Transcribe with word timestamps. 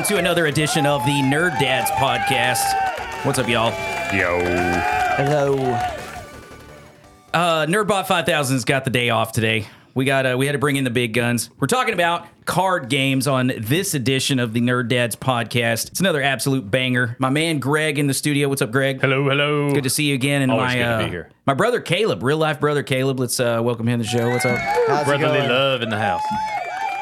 Welcome 0.00 0.16
to 0.16 0.18
another 0.18 0.46
edition 0.46 0.86
of 0.86 1.04
the 1.04 1.12
Nerd 1.12 1.58
Dads 1.60 1.90
podcast. 1.90 3.26
What's 3.26 3.38
up, 3.38 3.46
y'all? 3.46 3.68
Yo. 4.16 4.40
Hello. 5.18 5.58
Uh, 7.34 7.66
Nerdbot 7.66 8.06
5000's 8.06 8.64
got 8.64 8.84
the 8.86 8.90
day 8.90 9.10
off 9.10 9.32
today. 9.32 9.66
We 9.92 10.06
got 10.06 10.24
uh, 10.24 10.36
we 10.38 10.46
had 10.46 10.52
to 10.52 10.58
bring 10.58 10.76
in 10.76 10.84
the 10.84 10.90
big 10.90 11.12
guns. 11.12 11.50
We're 11.60 11.66
talking 11.66 11.92
about 11.92 12.26
card 12.46 12.88
games 12.88 13.26
on 13.26 13.52
this 13.58 13.92
edition 13.92 14.38
of 14.38 14.54
the 14.54 14.62
Nerd 14.62 14.88
Dads 14.88 15.16
podcast. 15.16 15.90
It's 15.90 16.00
another 16.00 16.22
absolute 16.22 16.70
banger. 16.70 17.14
My 17.18 17.28
man 17.28 17.58
Greg 17.58 17.98
in 17.98 18.06
the 18.06 18.14
studio. 18.14 18.48
What's 18.48 18.62
up, 18.62 18.70
Greg? 18.70 19.02
Hello, 19.02 19.28
hello. 19.28 19.70
Good 19.70 19.84
to 19.84 19.90
see 19.90 20.04
you 20.04 20.14
again. 20.14 20.40
And 20.40 20.50
Always 20.50 20.68
my 20.68 20.74
good 20.76 20.82
to 20.82 20.94
uh, 20.94 21.04
be 21.04 21.10
here. 21.10 21.30
my 21.44 21.52
brother 21.52 21.78
Caleb, 21.82 22.22
real 22.22 22.38
life 22.38 22.58
brother 22.58 22.82
Caleb. 22.82 23.20
Let's 23.20 23.38
uh, 23.38 23.60
welcome 23.62 23.86
him 23.86 24.00
to 24.00 24.04
the 24.04 24.08
show. 24.08 24.30
What's 24.30 24.46
up? 24.46 24.56
How's 24.58 25.02
it 25.02 25.04
Brotherly 25.04 25.40
going? 25.40 25.50
love 25.50 25.82
in 25.82 25.90
the 25.90 25.98
house. 25.98 26.22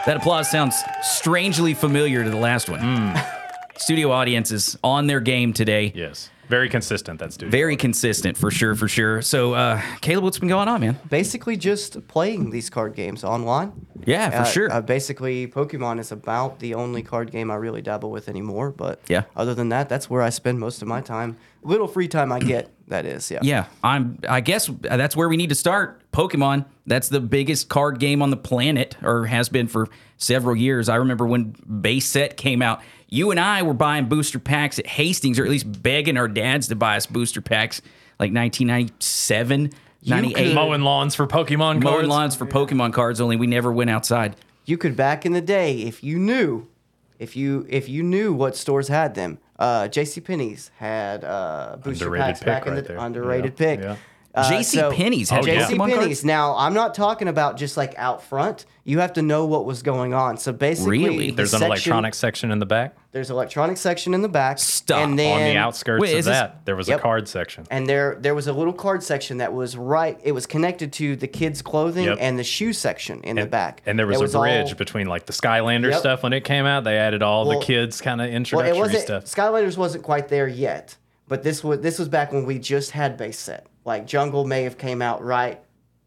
That 0.08 0.16
applause 0.16 0.50
sounds 0.50 0.82
strangely 1.02 1.74
familiar 1.74 2.24
to 2.24 2.30
the 2.30 2.36
last 2.38 2.70
one. 2.70 2.80
Hmm. 2.80 3.14
Studio 3.76 4.10
audience 4.10 4.50
is 4.50 4.78
on 4.82 5.06
their 5.06 5.20
game 5.20 5.52
today. 5.52 5.92
Yes. 5.94 6.30
Very 6.48 6.70
consistent, 6.70 7.20
that 7.20 7.34
studio. 7.34 7.50
Very 7.50 7.76
consistent 7.76 8.34
for 8.38 8.50
sure, 8.50 8.74
for 8.74 8.88
sure. 8.88 9.20
So, 9.20 9.52
uh, 9.52 9.82
Caleb, 10.00 10.24
what's 10.24 10.38
been 10.38 10.48
going 10.48 10.66
on, 10.66 10.80
man? 10.80 10.98
Basically, 11.10 11.58
just 11.58 12.08
playing 12.08 12.48
these 12.48 12.70
card 12.70 12.94
games 12.94 13.22
online. 13.22 13.70
Yeah, 14.06 14.30
for 14.30 14.36
Uh, 14.36 14.44
sure. 14.44 14.72
Uh, 14.72 14.80
basically, 14.80 15.46
Pokemon 15.46 16.00
is 16.00 16.10
about 16.10 16.58
the 16.60 16.72
only 16.72 17.02
card 17.02 17.30
game 17.30 17.50
I 17.50 17.56
really 17.56 17.82
dabble 17.82 18.10
with 18.10 18.30
anymore. 18.30 18.70
But 18.70 19.02
Yeah. 19.08 19.24
other 19.36 19.54
than 19.54 19.68
that, 19.68 19.90
that's 19.90 20.08
where 20.08 20.22
I 20.22 20.30
spend 20.30 20.58
most 20.58 20.80
of 20.80 20.88
my 20.88 21.02
time. 21.02 21.36
Little 21.62 21.86
free 21.86 22.08
time 22.08 22.32
I 22.32 22.38
get, 22.38 22.70
that 22.88 23.06
is. 23.06 23.30
Yeah. 23.30 23.40
Yeah, 23.42 23.66
I'm. 23.82 24.18
I 24.28 24.40
guess 24.40 24.68
that's 24.80 25.16
where 25.16 25.28
we 25.28 25.36
need 25.36 25.50
to 25.50 25.54
start. 25.54 26.02
Pokemon. 26.12 26.66
That's 26.86 27.08
the 27.08 27.20
biggest 27.20 27.68
card 27.68 27.98
game 28.00 28.22
on 28.22 28.30
the 28.30 28.36
planet, 28.36 28.96
or 29.02 29.26
has 29.26 29.48
been 29.48 29.68
for 29.68 29.88
several 30.16 30.56
years. 30.56 30.88
I 30.88 30.96
remember 30.96 31.26
when 31.26 31.54
base 31.80 32.06
set 32.06 32.36
came 32.36 32.62
out. 32.62 32.80
You 33.08 33.30
and 33.30 33.38
I 33.38 33.62
were 33.62 33.74
buying 33.74 34.06
booster 34.06 34.38
packs 34.38 34.78
at 34.78 34.86
Hastings, 34.86 35.38
or 35.38 35.44
at 35.44 35.50
least 35.50 35.82
begging 35.82 36.16
our 36.16 36.28
dads 36.28 36.68
to 36.68 36.76
buy 36.76 36.96
us 36.96 37.06
booster 37.06 37.40
packs, 37.40 37.80
like 38.18 38.32
1997, 38.32 39.72
98. 40.04 40.54
Mowing 40.54 40.82
lawns 40.82 41.14
for 41.14 41.26
Pokemon 41.26 41.82
cards. 41.82 41.84
Mowing 41.84 42.08
lawns 42.08 42.36
for 42.36 42.46
Pokemon 42.46 42.92
cards. 42.92 43.20
Only 43.20 43.36
we 43.36 43.46
never 43.46 43.72
went 43.72 43.90
outside. 43.90 44.36
You 44.64 44.76
could 44.76 44.96
back 44.96 45.24
in 45.24 45.32
the 45.32 45.40
day 45.40 45.78
if 45.80 46.02
you 46.04 46.18
knew, 46.18 46.68
if 47.18 47.36
you 47.36 47.66
if 47.68 47.88
you 47.88 48.02
knew 48.02 48.32
what 48.32 48.56
stores 48.56 48.88
had 48.88 49.14
them. 49.14 49.38
Uh, 49.58 49.88
J.C. 49.88 50.20
Penney's 50.20 50.70
had 50.78 51.24
uh, 51.24 51.76
booster 51.82 52.10
packs 52.16 52.38
pick 52.40 52.46
back 52.46 52.66
in 52.66 52.74
the 52.76 52.82
there. 52.82 52.98
underrated 52.98 53.58
Yeah, 53.58 53.66
pick. 53.66 53.80
yeah. 53.80 53.96
Uh, 54.38 54.48
J.C. 54.50 54.76
so- 54.78 54.92
Penney's 54.92 55.30
had 55.30 55.44
Oh, 55.44 55.46
yeah. 55.46 55.60
J.C. 55.60 55.74
Pokemon 55.74 55.88
Penney's. 55.90 56.04
cards. 56.06 56.24
Now, 56.24 56.56
I'm 56.56 56.74
not 56.74 56.94
talking 56.94 57.28
about 57.28 57.56
just 57.56 57.76
like 57.76 57.94
out 57.96 58.22
front. 58.22 58.66
You 58.84 59.00
have 59.00 59.12
to 59.14 59.22
know 59.22 59.44
what 59.44 59.66
was 59.66 59.82
going 59.82 60.14
on. 60.14 60.38
So 60.38 60.50
basically, 60.52 60.98
Really? 60.98 61.26
the 61.30 61.36
There's 61.36 61.52
an 61.54 61.62
electronic 61.62 62.14
section 62.14 62.50
in 62.50 62.58
the 62.58 62.64
back. 62.66 62.96
There's 63.12 63.28
an 63.28 63.36
electronic 63.36 63.76
section 63.76 64.14
in 64.14 64.22
the 64.22 64.28
back. 64.30 64.58
Stop. 64.58 65.00
And 65.00 65.18
then 65.18 65.36
On 65.36 65.44
the 65.54 65.56
outskirts 65.58 66.00
Wait, 66.00 66.12
of 66.12 66.18
is 66.20 66.24
this- 66.24 66.34
that, 66.34 66.64
there 66.64 66.74
was 66.76 66.88
Yep. 66.88 66.98
a 66.98 67.02
card 67.02 67.28
section. 67.28 67.66
And 67.70 67.86
there 67.86 68.16
there 68.20 68.34
was 68.34 68.46
a 68.46 68.52
little 68.52 68.72
card 68.72 69.02
section 69.02 69.38
that 69.38 69.52
was 69.52 69.76
right. 69.76 70.18
It 70.22 70.32
was 70.32 70.46
connected 70.46 70.92
to 70.94 71.16
the 71.16 71.26
kids' 71.28 71.60
clothing 71.60 72.04
Yep. 72.06 72.18
and 72.20 72.38
the 72.38 72.44
shoe 72.44 72.72
section 72.72 73.20
in 73.24 73.36
the 73.36 73.46
back. 73.46 73.82
and 73.84 73.98
there 73.98 74.06
was, 74.06 74.20
It 74.22 74.34
a 74.34 74.38
bridge 74.38 74.68
all- 74.70 74.74
between 74.74 75.06
like 75.06 75.26
the 75.26 75.32
Skylander 75.34 75.90
Yep. 75.90 76.00
stuff 76.00 76.22
when 76.22 76.32
it 76.32 76.44
came 76.44 76.64
out. 76.64 76.84
They 76.84 76.96
added 76.96 77.22
all 77.22 77.46
Well- 77.46 77.60
the 77.60 77.64
kids 77.66 78.00
kind 78.00 78.20
of 78.22 78.28
well, 78.28 78.36
introductory 78.36 78.76
it 78.76 78.80
wasn't. 78.80 79.02
stuff. 79.02 79.24
Skylanders 79.24 79.76
wasn't 79.76 80.02
quite 80.04 80.28
there 80.28 80.48
yet, 80.48 80.96
but 81.28 81.42
this 81.42 81.62
was 81.62 81.80
this 81.80 81.98
was 81.98 82.08
back 82.08 82.32
when 82.32 82.46
we 82.46 82.58
just 82.58 82.92
had 82.92 83.16
base 83.18 83.38
set. 83.38 83.66
Like 83.88 84.06
Jungle 84.06 84.44
may 84.46 84.62
have 84.62 84.78
came 84.78 85.02
out 85.02 85.24
right 85.24 85.60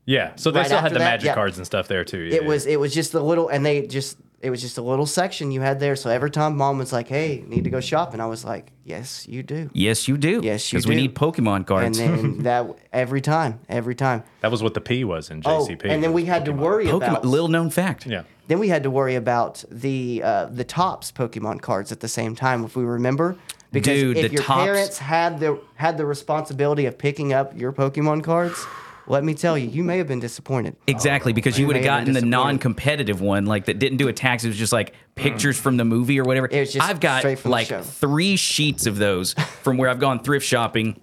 Yeah. 0.06 0.32
So 0.38 0.52
they 0.52 0.60
Right 0.60 0.68
still 0.68 0.80
had 0.80 0.92
the 0.94 1.00
that, 1.00 1.06
magic 1.14 1.26
yeah. 1.28 1.36
cards 1.36 1.58
and 1.58 1.66
stuff 1.66 1.88
there 1.90 2.06
too. 2.06 2.20
Yeah, 2.20 2.36
it 2.38 2.42
yeah. 2.44 2.48
was 2.48 2.66
it 2.66 2.80
was 2.80 2.94
just 2.94 3.14
a 3.14 3.22
little 3.22 3.50
and 3.50 3.66
they 3.66 3.86
just 3.88 4.18
it 4.42 4.50
was 4.50 4.60
just 4.62 4.78
a 4.80 4.82
little 4.82 5.06
section 5.06 5.52
you 5.52 5.62
had 5.62 5.80
there 5.80 5.96
so 5.96 6.10
every 6.10 6.32
time 6.32 6.58
mom 6.58 6.80
was 6.80 6.92
like 6.92 7.08
hey 7.08 7.44
need 7.48 7.64
to 7.64 7.70
go 7.70 7.80
shopping 7.80 8.20
i 8.20 8.26
was 8.26 8.44
like 8.44 8.72
yes 8.84 9.28
you 9.28 9.44
do 9.44 9.70
Yes, 9.72 10.08
you 10.08 10.18
do. 10.18 10.42
Yes, 10.44 10.74
you 10.74 10.78
Because 10.78 10.88
we 10.88 10.96
need 10.96 11.14
Pokemon 11.14 11.68
cards. 11.68 12.00
and 12.00 12.18
then 12.18 12.38
that 12.50 12.66
every 12.92 13.22
time 13.22 13.60
every 13.70 13.94
time 13.94 14.24
That 14.40 14.50
was 14.50 14.64
what 14.64 14.74
the 14.74 14.82
P 14.82 15.04
was 15.04 15.30
in 15.30 15.42
JCP. 15.44 15.48
oh 15.48 15.68
JCP. 15.68 15.86
and 15.92 16.04
then 16.04 16.12
we 16.14 16.24
was 16.24 16.30
had 16.30 16.46
to 16.46 16.54
worry 16.54 16.86
Pokemon. 16.88 17.08
about 17.10 17.26
Little 17.26 17.50
known 17.50 17.70
fact. 17.70 18.08
Yeah. 18.08 18.24
then 18.48 18.58
we 18.58 18.68
had 18.70 18.82
to 18.84 18.90
worry 18.90 19.14
about 19.16 19.64
the 19.70 20.22
uh, 20.24 20.46
the 20.60 20.64
Topps 20.64 21.12
pokemon 21.12 21.62
cards 21.62 21.92
at 21.92 22.00
the 22.00 22.08
same 22.20 22.34
time 22.36 22.64
if 22.66 22.76
we 22.76 22.84
remember 22.84 23.36
because 23.72 24.00
Dude, 24.00 24.18
if 24.18 24.30
the 24.30 24.34
your 24.36 24.44
Topps- 24.44 24.66
parents 24.66 24.98
had 24.98 25.40
the 25.40 25.60
had 25.76 25.98
the 25.98 26.06
responsibility 26.06 26.86
of 26.86 26.98
picking 26.98 27.34
up 27.34 27.58
your 27.58 27.72
pokemon 27.72 28.24
cards 28.24 28.66
let 29.08 29.24
me 29.24 29.34
tell 29.34 29.58
you 29.58 29.68
you 29.68 29.84
may 29.84 29.98
have 29.98 30.08
been 30.08 30.20
disappointed 30.20 30.76
Exactly, 30.88 31.34
because 31.34 31.58
you 31.58 31.68
would 31.68 31.76
have 31.76 31.86
gotten 31.86 32.14
the 32.14 32.22
non-competitive 32.22 33.20
one, 33.22 33.46
like 33.46 33.66
that 33.66 33.80
didn't 33.80 33.98
do 33.98 34.08
attacks. 34.08 34.44
It 34.44 34.48
was 34.48 34.58
just 34.58 34.74
like 34.74 34.94
pictures 35.16 35.60
from 35.60 35.78
the 35.78 35.86
movie 35.86 36.20
or 36.20 36.24
whatever. 36.24 36.48
It 36.50 36.60
was 36.60 36.74
just 36.74 36.88
I've 36.88 37.00
got 37.00 37.46
like 37.46 37.84
three 37.84 38.36
sheets 38.36 38.86
of 38.86 38.98
those 38.98 39.34
from 39.64 39.78
where 39.78 39.90
I've 39.90 40.00
gone 40.00 40.24
thrift 40.24 40.46
shopping 40.46 41.00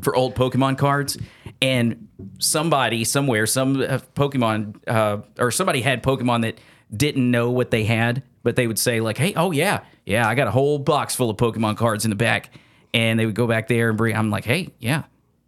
for 0.00 0.14
old 0.14 0.34
Pokemon 0.34 0.78
cards, 0.78 1.18
and 1.60 2.08
somebody 2.38 3.04
somewhere, 3.04 3.46
some 3.46 3.80
uh, 3.80 3.98
Pokemon 4.14 4.76
uh, 4.86 5.18
or 5.38 5.50
somebody 5.50 5.80
had 5.80 6.02
Pokemon 6.02 6.42
that 6.42 6.58
didn't 6.94 7.30
know 7.30 7.50
what 7.50 7.70
they 7.70 7.84
had, 7.84 8.22
but 8.46 8.54
they 8.54 8.68
would 8.68 8.78
say 8.78 9.00
like, 9.00 9.18
"Hey, 9.18 9.34
oh 9.34 9.50
yeah, 9.50 9.80
yeah, 10.04 10.28
I 10.28 10.36
got 10.36 10.46
a 10.46 10.52
whole 10.52 10.78
box 10.78 11.16
full 11.16 11.30
of 11.30 11.36
Pokemon 11.36 11.76
cards 11.76 12.04
in 12.04 12.10
the 12.10 12.16
back," 12.16 12.50
and 12.94 13.18
they 13.18 13.26
would 13.26 13.34
go 13.34 13.48
back 13.48 13.66
there 13.66 13.88
and 13.88 13.98
bring. 13.98 14.14
I'm 14.14 14.30
like, 14.30 14.44
"Hey, 14.44 14.68
yeah, 14.78 15.02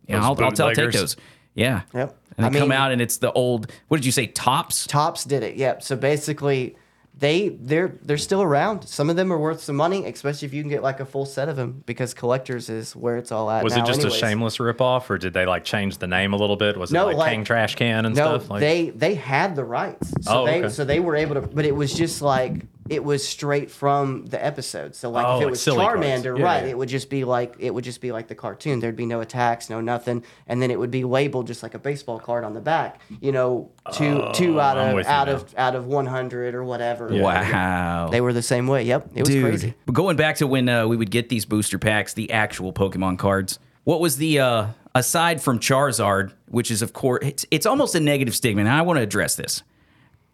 yeah, 0.09 0.16
Those 0.16 0.25
I'll, 0.25 0.44
I'll, 0.44 0.50
tell, 0.50 0.66
I'll 0.66 0.75
take 0.75 0.91
those." 0.91 1.16
Yeah. 1.54 1.82
Yep. 1.94 2.19
And 2.36 2.44
they 2.44 2.59
I 2.59 2.60
come 2.60 2.70
mean- 2.70 2.78
out 2.78 2.91
and 2.91 3.00
it's 3.00 3.19
the 3.19 3.31
old. 3.32 3.70
What 3.86 3.98
did 3.98 4.06
you 4.06 4.10
say? 4.12 4.26
Topps. 4.26 4.88
Topps 4.88 5.22
did 5.25 5.44
it. 5.44 5.54
Yep. 5.56 5.82
So 5.84 5.94
basically, 5.97 6.76
they 7.16 7.48
they're 7.50 7.94
they're 8.03 8.16
still 8.16 8.42
around. 8.42 8.84
Some 8.88 9.10
of 9.10 9.16
them 9.16 9.32
are 9.32 9.38
worth 9.38 9.60
some 9.60 9.75
money, 9.76 10.04
especially 10.06 10.47
if 10.47 10.54
you 10.54 10.62
can 10.62 10.70
get 10.70 10.82
like 10.84 11.00
a 11.00 11.04
full 11.04 11.26
set 11.26 11.48
of 11.48 11.56
them, 11.56 11.82
because 11.84 12.15
collectors 12.15 12.69
is 12.69 12.94
where 12.94 13.16
it's 13.16 13.32
all 13.32 13.50
at. 13.50 13.65
Was 13.65 13.75
now 13.76 13.82
it 13.82 13.86
just 13.86 14.00
anyways. 14.00 14.15
a 14.16 14.19
shameless 14.26 14.59
ripoff, 14.59 15.09
or 15.10 15.19
did 15.19 15.32
they 15.34 15.47
like 15.47 15.65
change 15.65 15.98
the 15.98 16.06
name 16.06 16.32
a 16.32 16.36
little 16.36 16.54
bit? 16.56 16.76
Was 16.76 16.91
it 16.91 16.94
No, 16.94 17.06
like, 17.06 17.16
like- 17.16 17.30
King 17.32 17.44
Trash 17.44 17.75
Can 17.75 18.06
and 18.06 18.15
No, 18.15 18.38
stuff? 18.38 18.50
Like, 18.50 18.60
they 18.60 18.91
they 18.91 19.15
had 19.15 19.56
the 19.56 19.65
rights. 19.65 20.10
So 20.22 20.42
Oh, 20.42 20.47
they 20.47 20.59
okay. 20.60 20.69
so 20.69 20.84
they 20.84 21.00
were 21.00 21.16
able 21.16 21.34
to, 21.34 21.41
but 21.41 21.65
it 21.65 21.75
was 21.75 21.92
just 21.92 22.22
like 22.22 22.66
it 22.88 23.04
was 23.04 23.26
straight 23.26 23.71
from 23.71 24.26
the 24.26 24.44
episode. 24.44 24.94
So 24.94 25.10
like 25.10 25.26
Oh, 25.26 25.37
if 25.38 25.43
it 25.43 25.50
was. 25.50 25.65
Charmander, 25.65 26.38
Yeah, 26.38 26.44
right? 26.44 26.65
yeah. 26.65 26.71
It 26.71 26.78
would 26.78 26.88
just 26.88 27.10
be 27.10 27.25
like 27.25 27.54
it 27.59 27.72
would 27.75 27.84
just 27.84 28.00
be 28.00 28.12
like 28.12 28.28
the 28.28 28.34
cartoon. 28.34 28.81
There'd 28.81 28.97
be 28.97 29.06
no 29.06 29.21
attacks, 29.21 29.69
no 29.71 29.81
nothing, 29.81 30.25
and 30.47 30.60
then 30.62 30.71
it 30.71 30.78
would 30.78 30.91
be 30.91 31.04
labeled 31.04 31.47
just 31.47 31.62
like 31.62 31.75
a 31.75 31.78
baseball 31.78 32.19
card 32.19 32.44
on 32.44 32.54
the 32.54 32.60
back. 32.60 33.00
You 33.21 33.32
know, 33.32 33.71
two 33.93 34.28
two 34.34 34.60
out 34.60 34.77
Oh, 34.78 34.98
of 34.98 35.06
out 35.06 35.28
of 35.28 35.54
out 35.56 35.75
of 35.75 35.87
one 35.87 36.06
hundred 36.06 36.54
or 36.54 36.65
whatever. 36.65 37.09
Wow. 37.12 38.09
They 38.10 38.21
were 38.21 38.32
the 38.32 38.43
same 38.43 38.66
way. 38.66 38.82
Yep, 38.84 39.10
it 39.15 39.21
was 39.22 39.28
Dude, 39.28 39.44
crazy. 39.44 39.75
But 39.87 39.93
going 39.94 40.16
back 40.16 40.37
to 40.37 40.47
when 40.47 40.69
uh, 40.69 40.87
we 40.87 40.97
would 40.97 41.10
get 41.10 41.28
these 41.28 41.44
booster 41.44 41.78
packs, 41.78 42.15
the 42.15 42.31
actual 42.32 42.72
Pokemon 42.72 43.19
cards. 43.19 43.59
What 43.84 44.00
was 44.00 44.19
the 44.19 44.38
uh, 44.41 44.66
aside 44.94 45.41
from 45.41 45.60
Charizard, 45.60 46.32
which 46.48 46.71
is 46.71 46.82
of 46.82 46.93
course 46.93 47.21
it's, 47.25 47.47
it's 47.50 47.65
almost 47.66 47.94
a 47.94 48.00
negative 48.00 48.34
stigma, 48.37 48.60
and 48.60 48.69
I 48.69 48.82
want 48.82 48.98
to 48.98 49.03
address 49.03 49.37
this. 49.37 49.62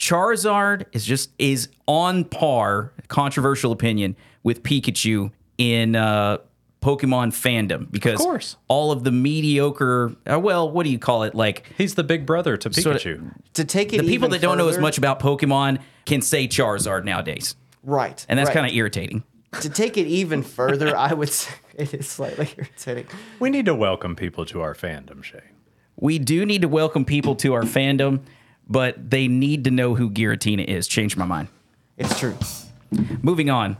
Charizard 0.04 0.84
is 0.92 1.06
just 1.06 1.30
is 1.38 1.70
on 1.88 2.24
par, 2.24 2.92
controversial 3.08 3.72
opinion, 3.72 4.16
with 4.42 4.62
Pikachu 4.62 5.30
in 5.56 5.96
uh, 5.96 6.38
Pokemon 6.82 7.28
fandom 7.28 7.90
because 7.90 8.20
of 8.20 8.26
course. 8.26 8.56
all 8.68 8.92
of 8.92 9.02
the 9.02 9.10
mediocre, 9.10 10.14
uh, 10.30 10.38
well, 10.38 10.70
what 10.70 10.84
do 10.84 10.90
you 10.90 10.98
call 10.98 11.22
it? 11.22 11.34
Like 11.34 11.72
he's 11.78 11.94
the 11.94 12.04
big 12.04 12.26
brother 12.26 12.58
to 12.58 12.70
Sorta- 12.70 12.98
Pikachu. 12.98 13.32
To 13.54 13.64
take 13.64 13.94
it, 13.94 13.96
the 13.96 14.02
people 14.02 14.12
even 14.12 14.30
that 14.32 14.42
don't 14.42 14.58
know 14.58 14.68
as 14.68 14.74
further- 14.74 14.82
much 14.82 14.98
about 14.98 15.20
Pokemon 15.20 15.78
can 16.04 16.20
say 16.20 16.46
Charizard 16.48 17.04
nowadays, 17.06 17.56
right? 17.82 18.26
and 18.28 18.38
that's 18.38 18.48
right. 18.48 18.54
kind 18.54 18.66
of 18.66 18.74
irritating. 18.74 19.22
to 19.62 19.70
take 19.70 19.96
it 19.96 20.06
even 20.06 20.42
further. 20.42 20.94
I 20.94 21.14
would 21.14 21.30
say 21.30 21.54
it 21.78 21.94
is 21.94 22.06
slightly 22.10 22.50
irritating. 22.58 23.06
we 23.40 23.48
need 23.48 23.64
to 23.64 23.74
welcome 23.74 24.16
people 24.16 24.44
to 24.46 24.60
our 24.60 24.74
fandom, 24.74 25.24
Shay. 25.24 25.44
we 25.96 26.18
do 26.18 26.44
need 26.44 26.60
to 26.60 26.68
welcome 26.68 27.06
people 27.06 27.34
to 27.36 27.54
our 27.54 27.62
fandom, 27.62 28.20
but 28.68 29.10
they 29.10 29.28
need 29.28 29.64
to 29.64 29.70
know 29.70 29.94
who 29.94 30.10
Giratina 30.10 30.64
is. 30.64 30.86
Change 30.88 31.16
my 31.16 31.24
mind. 31.26 31.48
It's 31.96 32.18
true. 32.18 32.36
Moving 33.22 33.50
on. 33.50 33.76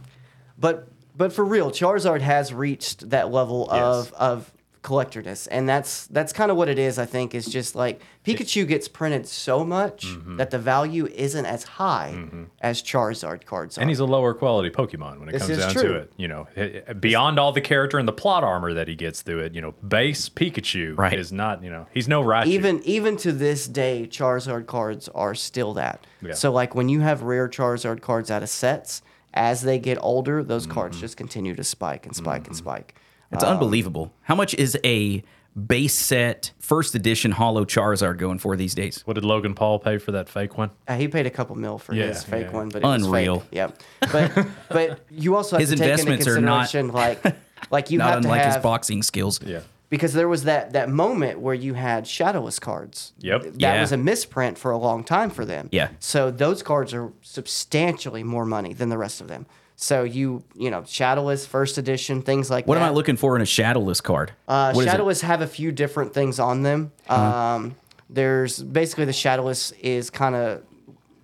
But 0.57 0.87
but 1.17 1.31
for 1.33 1.45
real, 1.45 1.71
Charizard 1.71 2.21
has 2.21 2.53
reached 2.53 3.09
that 3.09 3.31
level 3.31 3.67
Yes. 3.71 3.81
of 3.81 4.13
of 4.13 4.53
collectorness, 4.85 5.47
and 5.49 5.67
that's 5.67 6.05
that's 6.07 6.31
kind 6.31 6.51
of 6.51 6.57
what 6.57 6.69
it 6.69 6.77
is. 6.79 6.99
I 6.99 7.05
think 7.05 7.33
is 7.33 7.45
just 7.47 7.75
like 7.75 8.01
Pikachu 8.25 8.67
gets 8.67 8.87
printed 8.87 9.27
so 9.27 9.65
much 9.65 10.05
Mm-hmm. 10.05 10.37
that 10.37 10.51
the 10.51 10.59
value 10.59 11.07
isn't 11.07 11.45
as 11.45 11.63
high 11.63 12.13
as 12.61 12.81
Charizard 12.83 13.45
cards 13.45 13.77
are. 13.77 13.81
And 13.81 13.89
he's 13.89 13.99
a 13.99 14.05
lower 14.05 14.33
quality 14.33 14.69
Pokemon 14.69 15.19
when 15.19 15.29
it 15.29 15.33
This 15.33 15.47
comes 15.47 15.57
down 15.57 15.71
true. 15.73 15.81
to 15.89 15.95
it. 15.95 16.13
You 16.17 16.27
know, 16.27 16.47
h- 16.55 16.83
h- 16.87 17.01
beyond 17.01 17.39
all 17.39 17.51
the 17.51 17.61
character 17.61 17.97
and 17.97 18.07
the 18.07 18.13
plot 18.13 18.43
armor 18.43 18.73
that 18.73 18.87
he 18.87 18.95
gets 18.95 19.21
through 19.23 19.39
it, 19.39 19.53
you 19.55 19.61
know, 19.61 19.71
base 19.87 20.29
Pikachu 20.29 20.97
Right. 20.97 21.17
is 21.19 21.31
not, 21.31 21.63
you 21.63 21.69
know, 21.69 21.87
he's 21.93 22.07
no 22.07 22.23
Raichu. 22.23 22.45
even 22.47 22.81
even 22.83 23.17
to 23.17 23.31
this 23.31 23.67
day, 23.67 24.07
Charizard 24.09 24.67
cards 24.67 25.09
are 25.15 25.33
still 25.35 25.73
that. 25.73 26.05
Yeah. 26.21 26.33
So 26.33 26.51
like 26.51 26.75
when 26.75 26.89
you 26.89 27.01
have 27.01 27.23
rare 27.23 27.49
Charizard 27.49 28.01
cards 28.01 28.29
out 28.29 28.43
of 28.43 28.49
sets, 28.49 29.01
as 29.33 29.63
they 29.63 29.79
get 29.79 29.97
older, 30.01 30.43
those 30.43 30.63
Mm-hmm. 30.65 30.73
cards 30.73 30.99
just 30.99 31.17
continue 31.17 31.55
to 31.55 31.63
spike 31.63 32.05
and 32.05 32.15
spike 32.15 32.47
and 32.47 32.55
spike. 32.55 32.95
It's 33.35 33.43
Um, 33.43 33.51
unbelievable. 33.53 34.11
How 34.23 34.35
much 34.35 34.53
is 34.55 34.77
a 34.83 35.23
base 35.67 35.93
set 35.93 36.51
first 36.59 36.95
edition 36.95 37.31
Holo 37.31 37.63
Charizard 37.65 38.17
going 38.17 38.39
for 38.39 38.55
these 38.57 38.73
days? 38.75 39.01
What 39.05 39.13
did 39.13 39.23
Logan 39.23 39.53
Paul 39.55 39.79
pay 39.79 39.97
for 39.97 40.11
that 40.13 40.27
fake 40.27 40.57
one? 40.57 40.71
Uh, 40.87 40.95
he 40.95 41.07
paid 41.07 41.25
a 41.25 41.29
couple 41.29 41.55
mil 41.55 41.77
for 41.77 41.93
Yeah, 41.93 42.07
his 42.07 42.23
fake 42.23 42.47
yeah. 42.47 42.57
one, 42.57 42.69
but 42.69 42.81
Unreal. 42.83 43.35
Was 43.35 43.43
fake. 43.43 43.51
Yep. 43.53 43.81
But 44.11 44.47
but 44.69 44.99
you 45.09 45.35
also 45.35 45.57
have 45.57 45.61
His 45.61 45.69
to 45.69 45.75
take 45.77 45.91
into 45.99 46.11
investments 46.11 46.27
are 46.27 46.41
not- 46.41 46.93
like 46.93 47.35
like 47.71 47.89
you 47.91 47.99
Not 47.99 48.09
have 48.15 48.21
to 48.21 48.27
unlike 48.27 48.45
his 48.45 48.57
boxing 48.57 49.01
skills. 49.03 49.39
Yeah. 49.45 49.59
because 49.89 50.13
there 50.13 50.27
was 50.27 50.43
that 50.43 50.73
that 50.73 50.89
moment 50.89 51.39
where 51.39 51.53
you 51.55 51.73
had 51.75 52.05
shadowless 52.07 52.59
cards. 52.59 53.13
Yep. 53.19 53.43
That 53.43 53.59
Yeah. 53.61 53.81
was 53.81 53.91
a 53.93 53.97
misprint 53.97 54.57
for 54.57 54.71
a 54.71 54.77
long 54.77 55.03
time 55.05 55.29
for 55.29 55.45
them. 55.45 55.69
Yeah. 55.71 55.89
So 55.99 56.31
those 56.31 56.63
cards 56.63 56.93
are 56.93 57.13
substantially 57.21 58.23
more 58.23 58.45
money 58.45 58.73
than 58.73 58.89
the 58.89 58.97
rest 58.97 59.21
of 59.21 59.27
them. 59.29 59.45
So 59.75 60.03
you 60.03 60.43
you 60.55 60.71
know 60.71 60.83
shadowless 60.87 61.45
first 61.45 61.77
edition 61.77 62.21
things 62.21 62.49
like 62.49 62.65
What 62.67 62.75
that. 62.75 62.81
am 62.81 62.87
I 62.87 62.93
looking 62.93 63.17
for 63.17 63.35
in 63.35 63.41
a 63.41 63.45
shadowless 63.45 64.01
card? 64.01 64.31
Uh, 64.47 64.71
What 64.73 64.85
shadowless 64.85 65.21
have 65.21 65.41
a 65.41 65.47
few 65.47 65.71
different 65.71 66.13
things 66.13 66.39
on 66.39 66.63
them. 66.63 66.91
Um, 67.09 67.75
there's 68.09 68.61
basically 68.63 69.05
the 69.05 69.13
shadowless 69.13 69.71
is 69.71 70.09
kind 70.09 70.35
of 70.35 70.63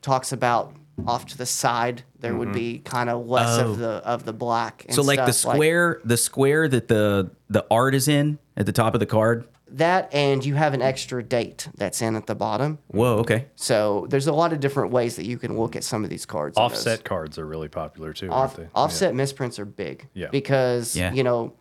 talks 0.02 0.32
about 0.32 0.74
off 1.08 1.26
to 1.28 1.38
the 1.38 1.46
side. 1.46 2.04
There 2.20 2.36
would 2.36 2.52
be 2.54 2.80
kind 2.80 3.10
of 3.10 3.26
less 3.28 3.58
of 3.58 3.78
the 3.78 3.90
of 4.06 4.26
the 4.26 4.34
black. 4.34 4.86
And 4.88 4.92
Mm-hmm. 4.92 5.00
Oh. 5.00 5.04
So 5.04 5.08
like 5.08 5.26
the 5.26 5.34
square, 5.34 6.02
the 6.04 6.18
square 6.18 6.68
that 6.68 6.88
the 6.88 7.32
the 7.50 7.66
art 7.72 7.96
is 7.96 8.08
in 8.08 8.38
at 8.58 8.66
the 8.66 8.72
top 8.74 8.94
of 8.94 9.00
the 9.00 9.06
card. 9.06 9.48
That, 9.78 10.14
and 10.14 10.44
you 10.46 10.56
have 10.56 10.74
an 10.74 10.82
extra 10.82 11.24
date 11.24 11.68
that's 11.76 12.02
in 12.02 12.16
at 12.16 12.28
the 12.28 12.36
bottom. 12.36 12.80
Whoa, 12.88 13.18
okay. 13.18 13.48
So 13.56 14.06
there's 14.10 14.28
a 14.28 14.34
lot 14.34 14.54
of 14.54 14.60
different 14.60 14.92
ways 14.92 15.16
that 15.16 15.26
you 15.26 15.38
can 15.38 15.58
look 15.58 15.76
at 15.76 15.84
some 15.84 16.04
of 16.04 16.10
these 16.10 16.26
cards. 16.26 16.58
Offset 16.58 17.04
cards 17.04 17.38
are 17.38 17.46
really 17.46 17.68
popular 17.70 18.14
too, 18.14 18.30
Off, 18.30 18.58
aren't 18.60 18.70
they? 18.74 18.80
offset 18.80 19.16
misprints 19.16 19.60
are 19.60 19.66
big. 19.66 20.08
Yeah. 20.14 20.28
Because 20.32 20.96
Yeah. 20.96 21.14
you 21.14 21.24
know, 21.24 21.54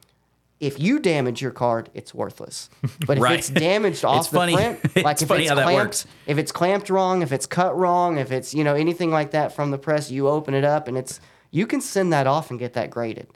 if 0.58 0.78
you 0.78 0.98
damage 0.98 1.40
your 1.40 1.52
card, 1.52 1.88
it's 1.94 2.12
worthless. 2.12 2.68
But 3.06 3.16
if 3.16 3.22
Right. 3.22 3.38
it's 3.38 3.48
damaged 3.48 4.04
off 4.04 4.18
It's 4.20 4.28
the 4.28 4.36
funny. 4.36 4.54
print, 4.56 4.80
It's 4.94 5.04
like 5.04 5.22
if 5.22 5.28
funny 5.28 5.42
it's 5.44 5.48
how 5.50 5.56
that 5.56 5.62
clamped, 5.64 5.80
works. 5.84 6.06
if 6.26 6.36
it's 6.38 6.52
clamped 6.52 6.90
wrong, 6.90 7.22
if 7.22 7.32
it's 7.32 7.46
cut 7.46 7.76
wrong, 7.78 8.18
if 8.18 8.30
it's 8.32 8.52
you 8.54 8.64
know 8.64 8.74
anything 8.74 9.10
like 9.10 9.30
that 9.30 9.54
from 9.54 9.70
the 9.70 9.78
press, 9.78 10.10
you 10.10 10.28
open 10.28 10.52
it 10.54 10.64
up 10.64 10.86
and 10.88 10.98
it's 10.98 11.20
you 11.50 11.66
can 11.66 11.80
send 11.80 12.12
that 12.12 12.26
off 12.26 12.50
and 12.50 12.58
get 12.58 12.74
that 12.74 12.90
graded. 12.90 13.28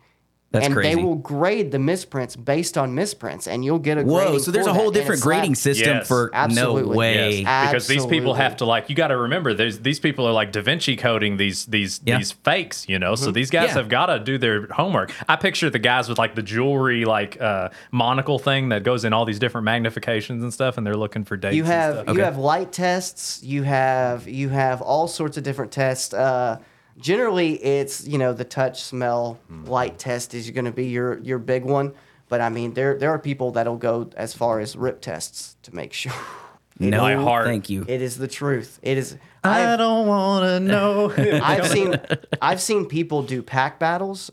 That's 0.55 0.67
and 0.67 0.75
crazy. 0.75 0.95
they 0.95 1.03
will 1.03 1.17
grade 1.17 1.71
the 1.73 1.79
misprints 1.79 2.37
based 2.37 2.79
on 2.79 2.95
misprints, 2.95 3.47
and 3.49 3.65
you'll 3.65 3.79
get 3.81 3.99
a 3.99 4.03
Whoa, 4.03 4.25
grading 4.25 4.39
so 4.41 4.51
there's 4.51 4.65
for 4.67 4.71
a 4.71 4.75
whole 4.75 4.91
that, 4.93 4.99
different 5.01 5.19
it's 5.19 5.27
not- 5.27 5.31
grading 5.31 5.55
system 5.57 5.97
Yes. 5.97 6.09
for 6.09 6.31
Absolutely. 6.33 6.83
no 6.93 6.97
way. 6.97 7.41
Yes, 7.43 7.71
because 7.71 7.87
these 7.89 8.07
people 8.07 8.35
have 8.35 8.57
to 8.59 8.65
like 8.65 8.89
you 8.89 8.95
got 8.95 9.09
to 9.09 9.17
remember 9.17 9.53
there's 9.53 9.81
these 9.81 9.99
people 10.01 10.27
are 10.27 10.33
like 10.33 10.53
Da 10.53 10.63
Vinci 10.63 10.97
coding 10.97 11.37
these 11.37 11.67
these 11.67 12.01
Yeah. 12.05 12.19
these 12.19 12.33
fakes, 12.33 12.89
you 12.89 12.99
know. 12.99 13.15
So 13.17 13.31
these 13.31 13.51
guys 13.51 13.69
Yeah. 13.71 13.75
have 13.75 13.89
got 13.89 14.07
to 14.07 14.19
do 14.21 14.39
their 14.39 14.67
homework. 14.69 15.13
I 15.29 15.37
picture 15.37 15.69
the 15.71 15.79
guys 15.81 16.09
with 16.09 16.19
like 16.19 16.35
the 16.37 16.43
jewelry 16.43 17.05
like 17.05 17.41
uh 17.41 17.71
monocle 17.91 18.39
thing 18.39 18.69
that 18.69 18.85
goes 18.85 19.05
in 19.05 19.13
all 19.13 19.25
these 19.25 19.39
different 19.41 19.67
magnifications 19.67 20.43
and 20.43 20.53
stuff 20.55 20.79
and 20.79 20.87
they're 20.87 20.97
looking 20.97 21.25
for 21.25 21.37
dates 21.37 21.57
you 21.57 21.65
and 21.65 21.73
have 21.73 21.95
stuff. 21.95 22.07
you 22.07 22.13
Okay. 22.13 22.23
have 22.23 22.39
light 22.39 22.71
tests 22.73 23.43
you 23.43 23.65
have 23.65 24.29
you 24.29 24.51
have 24.51 24.81
all 24.81 25.09
sorts 25.09 25.37
of 25.37 25.43
different 25.43 25.73
tests 25.73 26.15
uh, 26.15 26.59
generally 26.99 27.55
it's 27.65 28.07
you 28.07 28.19
know 28.19 28.33
the 28.33 28.45
touch 28.45 28.83
smell 28.83 29.39
Hmm. 29.49 29.65
light 29.65 29.99
test 29.99 30.35
is 30.35 30.51
going 30.51 30.65
to 30.67 30.73
be 30.73 30.87
your 30.87 31.19
your 31.19 31.39
big 31.39 31.65
one 31.65 31.93
but 32.29 32.41
i 32.41 32.49
mean 32.49 32.75
there 32.75 32.97
there 32.99 33.11
are 33.11 33.19
people 33.19 33.51
that'll 33.53 33.77
go 33.77 34.11
as 34.17 34.35
far 34.35 34.61
as 34.61 34.77
rip 34.77 35.01
tests 35.01 35.57
to 35.63 35.75
make 35.75 35.93
sure 35.93 36.13
no, 36.79 37.03
My 37.03 37.15
heart. 37.15 37.47
thank 37.47 37.69
you. 37.71 37.85
it 37.89 38.01
is 38.03 38.17
the 38.19 38.29
truth 38.29 38.79
it 38.83 38.97
is 38.99 39.17
I 39.43 39.73
I've, 39.73 39.79
don't 39.79 40.07
want 40.07 40.45
to 40.47 40.59
know. 40.61 41.13
I've 41.43 41.67
seen 41.69 42.01
I've 42.41 42.63
seen 42.63 42.87
people 42.87 43.23
do 43.23 43.43
pack 43.43 43.79
battles 43.79 44.31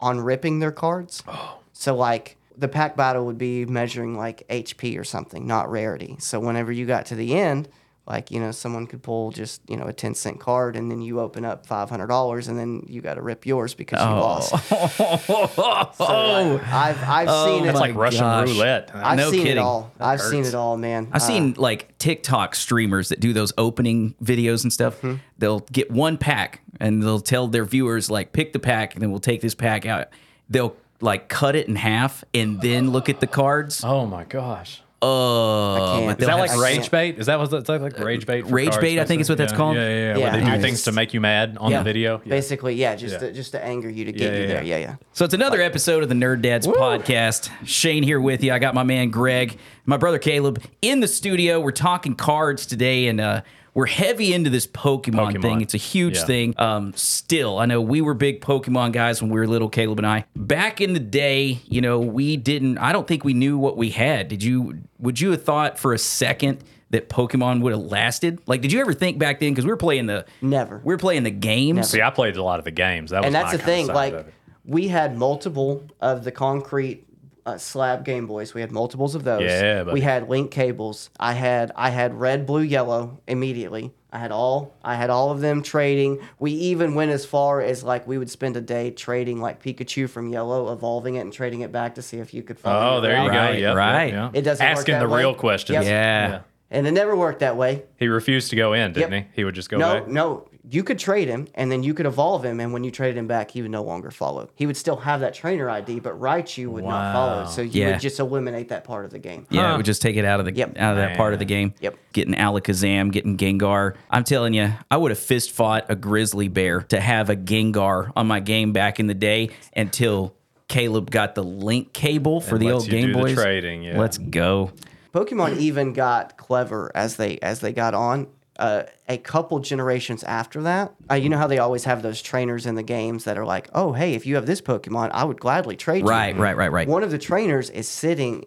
on 0.00 0.20
ripping 0.20 0.60
their 0.60 0.72
cards. 0.72 1.22
Oh. 1.28 1.58
So 1.74 1.94
like 1.94 2.36
the 2.56 2.68
pack 2.68 2.96
battle 2.96 3.26
would 3.26 3.36
be 3.36 3.66
measuring 3.66 4.16
like 4.16 4.46
HP 4.48 4.98
or 4.98 5.04
something, 5.04 5.46
not 5.46 5.70
rarity. 5.70 6.16
So 6.20 6.40
whenever 6.40 6.72
you 6.72 6.86
got 6.86 7.04
to 7.06 7.14
the 7.14 7.34
end, 7.36 7.68
like 8.06 8.30
you 8.30 8.38
know, 8.40 8.50
someone 8.50 8.86
could 8.86 9.02
pull 9.02 9.30
just 9.30 9.62
you 9.68 9.76
know 9.76 9.84
a 9.86 9.92
ten 9.92 10.14
cent 10.14 10.38
card, 10.40 10.76
and 10.76 10.90
then 10.90 11.00
you 11.00 11.20
open 11.20 11.44
up 11.44 11.64
five 11.66 11.88
hundred 11.88 12.08
dollars, 12.08 12.48
and 12.48 12.58
then 12.58 12.84
you 12.88 13.00
got 13.00 13.14
to 13.14 13.22
rip 13.22 13.46
yours 13.46 13.72
because 13.74 13.98
you 14.00 14.06
lost. 14.06 14.52
So, 15.94 16.04
like, 16.04 16.62
I've 16.72 17.02
I've 17.02 17.30
seen 17.48 17.64
it. 17.64 17.70
It's 17.70 17.80
like 17.80 17.94
Russian 17.94 18.20
gosh. 18.20 18.48
roulette. 18.48 18.90
I've 18.94 19.16
no 19.16 19.30
seen 19.30 19.40
kidding. 19.42 19.56
it 19.58 19.60
all. 19.60 19.92
I've 20.00 20.20
seen 20.20 20.44
it 20.44 20.54
all, 20.54 20.76
man. 20.76 21.08
I've 21.12 21.22
Uh, 21.22 21.26
seen 21.26 21.54
like 21.56 21.96
TikTok 21.98 22.54
streamers 22.54 23.08
that 23.10 23.20
do 23.20 23.32
those 23.32 23.52
opening 23.58 24.14
videos 24.22 24.62
and 24.64 24.72
stuff. 24.72 24.96
Mm-hmm. 25.00 25.16
They'll 25.38 25.60
get 25.60 25.90
one 25.90 26.18
pack 26.18 26.60
and 26.80 27.02
they'll 27.02 27.20
tell 27.20 27.48
their 27.48 27.64
viewers 27.64 28.10
like 28.10 28.32
pick 28.32 28.52
the 28.52 28.58
pack 28.58 28.94
and 28.94 29.02
then 29.02 29.10
we'll 29.10 29.20
take 29.20 29.40
this 29.40 29.54
pack 29.54 29.86
out. 29.86 30.08
They'll 30.48 30.76
like 31.00 31.28
cut 31.28 31.56
it 31.56 31.68
in 31.68 31.76
half 31.76 32.24
and 32.34 32.60
then 32.60 32.90
look 32.90 33.08
at 33.08 33.20
the 33.20 33.26
cards. 33.26 33.82
Oh 33.84 34.06
my 34.06 34.24
gosh. 34.24 34.82
Oh, 35.04 36.00
can't. 36.06 36.20
Is 36.20 36.26
that 36.26 36.34
like 36.38 36.56
rage 36.56 36.90
bait? 36.90 37.18
Is 37.18 37.26
that 37.26 37.38
what 37.38 37.50
that's 37.50 37.68
like, 37.68 37.80
like 37.80 37.98
rage 37.98 38.26
bait? 38.26 38.42
for 38.46 38.54
Rage 38.54 38.70
cards, 38.70 38.80
bait, 38.80 38.98
I 38.98 39.04
think 39.04 39.20
is 39.20 39.28
what 39.28 39.38
that's 39.38 39.52
Yeah, 39.52 39.56
called. 39.56 39.76
Yeah, 39.76 39.88
yeah, 39.88 39.94
yeah. 39.94 40.16
Yeah. 40.16 40.18
Where 40.18 40.32
they 40.32 40.44
do 40.44 40.50
Yeah. 40.52 40.58
things 40.58 40.82
to 40.84 40.92
make 40.92 41.14
you 41.14 41.20
mad 41.20 41.56
on 41.60 41.70
Yeah. 41.70 41.78
the 41.78 41.84
video. 41.84 42.20
Yeah. 42.24 42.30
basically, 42.30 42.74
yeah, 42.74 42.96
just 42.96 43.12
Yeah. 43.14 43.18
To, 43.28 43.32
just 43.32 43.52
to 43.52 43.64
anger 43.64 43.90
you 43.90 44.04
to 44.06 44.12
get 44.12 44.20
Yeah, 44.32 44.38
you 44.38 44.42
yeah, 44.42 44.46
there. 44.48 44.62
yeah. 44.64 44.76
Yeah, 44.78 44.84
yeah. 44.86 44.94
So 45.12 45.24
it's 45.24 45.34
another 45.34 45.60
episode 45.60 46.02
of 46.02 46.08
the 46.08 46.14
Nerd 46.14 46.42
Dads 46.42 46.66
podcast. 46.66 47.50
Shane 47.64 48.02
here 48.02 48.20
with 48.20 48.42
you. 48.42 48.52
I 48.52 48.58
got 48.58 48.74
my 48.74 48.82
man 48.82 49.10
Greg, 49.10 49.58
my 49.86 49.96
brother 49.96 50.18
Caleb 50.18 50.62
in 50.82 51.00
the 51.00 51.08
studio. 51.08 51.60
We're 51.60 51.70
talking 51.72 52.14
cards 52.14 52.66
today, 52.66 53.06
and 53.08 53.20
uh, 53.20 53.42
we're 53.74 53.86
heavy 53.86 54.32
into 54.32 54.50
this 54.50 54.66
Pokemon, 54.66 55.34
Pokemon. 55.34 55.42
thing. 55.42 55.60
It's 55.60 55.74
a 55.74 55.78
huge 55.78 56.16
Yeah. 56.18 56.24
thing. 56.24 56.54
Um, 56.58 56.92
still, 56.94 57.58
I 57.58 57.66
know 57.66 57.80
we 57.80 58.00
were 58.00 58.14
big 58.14 58.40
Pokemon 58.40 58.92
guys 58.92 59.20
when 59.20 59.30
we 59.30 59.38
were 59.38 59.46
little, 59.48 59.68
Caleb 59.68 59.98
and 59.98 60.06
I. 60.06 60.24
Back 60.36 60.80
in 60.80 60.92
the 60.92 61.00
day, 61.00 61.58
you 61.66 61.80
know, 61.80 61.98
we 61.98 62.36
didn't. 62.36 62.78
I 62.78 62.92
don't 62.92 63.06
think 63.06 63.24
we 63.24 63.34
knew 63.34 63.58
what 63.58 63.76
we 63.76 63.90
had. 63.90 64.28
Did 64.28 64.42
you? 64.42 64.78
Would 65.00 65.20
you 65.20 65.32
have 65.32 65.42
thought 65.42 65.78
for 65.78 65.92
a 65.92 65.98
second? 65.98 66.58
That 66.90 67.08
Pokemon 67.08 67.60
would 67.62 67.72
have 67.72 67.82
lasted. 67.82 68.38
Like, 68.46 68.60
did 68.60 68.70
you 68.70 68.80
ever 68.80 68.92
think 68.92 69.18
back 69.18 69.40
then? 69.40 69.50
Because 69.50 69.64
we 69.64 69.70
were 69.72 69.76
playing 69.76 70.06
the 70.06 70.26
Never. 70.40 70.80
We 70.84 70.94
were 70.94 70.98
playing 70.98 71.24
the 71.24 71.32
games. 71.32 71.90
See, 71.90 72.00
I 72.00 72.10
played 72.10 72.36
a 72.36 72.42
lot 72.44 72.60
of 72.60 72.64
the 72.64 72.70
games. 72.70 73.10
That 73.10 73.22
was 73.22 73.26
and 73.26 73.34
that's 73.34 73.46
my 73.52 73.56
the 73.56 73.62
thing 73.64 73.86
like 73.88 74.26
we 74.64 74.86
had 74.86 75.16
multiple 75.18 75.82
of 76.00 76.22
the 76.22 76.30
concrete 76.30 77.04
uh, 77.46 77.58
slab 77.58 78.04
game 78.04 78.26
boys 78.26 78.54
we 78.54 78.60
had 78.60 78.72
multiples 78.72 79.14
of 79.14 79.24
those 79.24 79.42
Yeah, 79.42 79.84
buddy. 79.84 79.92
we 79.94 80.00
had 80.00 80.28
link 80.28 80.50
cables 80.50 81.10
i 81.20 81.32
had 81.34 81.72
i 81.76 81.90
had 81.90 82.14
red 82.18 82.46
blue 82.46 82.62
yellow 82.62 83.20
immediately 83.28 83.92
i 84.12 84.18
had 84.18 84.32
all 84.32 84.74
i 84.82 84.94
had 84.94 85.10
all 85.10 85.30
of 85.30 85.40
them 85.40 85.62
trading 85.62 86.20
we 86.38 86.52
even 86.52 86.94
went 86.94 87.10
as 87.10 87.26
far 87.26 87.60
as 87.60 87.82
like 87.84 88.06
we 88.06 88.16
would 88.16 88.30
spend 88.30 88.56
a 88.56 88.60
day 88.62 88.90
trading 88.90 89.40
like 89.42 89.62
pikachu 89.62 90.08
from 90.08 90.28
yellow 90.28 90.72
evolving 90.72 91.16
it 91.16 91.20
and 91.20 91.32
trading 91.34 91.60
it 91.60 91.70
back 91.70 91.96
to 91.96 92.02
see 92.02 92.16
if 92.18 92.32
you 92.32 92.42
could 92.42 92.58
follow 92.58 92.94
Oh, 92.94 92.98
it 92.98 93.02
there 93.02 93.10
you 93.22 93.28
around. 93.28 93.32
go. 93.32 93.38
Right, 93.38 93.58
Yep, 93.58 93.76
right. 93.76 94.04
Yep, 94.06 94.14
yep. 94.14 94.30
It 94.34 94.42
doesn't 94.42 94.64
work 94.66 94.76
Asking 94.78 94.92
that 94.94 95.00
the 95.00 95.08
way. 95.08 95.18
real 95.20 95.34
questions. 95.34 95.84
Yep. 95.84 95.86
yeah. 95.86 96.40
and 96.70 96.86
it 96.86 96.92
never 96.92 97.14
worked 97.14 97.40
that 97.40 97.56
way 97.58 97.82
He 97.98 98.08
refused 98.08 98.48
to 98.50 98.56
go 98.56 98.72
in, 98.72 98.92
didn't 98.94 99.12
Yep. 99.12 99.22
he? 99.34 99.40
He 99.40 99.44
would 99.44 99.54
just 99.54 99.68
go 99.68 99.76
no, 99.76 100.00
back. 100.00 100.08
no. 100.08 100.48
You 100.70 100.82
could 100.82 100.98
trade 100.98 101.28
him, 101.28 101.46
and 101.54 101.70
then 101.70 101.82
you 101.82 101.92
could 101.92 102.06
evolve 102.06 102.42
him, 102.44 102.58
and 102.58 102.72
when 102.72 102.84
you 102.84 102.90
traded 102.90 103.18
him 103.18 103.26
back, 103.26 103.50
he 103.50 103.60
would 103.60 103.70
no 103.70 103.82
longer 103.82 104.10
follow. 104.10 104.48
He 104.54 104.64
would 104.66 104.78
still 104.78 104.96
have 104.96 105.20
that 105.20 105.34
trainer 105.34 105.68
ID, 105.68 106.00
but 106.00 106.18
Raichu 106.18 106.68
would 106.68 106.84
not 106.84 107.12
follow. 107.12 107.46
So 107.46 107.60
you 107.60 107.82
Yeah. 107.82 107.90
would 107.92 108.00
just 108.00 108.18
eliminate 108.18 108.70
that 108.70 108.82
part 108.82 109.04
of 109.04 109.10
the 109.10 109.18
game. 109.18 109.46
Yeah, 109.50 109.68
Huh. 109.68 109.74
it 109.74 109.76
would 109.76 109.86
just 109.86 110.00
take 110.00 110.16
it 110.16 110.24
out 110.24 110.40
of 110.40 110.46
the 110.46 110.54
Yep. 110.54 110.78
out 110.78 110.92
of 110.92 110.96
that 110.96 111.18
part 111.18 111.34
of 111.34 111.38
the 111.38 111.44
game. 111.44 111.74
Yep. 111.80 111.96
Getting 112.14 112.34
Alakazam, 112.34 113.12
getting 113.12 113.36
Gengar. 113.36 113.92
I'm 114.10 114.24
telling 114.24 114.54
you, 114.54 114.72
I 114.90 114.96
would 114.96 115.10
have 115.10 115.18
fist 115.18 115.50
fought 115.50 115.84
a 115.90 115.96
grizzly 115.96 116.48
bear 116.48 116.80
to 116.88 116.98
have 116.98 117.28
a 117.28 117.36
Gengar 117.36 118.10
on 118.16 118.26
my 118.26 118.40
game 118.40 118.72
back 118.72 118.98
in 118.98 119.06
the 119.06 119.14
day 119.14 119.50
until 119.76 120.32
Caleb 120.68 121.10
got 121.10 121.34
the 121.34 121.44
link 121.44 121.92
cable 121.92 122.40
for 122.40 122.54
And 122.54 122.62
the 122.62 122.66
lets 122.68 122.74
old 122.76 122.86
you 122.86 122.90
Game 122.92 123.06
do 123.08 123.12
the 123.12 123.18
Boys. 123.18 123.34
trading, 123.34 123.82
yeah. 123.82 124.00
Let's 124.00 124.16
go. 124.16 124.70
Pokemon 125.12 125.58
even 125.58 125.92
got 125.92 126.38
clever 126.38 126.90
as 126.94 127.16
they 127.16 127.38
as 127.42 127.60
they 127.60 127.72
got 127.72 127.92
on. 127.94 128.28
Uh, 128.58 128.84
a 129.08 129.18
couple 129.18 129.58
generations 129.58 130.22
after 130.22 130.62
that, 130.62 130.94
uh, 131.10 131.14
you 131.14 131.28
know 131.28 131.38
how 131.38 131.48
they 131.48 131.58
always 131.58 131.84
have 131.84 132.02
those 132.02 132.22
trainers 132.22 132.66
in 132.66 132.76
the 132.76 132.84
games 132.84 133.24
that 133.24 133.36
are 133.36 133.44
like, 133.44 133.68
"Oh, 133.74 133.92
hey, 133.92 134.14
if 134.14 134.26
you 134.26 134.36
have 134.36 134.46
this 134.46 134.60
Pokemon, 134.60 135.10
I 135.12 135.24
would 135.24 135.40
gladly 135.40 135.76
trade 135.76 136.02
you." 136.02 136.08
Right, 136.08 136.36
right, 136.36 136.56
right, 136.56 136.70
right. 136.70 136.86
One 136.86 137.02
of 137.02 137.10
the 137.10 137.18
trainers 137.18 137.68
is 137.70 137.88
sitting 137.88 138.44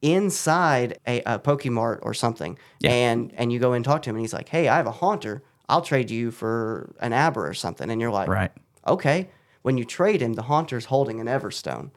inside 0.00 0.98
a, 1.06 1.20
a 1.22 1.38
Pokemart 1.38 1.98
or 2.02 2.14
something, 2.14 2.58
and 2.84 3.32
and 3.36 3.52
you 3.52 3.58
go 3.58 3.72
in 3.72 3.76
and 3.76 3.84
talk 3.84 4.02
to 4.02 4.10
him, 4.10 4.16
and 4.16 4.22
he's 4.22 4.32
like, 4.32 4.48
"Hey, 4.48 4.68
I 4.68 4.76
have 4.76 4.86
a 4.86 4.92
Haunter. 4.92 5.42
I'll 5.68 5.82
trade 5.82 6.10
you 6.10 6.30
for 6.30 6.94
an 7.00 7.12
Aber 7.12 7.46
or 7.46 7.54
something." 7.54 7.90
And 7.90 8.00
you're 8.00 8.10
like, 8.10 8.28
Right. 8.28 8.52
okay." 8.86 9.28
When 9.62 9.78
you 9.78 9.84
trade 9.84 10.20
him, 10.20 10.32
the 10.32 10.42
Haunter's 10.42 10.86
holding 10.86 11.20
an 11.20 11.28
Everstone. 11.28 11.92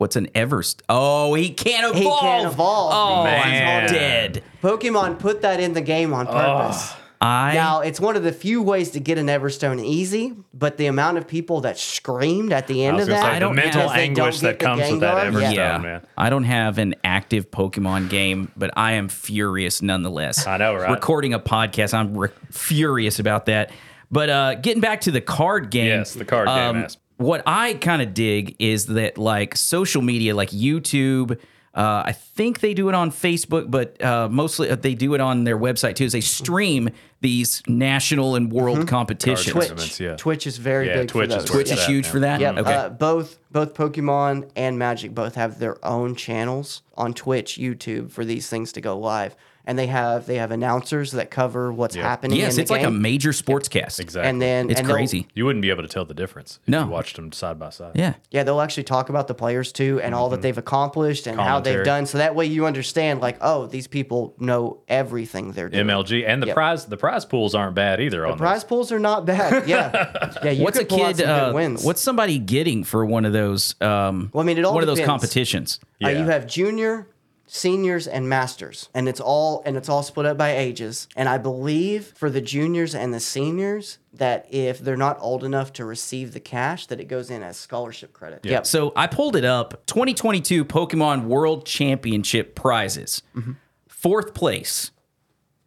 What's 0.00 0.16
an 0.16 0.28
Everst? 0.28 0.80
Oh, 0.88 1.34
he 1.34 1.50
can't 1.50 1.84
evolve. 1.84 1.96
He 1.96 2.02
evolve. 2.06 2.20
can't 2.20 2.52
evolve. 2.54 2.92
Oh, 2.94 3.24
Man. 3.24 3.82
I'm 3.84 3.92
dead. 3.92 4.42
Pokemon 4.62 5.18
put 5.18 5.42
that 5.42 5.60
in 5.60 5.74
the 5.74 5.82
game 5.82 6.14
on 6.14 6.26
purpose. 6.26 6.94
I 7.20 7.52
Now, 7.52 7.80
it's 7.80 8.00
one 8.00 8.16
of 8.16 8.22
the 8.22 8.32
few 8.32 8.62
ways 8.62 8.92
to 8.92 8.98
get 9.00 9.18
an 9.18 9.26
Everstone 9.26 9.78
easy, 9.84 10.32
but 10.54 10.78
the 10.78 10.86
amount 10.86 11.18
of 11.18 11.28
people 11.28 11.60
that 11.60 11.78
screamed 11.78 12.50
at 12.50 12.66
the 12.66 12.82
end 12.82 12.98
of 12.98 13.08
that, 13.08 13.22
say, 13.22 13.28
I 13.28 13.38
don't 13.38 13.54
mental 13.54 13.82
have- 13.82 13.90
because 13.90 13.94
they 13.94 14.06
don't 14.08 14.18
anguish 14.24 14.40
get 14.40 14.46
that 14.46 14.58
the 14.58 14.64
comes 14.64 14.90
with 14.90 15.00
that 15.00 15.26
Everstone, 15.26 15.54
yeah. 15.54 15.76
man. 15.78 16.06
I 16.16 16.30
don't 16.30 16.44
have 16.44 16.78
an 16.78 16.94
active 17.04 17.50
Pokemon 17.50 18.08
game, 18.08 18.50
but 18.56 18.70
I 18.78 18.92
am 18.92 19.08
furious 19.10 19.82
nonetheless. 19.82 20.46
I 20.46 20.56
know, 20.56 20.76
right? 20.76 20.92
Recording 20.92 21.34
a 21.34 21.38
podcast, 21.38 21.92
I'm 21.92 22.16
re- 22.16 22.30
furious 22.50 23.18
about 23.18 23.44
that. 23.46 23.70
But 24.10 24.30
uh, 24.30 24.54
getting 24.54 24.80
back 24.80 25.02
to 25.02 25.10
the 25.10 25.20
card 25.20 25.70
game, 25.70 25.88
Yes, 25.88 26.14
the 26.14 26.24
card 26.24 26.48
game 26.48 26.56
um, 26.56 26.76
aspect. 26.78 27.04
What 27.20 27.42
I 27.44 27.74
kind 27.74 28.00
of 28.00 28.14
dig 28.14 28.56
is 28.58 28.86
that 28.86 29.18
like 29.18 29.54
social 29.54 30.00
media, 30.00 30.34
like 30.34 30.48
YouTube, 30.50 31.38
Uh, 31.72 32.02
I 32.04 32.12
think 32.12 32.58
they 32.60 32.74
do 32.74 32.88
it 32.88 32.96
on 32.96 33.12
Facebook, 33.12 33.70
but 33.70 34.02
uh, 34.02 34.28
mostly 34.28 34.70
uh, 34.70 34.76
they 34.76 34.94
do 34.94 35.14
it 35.14 35.20
on 35.20 35.44
their 35.44 35.56
website 35.56 35.94
too. 35.94 36.04
Is 36.04 36.12
they 36.12 36.20
stream 36.20 36.90
these 37.22 37.62
national 37.68 38.34
and 38.34 38.50
world 38.50 38.88
competitions. 38.88 39.52
Twitch. 39.52 39.68
Twitch. 39.68 40.00
yeah. 40.00 40.16
Twitch 40.16 40.46
is 40.46 40.56
very 40.56 40.86
Yeah, 40.88 40.96
big 41.00 41.08
Twitch 41.08 41.30
for 41.30 41.36
is 41.36 41.42
those. 41.44 41.50
where 41.50 41.62
Twitch 41.62 41.72
it's 41.72 41.80
is 41.82 41.86
huge 41.86 42.04
now. 42.06 42.10
for 42.12 42.20
that. 42.20 42.40
Yep. 42.40 42.56
Okay. 42.58 42.74
Uh, 42.74 42.88
both 42.88 43.38
both 43.52 43.74
Pokemon 43.74 44.48
and 44.56 44.78
Magic 44.78 45.14
both 45.14 45.34
have 45.34 45.58
their 45.58 45.84
own 45.84 46.14
channels 46.14 46.82
on 46.96 47.12
Twitch, 47.14 47.58
YouTube 47.58 48.10
for 48.10 48.24
these 48.24 48.48
things 48.48 48.70
to 48.72 48.80
go 48.80 48.96
live, 48.96 49.34
and 49.66 49.76
they 49.78 49.88
have 49.88 50.26
they 50.26 50.36
have 50.36 50.50
announcers 50.52 51.10
that 51.12 51.30
cover 51.32 51.72
what's 51.72 51.96
happening. 51.96 52.38
yes, 52.38 52.52
in 52.52 52.56
the 52.56 52.62
it's 52.62 52.70
like 52.70 52.82
a 52.82 52.84
game. 52.84 53.02
major 53.02 53.30
sportscast. 53.30 53.98
Exactly. 53.98 54.28
and 54.30 54.40
then 54.40 54.70
It's 54.70 54.78
and 54.80 54.88
crazy. 54.88 55.26
you 55.34 55.44
wouldn't 55.46 55.62
be 55.62 55.70
able 55.70 55.82
to 55.82 55.88
tell 55.88 56.04
the 56.04 56.14
difference 56.14 56.60
if 56.62 56.68
No. 56.68 56.84
you 56.84 56.90
watched 56.90 57.16
them 57.16 57.32
side 57.32 57.58
by 57.58 57.70
side. 57.70 57.92
Yeah. 57.96 58.14
Yeah, 58.30 58.44
they'll 58.44 58.60
actually 58.60 58.84
talk 58.84 59.08
about 59.08 59.26
the 59.26 59.34
players 59.34 59.72
too 59.72 60.00
and 60.00 60.14
all 60.14 60.28
that 60.30 60.42
they've 60.42 60.56
accomplished 60.56 61.26
and 61.26 61.40
how 61.40 61.58
they've 61.58 61.84
done. 61.84 62.06
So 62.06 62.18
that 62.18 62.34
way 62.36 62.46
you 62.46 62.66
understand, 62.66 63.20
like, 63.20 63.38
oh, 63.40 63.66
these 63.66 63.88
people 63.88 64.34
know 64.38 64.78
everything 64.86 65.52
they're 65.52 65.68
doing. 65.68 65.86
MLG 65.86 66.24
and 66.24 66.40
the 66.42 66.46
Yep. 66.48 66.54
prize 66.54 66.84
the 66.86 66.96
prize 66.96 67.09
pools 67.24 67.54
aren't 67.54 67.74
bad 67.74 68.00
either 68.00 68.26
on 68.26 68.38
Prize 68.38 68.64
pools 68.64 68.92
are 68.92 68.98
not 69.00 69.26
bad. 69.26 69.68
Yeah, 69.68 70.32
yeah. 70.44 70.50
You 70.50 70.64
What's 70.64 70.76
a 70.78 70.80
could 70.80 70.88
pull 70.90 71.02
out 71.04 71.16
kid? 71.16 71.18
some 71.18 71.26
good 71.26 71.50
Uh, 71.50 71.52
wins. 71.54 71.84
what's 71.84 72.00
somebody 72.00 72.38
getting 72.38 72.84
for 72.84 73.04
one 73.04 73.24
of 73.24 73.32
those? 73.32 73.74
Um, 73.80 74.30
Well, 74.32 74.42
I 74.42 74.46
mean, 74.46 74.58
it 74.58 74.64
all 74.64 74.74
one 74.74 74.82
of 74.82 74.86
those 74.86 74.98
depends. 74.98 75.10
competitions. 75.22 75.80
Uh, 76.04 76.08
you 76.10 76.24
have 76.24 76.46
junior, 76.46 77.08
seniors, 77.46 78.06
and 78.06 78.28
masters, 78.28 78.88
and 78.94 79.08
it's 79.08 79.20
all 79.20 79.62
and 79.66 79.76
it's 79.76 79.88
all 79.88 80.02
split 80.02 80.26
up 80.26 80.36
by 80.38 80.56
ages. 80.56 81.08
And 81.16 81.28
I 81.28 81.38
believe 81.38 82.12
for 82.16 82.30
the 82.30 82.40
juniors 82.40 82.94
and 82.94 83.12
the 83.12 83.20
seniors 83.20 83.98
that 84.12 84.46
if 84.50 84.78
they're 84.80 84.96
not 84.96 85.18
old 85.20 85.44
enough 85.44 85.72
to 85.74 85.84
receive 85.84 86.32
the 86.32 86.40
cash, 86.40 86.86
that 86.86 87.00
it 87.00 87.04
goes 87.06 87.30
in 87.30 87.42
as 87.42 87.56
scholarship 87.56 88.12
credit. 88.12 88.40
Yep. 88.44 88.66
So 88.66 88.92
I 88.96 89.06
pulled 89.06 89.36
it 89.36 89.44
up. 89.44 89.84
2022 89.86 90.64
Pokemon 90.64 91.24
World 91.24 91.64
Championship 91.66 92.54
prizes. 92.54 93.22
Mm-hmm. 93.36 93.52
Fourth 93.88 94.32
place. 94.34 94.90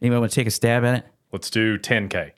Anyone 0.02 0.20
want 0.22 0.32
to 0.34 0.36
take 0.36 0.48
a 0.48 0.52
stab 0.52 0.84
at 0.84 0.96
it? 1.00 1.06
Let's 1.34 1.50
do 1.50 1.78
10k. 1.80 2.32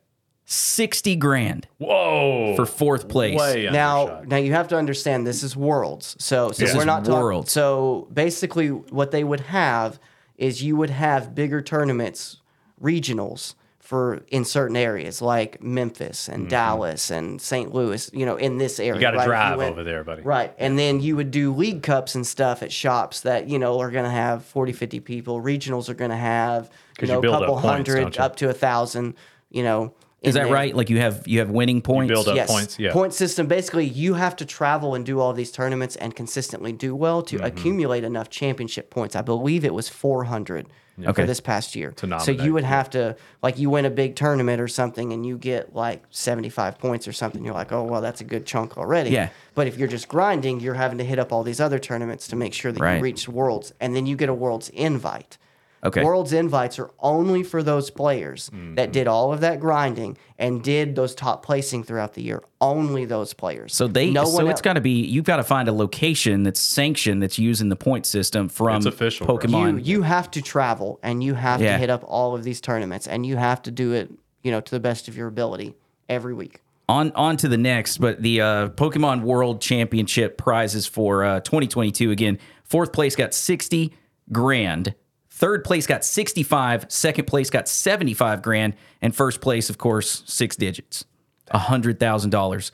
60 0.48 1.16
grand 1.18 1.68
Whoa. 1.80 2.56
for 2.56 2.66
fourth 2.66 3.08
place. 3.10 3.38
way 3.40 3.68
Now, 3.72 4.02
undershot. 4.04 4.28
now 4.28 4.38
you 4.38 4.54
have 4.54 4.68
to 4.70 4.78
understand 4.78 5.26
this 5.28 5.44
is 5.44 5.56
worlds. 5.56 6.16
So, 6.20 6.52
so 6.52 6.64
This 6.64 6.74
we're 6.74 6.82
is 6.82 6.86
not 6.86 7.04
talking. 7.04 7.14
worlds. 7.20 7.52
So 7.52 8.08
basically, 8.14 8.70
what 8.70 9.12
they 9.12 9.24
would 9.24 9.40
have 9.42 10.00
is 10.38 10.62
you 10.64 10.76
would 10.78 10.92
have 10.92 11.34
bigger 11.36 11.62
tournaments, 11.62 12.42
regionals 12.82 13.56
for 13.86 14.24
in 14.30 14.44
certain 14.44 14.76
areas 14.76 15.22
like 15.22 15.62
Memphis 15.62 16.28
and 16.28 16.50
Dallas 16.50 17.12
and 17.12 17.40
St. 17.40 17.74
Louis. 17.74 18.10
You 18.14 18.26
know, 18.26 18.36
in 18.36 18.58
this 18.58 18.80
area, 18.80 18.94
Mm-hmm. 18.94 19.00
You 19.00 19.02
got 19.02 19.12
to 19.12 19.18
right? 19.18 19.26
Drive 19.28 19.58
went- 19.60 19.72
over 19.72 19.84
there, 19.84 20.04
buddy. 20.04 20.24
Right. 20.24 20.54
And 20.58 20.78
then 20.78 21.02
you 21.02 21.16
would 21.16 21.30
do 21.32 21.54
league 21.54 21.84
cups 21.84 22.16
and 22.16 22.26
stuff 22.26 22.64
at 22.64 22.72
shops 22.72 23.22
that, 23.22 23.48
you 23.48 23.60
know, 23.60 23.80
are 23.80 23.92
going 23.92 24.06
to 24.06 24.10
have 24.12 24.44
40, 24.46 24.74
50 24.74 25.00
people. 25.02 25.42
Regionals 25.42 25.88
are 25.90 25.94
going 25.94 26.12
to 26.12 26.18
have, 26.18 26.70
you 27.00 27.08
know, 27.08 27.20
a 27.20 27.22
build 27.22 27.36
up 27.36 27.42
couple 27.42 27.56
points, 27.56 27.68
hundred 27.90 28.18
up 28.18 28.36
to 28.38 28.50
a 28.50 28.54
thousand, 28.54 29.14
you 29.50 29.64
know. 29.64 29.94
Is 30.22 30.34
that 30.34 30.46
there. 30.46 30.54
right? 30.54 30.76
Like 30.76 30.90
you 30.90 31.00
have 31.00 31.28
you 31.28 31.40
have 31.40 31.52
winning 31.52 31.82
points. 31.82 32.10
build 32.12 32.28
up 32.28 32.36
Yes. 32.36 32.50
points, 32.52 32.80
yeah. 32.80 32.92
Point 32.92 33.14
system. 33.14 33.46
Basically, 33.48 33.86
you 33.86 34.16
have 34.16 34.36
to 34.38 34.46
travel 34.46 34.96
and 34.96 35.06
do 35.06 35.20
all 35.20 35.34
these 35.34 35.52
tournaments 35.52 35.96
and 35.98 36.16
consistently 36.16 36.72
do 36.72 36.96
well 36.96 37.22
to 37.24 37.36
Mm-hmm. 37.38 37.46
accumulate 37.46 38.04
enough 38.04 38.30
championship 38.30 38.90
points. 38.90 39.16
I 39.16 39.22
believe 39.22 39.64
it 39.66 39.74
was 39.74 39.88
400 39.90 40.66
Okay. 41.04 41.24
for 41.24 41.28
this 41.28 41.42
past 41.42 41.76
year. 41.76 41.94
so 42.24 42.32
you 42.32 42.54
would 42.54 42.64
have 42.64 42.90
to, 42.92 43.18
like, 43.44 43.60
you 43.60 43.70
win 43.70 43.84
a 43.84 43.90
big 43.90 44.16
tournament 44.16 44.62
or 44.62 44.68
something 44.70 45.12
and 45.12 45.26
you 45.26 45.38
get 45.38 45.76
like 45.76 46.04
75 46.10 46.80
points 46.80 47.06
or 47.06 47.12
something. 47.12 47.44
You're 47.44 47.54
like, 47.54 47.74
oh, 47.74 47.84
well, 47.84 48.00
that's 48.00 48.22
a 48.22 48.24
good 48.24 48.46
chunk 48.46 48.78
already. 48.78 49.10
Yeah. 49.10 49.30
But 49.56 49.68
if 49.68 49.78
you're 49.78 49.90
just 49.90 50.08
grinding, 50.08 50.62
you're 50.62 50.74
having 50.76 50.98
to 51.00 51.04
hit 51.04 51.20
up 51.20 51.34
all 51.34 51.44
these 51.44 51.60
other 51.60 51.80
tournaments 51.80 52.30
to 52.30 52.38
make 52.38 52.54
sure 52.54 52.72
that 52.72 52.80
Right. 52.82 52.96
you 52.96 53.04
reach 53.04 53.28
Worlds. 53.28 53.74
And 53.82 53.94
then 53.94 54.06
you 54.06 54.16
get 54.16 54.30
a 54.30 54.34
Worlds 54.34 54.70
invite. 54.70 55.38
Okay. 55.86 56.04
Worlds 56.04 56.34
invites 56.34 56.80
are 56.80 56.92
only 57.00 57.44
for 57.44 57.62
those 57.64 57.90
players 57.90 58.50
Mm-hmm. 58.50 58.76
that 58.76 58.92
did 58.92 59.08
all 59.08 59.32
of 59.32 59.42
that 59.42 59.60
grinding 59.60 60.18
and 60.38 60.62
did 60.64 60.96
those 60.96 61.16
top 61.16 61.46
placing 61.46 61.84
throughout 61.84 62.14
the 62.14 62.22
year. 62.24 62.44
Only 62.60 63.06
those 63.06 63.34
players. 63.34 63.74
So 63.74 63.88
they 63.88 64.10
no 64.12 64.26
so 64.26 64.50
it's 64.50 64.62
got 64.62 64.74
to 64.74 64.82
be 64.82 65.04
you've 65.06 65.26
got 65.26 65.38
to 65.38 65.44
find 65.44 65.68
a 65.70 65.74
location 65.74 66.44
that's 66.44 66.60
sanctioned 66.60 67.22
that's 67.22 67.38
using 67.40 67.70
the 67.70 67.76
point 67.76 68.06
system 68.06 68.50
from 68.50 68.78
It's 68.78 68.86
official. 68.88 69.28
Pokemon. 69.28 69.86
you 69.86 69.96
you 69.98 70.02
have 70.02 70.30
to 70.32 70.42
travel 70.42 71.00
and 71.04 71.24
you 71.24 71.34
have 71.36 71.62
Yeah. 71.62 71.74
to 71.74 71.78
hit 71.78 71.90
up 71.90 72.04
all 72.08 72.36
of 72.36 72.44
these 72.44 72.60
tournaments 72.60 73.08
and 73.08 73.26
you 73.26 73.38
have 73.38 73.62
to 73.64 73.72
do 73.72 73.94
it, 73.94 74.12
you 74.44 74.52
know, 74.52 74.60
to 74.62 74.72
the 74.72 74.80
best 74.80 75.08
of 75.08 75.16
your 75.16 75.28
ability 75.28 75.76
every 76.10 76.34
week. 76.34 76.62
on 76.90 77.12
on 77.14 77.36
to 77.38 77.48
the 77.48 77.58
next, 77.58 77.98
but 77.98 78.22
the 78.22 78.42
uh, 78.42 78.70
Pokemon 78.70 79.22
World 79.22 79.60
Championship 79.62 80.38
prizes 80.38 80.86
for 80.88 81.24
uh, 81.24 81.40
2022 81.42 82.12
again. 82.12 82.38
Fourth 82.64 82.92
place 82.94 83.16
got 83.16 83.34
60 83.34 83.94
grand. 84.32 84.94
Third 85.36 85.66
place 85.66 85.86
got 85.86 86.06
65, 86.06 86.86
second 86.88 87.28
place 87.28 87.50
got 87.50 87.68
75 87.68 88.42
grand, 88.42 88.74
and 89.02 89.14
first 89.14 89.42
place, 89.42 89.70
of 89.70 89.78
course, 89.78 90.24
six 90.26 90.56
digits, 90.56 91.04
a 91.52 91.58
hundred 91.58 92.00
thousand 92.00 92.30
dollars 92.30 92.72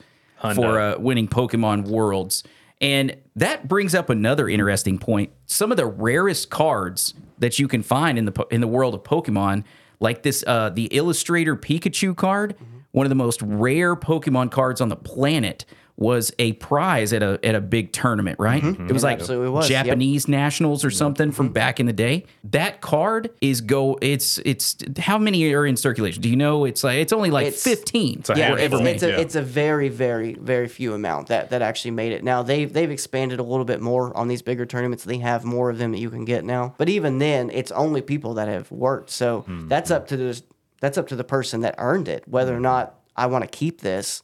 for 0.54 0.78
uh, 0.78 0.96
winning 0.96 1.26
Pokemon 1.26 1.88
Worlds. 1.88 2.44
And 2.80 3.16
that 3.34 3.66
brings 3.66 3.96
up 3.96 4.10
another 4.10 4.48
interesting 4.48 4.98
point. 4.98 5.32
Some 5.44 5.72
of 5.72 5.76
the 5.76 5.86
rarest 5.86 6.50
cards 6.50 7.14
that 7.40 7.58
you 7.58 7.66
can 7.66 7.82
find 7.82 8.16
in 8.16 8.26
the 8.26 8.46
in 8.52 8.60
the 8.60 8.68
world 8.68 8.94
of 8.94 9.02
Pokemon, 9.02 9.64
like 9.98 10.22
this, 10.22 10.44
uh, 10.46 10.70
the 10.70 10.84
Illustrator 10.92 11.56
Pikachu 11.56 12.16
card, 12.16 12.54
one 12.92 13.04
of 13.04 13.10
the 13.10 13.16
most 13.16 13.42
rare 13.42 13.96
Pokemon 13.96 14.52
cards 14.52 14.80
on 14.80 14.88
the 14.88 14.94
planet, 14.94 15.64
was 15.96 16.32
a 16.38 16.54
prize 16.54 17.12
at 17.12 17.22
a 17.22 17.38
at 17.44 17.54
a 17.54 17.60
big 17.60 17.92
tournament. 17.92 18.38
Right? 18.38 18.64
It 18.64 18.90
was 18.92 19.02
like 19.04 19.20
absolutely 19.20 19.50
was, 19.50 19.68
yep. 19.70 19.84
Japanese 19.86 20.26
nationals 20.26 20.84
or 20.84 20.90
something 20.90 21.30
from 21.32 21.50
back 21.50 21.78
in 21.80 21.86
the 21.86 21.92
day. 21.92 22.24
That 22.44 22.80
card 22.80 23.30
is 23.40 23.60
go. 23.60 23.98
It's 24.00 24.38
it's 24.38 24.76
how 24.98 25.18
many 25.18 25.52
are 25.52 25.66
in 25.66 25.76
circulation? 25.76 26.22
Do 26.22 26.28
you 26.30 26.36
know? 26.36 26.64
It's 26.64 26.82
like 26.82 26.96
it's 26.98 27.12
only 27.12 27.30
like 27.30 27.46
It's- 27.46 27.62
fifteen. 27.62 28.22
a 28.28 28.36
Yeah, 28.38 28.56
ever 28.58 28.76
it's, 28.80 28.86
it's 28.86 29.02
a 29.02 29.08
yeah. 29.10 29.18
it's 29.20 29.34
a 29.34 29.42
very 29.42 29.88
very 29.88 30.34
very 30.34 30.68
few 30.68 30.94
amount 30.94 31.28
that 31.28 31.50
that 31.50 31.62
actually 31.62 31.92
made 31.92 32.12
it. 32.12 32.24
Now 32.24 32.42
they've 32.42 32.72
they've 32.72 32.90
expanded 32.90 33.38
a 33.38 33.42
little 33.44 33.64
bit 33.66 33.80
more 33.80 34.16
on 34.16 34.28
these 34.28 34.42
bigger 34.42 34.66
tournaments. 34.66 35.04
They 35.04 35.18
have 35.18 35.44
more 35.44 35.70
of 35.70 35.78
them 35.78 35.92
that 35.92 35.98
you 35.98 36.10
can 36.10 36.24
get 36.24 36.44
now. 36.44 36.74
But 36.78 36.88
even 36.88 37.18
then, 37.18 37.50
it's 37.50 37.70
only 37.72 38.00
people 38.00 38.34
that 38.34 38.48
have 38.48 38.70
worked. 38.72 39.10
So 39.10 39.40
Hmm. 39.42 39.68
that's 39.68 39.90
up 39.90 40.08
to 40.08 40.16
the 40.16 40.40
that's 40.80 40.98
up 40.98 41.06
to 41.08 41.16
the 41.16 41.22
person 41.24 41.60
that 41.60 41.74
earned 41.78 42.08
it, 42.08 42.24
whether 42.26 42.52
or 42.54 42.56
Hmm. 42.56 42.62
not 42.62 42.94
I 43.16 43.26
want 43.26 43.44
to 43.44 43.48
keep 43.48 43.82
this 43.82 44.22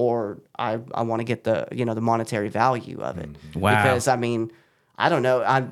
or 0.00 0.40
I 0.58 0.78
I 0.94 1.02
want 1.02 1.20
to 1.20 1.24
get 1.24 1.44
the 1.44 1.68
you 1.72 1.84
know 1.84 1.94
the 1.94 2.00
monetary 2.00 2.48
value 2.48 2.98
of 3.00 3.18
it. 3.18 3.30
Mm-hmm. 3.30 3.60
Wow. 3.60 3.82
Because 3.82 4.08
I 4.08 4.16
mean, 4.16 4.50
I 4.96 5.08
don't 5.10 5.22
know. 5.22 5.42
I 5.42 5.66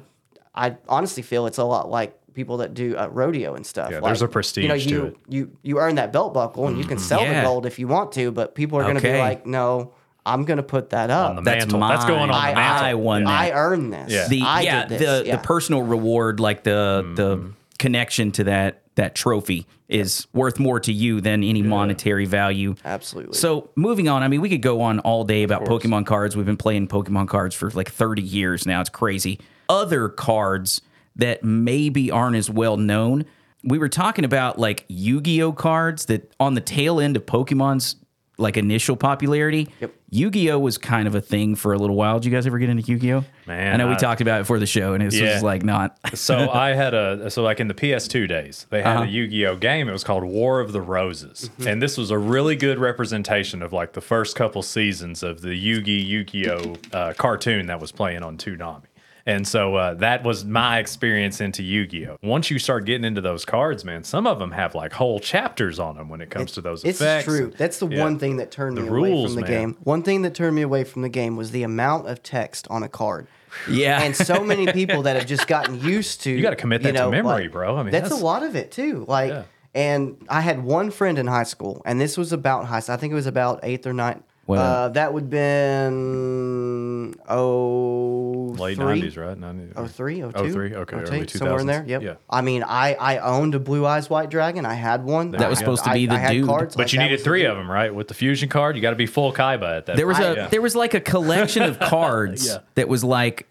I 0.54 0.76
honestly 0.88 1.22
feel 1.22 1.46
it's 1.46 1.58
a 1.58 1.64
lot 1.64 1.88
like 1.88 2.14
people 2.34 2.58
that 2.58 2.74
do 2.74 2.94
uh, 2.96 3.08
rodeo 3.10 3.54
and 3.54 3.64
stuff. 3.64 3.90
Yeah, 3.90 4.00
there's 4.00 4.20
Like, 4.20 4.30
a 4.30 4.32
prestige 4.32 4.62
You 4.64 4.68
know, 4.68 4.78
to 4.78 4.88
you 4.90 5.04
it. 5.06 5.16
you 5.28 5.56
you 5.62 5.78
earn 5.78 5.94
that 5.94 6.12
belt 6.12 6.34
buckle 6.34 6.66
and 6.68 6.76
you 6.76 6.84
can 6.84 6.98
mm-hmm. 6.98 7.06
sell 7.06 7.22
Yeah. 7.22 7.40
the 7.40 7.46
gold 7.46 7.64
if 7.64 7.78
you 7.78 7.88
want 7.88 8.12
to, 8.12 8.30
but 8.30 8.54
people 8.54 8.78
are 8.78 8.82
going 8.82 8.96
to 8.96 9.00
Okay. 9.00 9.14
be 9.14 9.18
like, 9.18 9.46
no, 9.46 9.92
I'm 10.26 10.44
going 10.44 10.58
to 10.58 10.62
put 10.62 10.90
that 10.90 11.10
up. 11.10 11.30
on 11.30 11.36
the 11.36 11.42
That's 11.42 11.64
mantle. 11.64 11.80
That's 11.88 12.04
going 12.04 12.20
on 12.20 12.28
mine. 12.28 12.54
the 12.54 12.60
mantle. 12.60 12.86
I 12.86 12.94
won 12.94 13.24
that. 13.24 13.30
I 13.30 13.50
earned 13.52 13.92
this. 13.94 14.12
Yeah. 14.12 14.28
the 14.28 14.42
I 14.42 14.60
yeah 14.60 14.84
did 14.86 14.98
the 15.00 15.22
yeah. 15.24 15.36
the 15.36 15.42
personal 15.42 15.80
reward 15.82 16.38
like 16.38 16.64
the 16.64 17.12
the 17.16 17.36
mm-hmm. 17.36 17.50
connection 17.78 18.32
to 18.32 18.44
that 18.44 18.82
that 18.98 19.14
trophy 19.14 19.66
is 19.88 20.26
worth 20.32 20.58
more 20.58 20.78
to 20.78 20.92
you 20.92 21.20
than 21.20 21.42
any 21.42 21.62
monetary 21.62 22.26
value. 22.26 22.74
Absolutely. 22.84 23.34
so 23.34 23.70
moving 23.74 24.08
on 24.08 24.22
i 24.22 24.28
mean 24.28 24.40
we 24.40 24.48
could 24.48 24.60
go 24.60 24.82
on 24.82 24.98
all 25.00 25.24
day 25.24 25.42
about 25.42 25.64
pokemon 25.64 26.04
cards. 26.04 26.36
We've 26.36 26.44
been 26.44 26.56
playing 26.56 26.88
pokemon 26.88 27.28
cards 27.28 27.54
for 27.54 27.70
like 27.70 27.90
30 27.90 28.22
years 28.22 28.66
now. 28.66 28.80
It's 28.80 28.90
crazy. 28.90 29.40
Other 29.68 30.08
cards 30.08 30.82
that 31.16 31.42
maybe 31.42 32.10
aren't 32.10 32.36
as 32.36 32.50
well 32.50 32.76
known 32.76 33.24
we 33.64 33.78
were 33.78 33.88
talking 33.88 34.24
about 34.24 34.58
like 34.58 34.84
yu-gi-oh 34.88 35.52
cards 35.52 36.06
that 36.06 36.32
on 36.38 36.54
the 36.54 36.60
tail 36.60 37.00
end 37.00 37.16
of 37.16 37.26
pokemon's 37.26 37.96
like 38.38 38.56
initial 38.56 38.96
popularity 38.96 39.68
Yep. 39.80 39.92
Yu-Gi-Oh 40.10 40.58
was 40.58 40.78
kind 40.78 41.06
of 41.06 41.14
a 41.14 41.20
thing 41.20 41.54
for 41.54 41.74
a 41.74 41.76
little 41.78 41.94
while. 41.94 42.18
Did 42.18 42.24
you 42.30 42.30
guys 42.34 42.46
ever 42.46 42.58
get 42.58 42.70
into 42.70 42.82
Yu-Gi-Oh? 42.84 43.24
Man, 43.46 43.74
I 43.74 43.76
know 43.76 43.88
we 43.90 43.96
talked 43.96 44.22
about 44.22 44.36
it 44.38 44.42
before 44.44 44.58
the 44.58 44.64
show, 44.66 44.94
and 44.94 45.02
it 45.02 45.06
was 45.06 45.20
Yeah. 45.20 45.32
just 45.32 45.44
like 45.44 45.62
not. 45.62 45.98
so 46.14 46.48
I 46.50 46.72
had 46.72 46.94
a 46.94 47.30
so 47.30 47.42
like 47.42 47.60
in 47.60 47.68
the 47.68 47.74
PS2 47.74 48.26
days, 48.26 48.66
they 48.70 48.80
had 48.82 49.02
a 49.02 49.06
Yu-Gi-Oh 49.06 49.56
game. 49.56 49.86
It 49.86 49.92
was 49.92 50.04
called 50.04 50.24
War 50.24 50.60
of 50.60 50.72
the 50.72 50.80
Roses, 50.80 51.50
and 51.66 51.82
this 51.82 51.98
was 51.98 52.10
a 52.10 52.16
really 52.16 52.56
good 52.56 52.78
representation 52.78 53.60
of 53.62 53.74
like 53.74 53.92
the 53.92 54.00
first 54.00 54.34
couple 54.34 54.62
seasons 54.62 55.22
of 55.22 55.42
the 55.42 55.54
Yu-Gi 55.54 55.92
Yu-Gi-Oh 55.92 56.76
uh, 56.94 57.12
cartoon 57.12 57.66
that 57.66 57.78
was 57.80 57.92
playing 57.92 58.22
on 58.22 58.38
Toonami. 58.38 58.84
And 59.28 59.46
so 59.46 59.74
uh, 59.74 59.92
that 59.94 60.24
was 60.24 60.46
my 60.46 60.78
experience 60.78 61.42
into 61.42 61.62
Yu-Gi-Oh. 61.62 62.16
Once 62.22 62.50
you 62.50 62.58
start 62.58 62.86
getting 62.86 63.04
into 63.04 63.20
those 63.20 63.44
cards, 63.44 63.84
man, 63.84 64.02
some 64.02 64.26
of 64.26 64.38
them 64.38 64.52
have 64.52 64.74
like 64.74 64.94
whole 64.94 65.20
chapters 65.20 65.78
on 65.78 65.96
them 65.96 66.08
when 66.08 66.22
it 66.22 66.30
comes 66.30 66.52
to 66.52 66.62
those 66.62 66.82
It's 66.82 66.98
effects. 67.00 67.26
It's 67.28 67.36
true. 67.36 67.44
and- 67.48 67.54
That's 67.54 67.78
the 67.78 67.88
yeah. 67.88 68.00
one 68.02 68.18
thing 68.18 68.38
that 68.38 68.50
turned 68.50 68.76
me 68.76 68.82
away 68.88 68.90
rules, 68.90 69.34
from 69.34 69.42
the 69.42 69.48
man. 69.48 69.50
game. 69.50 69.76
One 69.84 70.02
thing 70.02 70.22
that 70.22 70.34
turned 70.34 70.56
me 70.56 70.62
away 70.62 70.84
from 70.84 71.02
the 71.02 71.10
game 71.10 71.36
was 71.36 71.50
the 71.50 71.62
amount 71.62 72.08
of 72.08 72.22
text 72.22 72.66
on 72.70 72.82
a 72.82 72.88
card. 72.88 73.26
Yeah, 73.68 74.00
and 74.02 74.16
so 74.16 74.42
many 74.42 74.66
people 74.72 75.02
that 75.02 75.16
have 75.16 75.26
just 75.26 75.46
gotten 75.46 75.78
used 75.80 76.22
to. 76.22 76.30
You 76.30 76.40
gotta 76.40 76.56
commit 76.56 76.82
that 76.84 76.92
to 76.96 77.10
memory, 77.10 77.48
bro. 77.48 77.76
I 77.76 77.82
mean, 77.82 77.92
that's, 77.92 78.04
that's- 78.04 78.20
a 78.20 78.24
lot 78.24 78.42
of 78.42 78.56
it 78.56 78.70
too. 78.70 79.04
Like, 79.06 79.30
Yeah. 79.30 79.42
and 79.74 80.16
I 80.30 80.40
had 80.40 80.64
one 80.64 80.90
friend 80.90 81.18
in 81.18 81.26
high 81.26 81.42
school, 81.44 81.82
and 81.84 82.00
this 82.00 82.16
was 82.16 82.32
about 82.32 82.64
high. 82.64 82.80
school. 82.80 82.94
I 82.94 82.96
think 82.98 83.12
it 83.12 83.16
was 83.16 83.26
about 83.26 83.60
eighth 83.62 83.86
or 83.86 83.92
ninth. 83.92 84.22
Well, 84.48 84.60
Uh, 84.86 84.88
that 84.88 85.12
would 85.12 85.28
been 85.28 87.14
oh 87.28 88.54
Late 88.58 88.76
three? 88.76 89.02
90s, 89.02 89.16
right? 89.16 89.38
90, 89.38 89.72
Oh 89.76 89.86
three, 89.86 90.22
oh 90.22 90.30
two, 90.30 90.50
03, 90.52 90.74
okay, 90.74 90.96
oh 90.96 91.00
early 91.00 91.26
two, 91.26 91.38
somewhere 91.38 91.60
in 91.60 91.66
there. 91.66 91.82
2000s. 91.82 91.88
Yep. 91.88 92.02
Yeah. 92.02 92.14
I 92.30 92.40
mean, 92.40 92.62
I 92.64 92.94
I 92.94 93.18
owned 93.18 93.54
a 93.54 93.60
Blue 93.60 93.86
Eyes 93.86 94.08
White 94.10 94.30
Dragon. 94.30 94.64
I 94.66 94.72
had 94.74 95.04
one. 95.04 95.32
That 95.32 95.50
was 95.50 95.58
I- 95.58 95.60
supposed 95.60 95.84
to 95.84 95.90
I- 95.90 95.94
be 95.94 96.06
the 96.06 96.14
I 96.14 96.32
dude. 96.32 96.46
Cards, 96.46 96.74
But 96.76 96.86
like, 96.86 96.92
you 96.92 96.98
needed 96.98 97.12
was 97.12 97.20
the 97.20 97.24
three 97.24 97.44
of 97.44 97.56
them, 97.56 97.70
right? 97.70 97.94
With 97.94 98.08
the 98.08 98.14
fusion 98.14 98.48
card, 98.48 98.74
you 98.76 98.82
got 98.82 98.90
to 98.90 98.96
be 98.96 99.06
full 99.06 99.32
Kaiba 99.32 99.76
at 99.78 99.86
that. 99.86 99.96
there 99.96 100.06
was 100.06 100.16
point. 100.18 100.30
a 100.30 100.34
Yeah. 100.40 100.46
there 100.48 100.62
was 100.62 100.74
like 100.74 100.94
a 100.94 101.00
collection 101.00 101.62
of 101.62 101.78
cards 101.94 102.46
Yeah. 102.46 102.58
that 102.74 102.88
was 102.88 103.04
like 103.04 103.46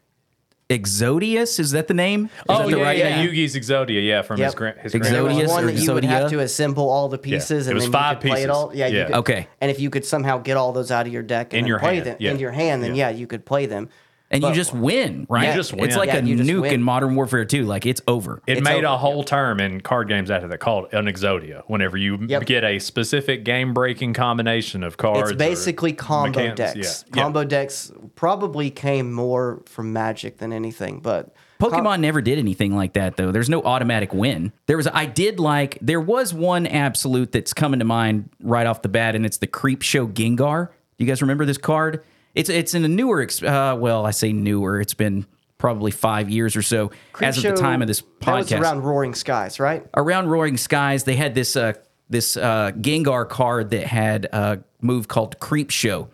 Exodius. 0.69 1.59
Is 1.59 1.71
that 1.71 1.87
the 1.87 1.93
name? 1.93 2.25
Is 2.25 2.31
Oh 2.49 2.57
that 2.59 2.71
the 2.71 2.77
yeah, 2.77 2.83
right 2.83 2.97
yeah, 2.97 3.21
name? 3.21 3.29
Yugi's 3.29 3.55
Exodia, 3.55 4.05
yeah, 4.05 4.21
from 4.21 4.37
his 4.37 4.47
Yep. 4.51 4.55
grand 4.55 4.77
his 4.79 4.93
Exodia. 4.93 5.09
There 5.11 5.23
was 5.23 5.37
Exodius 5.37 5.47
one 5.47 5.63
or 5.63 5.67
that 5.71 5.81
you 5.81 5.93
would 5.93 6.03
have 6.03 6.29
to 6.29 6.39
assemble 6.39 6.89
all 6.89 7.07
the 7.07 7.17
pieces, 7.17 7.67
It 7.67 7.71
and 7.71 7.75
was 7.75 7.85
then 7.85 7.91
five 7.93 8.15
you 8.17 8.21
could 8.21 8.31
play 8.31 8.43
it 8.43 8.49
all. 8.49 8.67
pieces. 8.67 8.79
Yeah, 8.79 8.87
you 8.87 8.97
Yeah. 8.97 9.05
could- 9.05 9.15
Okay. 9.15 9.47
And 9.61 9.71
if 9.71 9.79
you 9.79 9.89
could 9.89 10.03
somehow 10.05 10.39
get 10.39 10.57
all 10.57 10.73
those 10.73 10.91
out 10.91 11.07
of 11.07 11.13
your 11.13 11.23
deck 11.23 11.53
and 11.53 11.61
In 11.61 11.67
your 11.67 11.79
play 11.79 11.95
hand, 11.95 12.05
them 12.07 12.15
yeah. 12.19 12.31
in 12.31 12.39
your 12.39 12.51
hand, 12.51 12.83
then 12.83 12.95
yeah. 12.95 13.09
you 13.09 13.27
could 13.27 13.45
play 13.45 13.65
them. 13.65 13.87
And 14.29 14.43
you 14.43 14.53
just 14.53 14.73
win, 14.73 15.25
right? 15.29 15.47
You 15.49 15.53
just 15.53 15.73
It's 15.73 15.95
like 15.95 16.07
Yeah, 16.07 16.17
a 16.17 16.21
nuke 16.21 16.61
win. 16.61 16.73
in 16.75 16.83
Modern 16.83 17.15
Warfare 17.15 17.45
2. 17.45 17.63
Like 17.65 17.85
it's 17.85 18.01
over. 18.07 18.41
It 18.45 18.57
It's 18.57 18.63
made 18.63 18.83
over, 18.83 18.93
a 18.93 18.97
whole 18.97 19.23
term 19.23 19.59
in 19.59 19.81
card 19.81 20.07
games 20.07 20.29
after 20.29 20.47
that 20.49 20.57
called 20.59 20.93
an 20.93 21.05
Exodia. 21.05 21.63
Whenever 21.67 21.97
you 21.97 22.17
Yep. 22.27 22.45
get 22.45 22.63
a 22.63 22.79
specific 22.79 23.43
game 23.45 23.73
breaking 23.73 24.13
combination 24.13 24.83
of 24.83 24.97
cards, 24.97 25.31
It's 25.31 25.37
basically 25.37 25.93
combo 25.93 26.39
mechanics, 26.39 26.57
decks. 26.73 27.05
Yeah. 27.13 27.23
Combo 27.23 27.43
decks 27.43 27.91
probably 28.15 28.69
came 28.69 29.11
more 29.13 29.61
from 29.65 29.93
Magic 29.93 30.37
than 30.39 30.51
anything, 30.51 30.99
but 30.99 31.33
Pokemon 31.59 32.01
never 32.01 32.21
did 32.21 32.37
anything 32.37 32.75
like 32.75 32.93
that 32.93 33.17
though. 33.17 33.31
There's 33.31 33.49
no 33.49 33.63
automatic 33.63 34.13
win. 34.13 34.51
There 34.67 34.77
was 34.77 34.87
I 34.87 35.05
did 35.05 35.39
like 35.39 35.77
there 35.81 36.01
was 36.01 36.31
one 36.33 36.67
absolute 36.67 37.31
that's 37.31 37.51
coming 37.53 37.79
to 37.79 37.85
mind 37.85 38.29
right 38.43 38.67
off 38.67 38.81
the 38.83 38.89
bat, 38.89 39.15
and 39.15 39.25
it's 39.25 39.37
the 39.37 39.47
Creep 39.47 39.81
Show 39.81 40.07
Gengar. 40.07 40.67
Do 40.97 41.05
you 41.05 41.07
guys 41.07 41.21
remember 41.21 41.45
this 41.45 41.57
card? 41.57 42.03
It's 42.37 42.49
it's 42.49 42.73
in 42.73 42.85
a 42.85 42.87
newer. 42.87 43.27
Uh, 43.43 43.75
well, 43.75 44.05
I 44.05 44.11
say 44.11 44.31
newer. 44.31 44.79
It's 44.79 44.93
been 44.93 45.25
probably 45.57 45.89
five 45.91 46.29
years 46.29 46.55
or 46.55 46.61
so 46.61 46.91
as 47.19 47.37
of 47.37 47.43
the 47.43 47.59
time 47.59 47.81
of 47.81 47.87
this 47.87 48.03
podcast. 48.21 48.61
around 48.61 48.83
Roaring 48.83 49.15
Skies, 49.15 49.59
right? 49.59 49.83
around 49.95 50.27
Roaring 50.27 50.57
Skies, 50.57 51.03
they 51.03 51.15
had 51.15 51.33
this 51.33 51.55
uh, 51.55 51.73
this 52.09 52.37
uh, 52.37 52.71
Gengar 52.79 53.27
card 53.27 53.71
that 53.71 53.87
had 53.87 54.25
a 54.25 54.63
move 54.81 55.07
called 55.07 55.39
Creep 55.39 55.71
Show. 55.71 56.09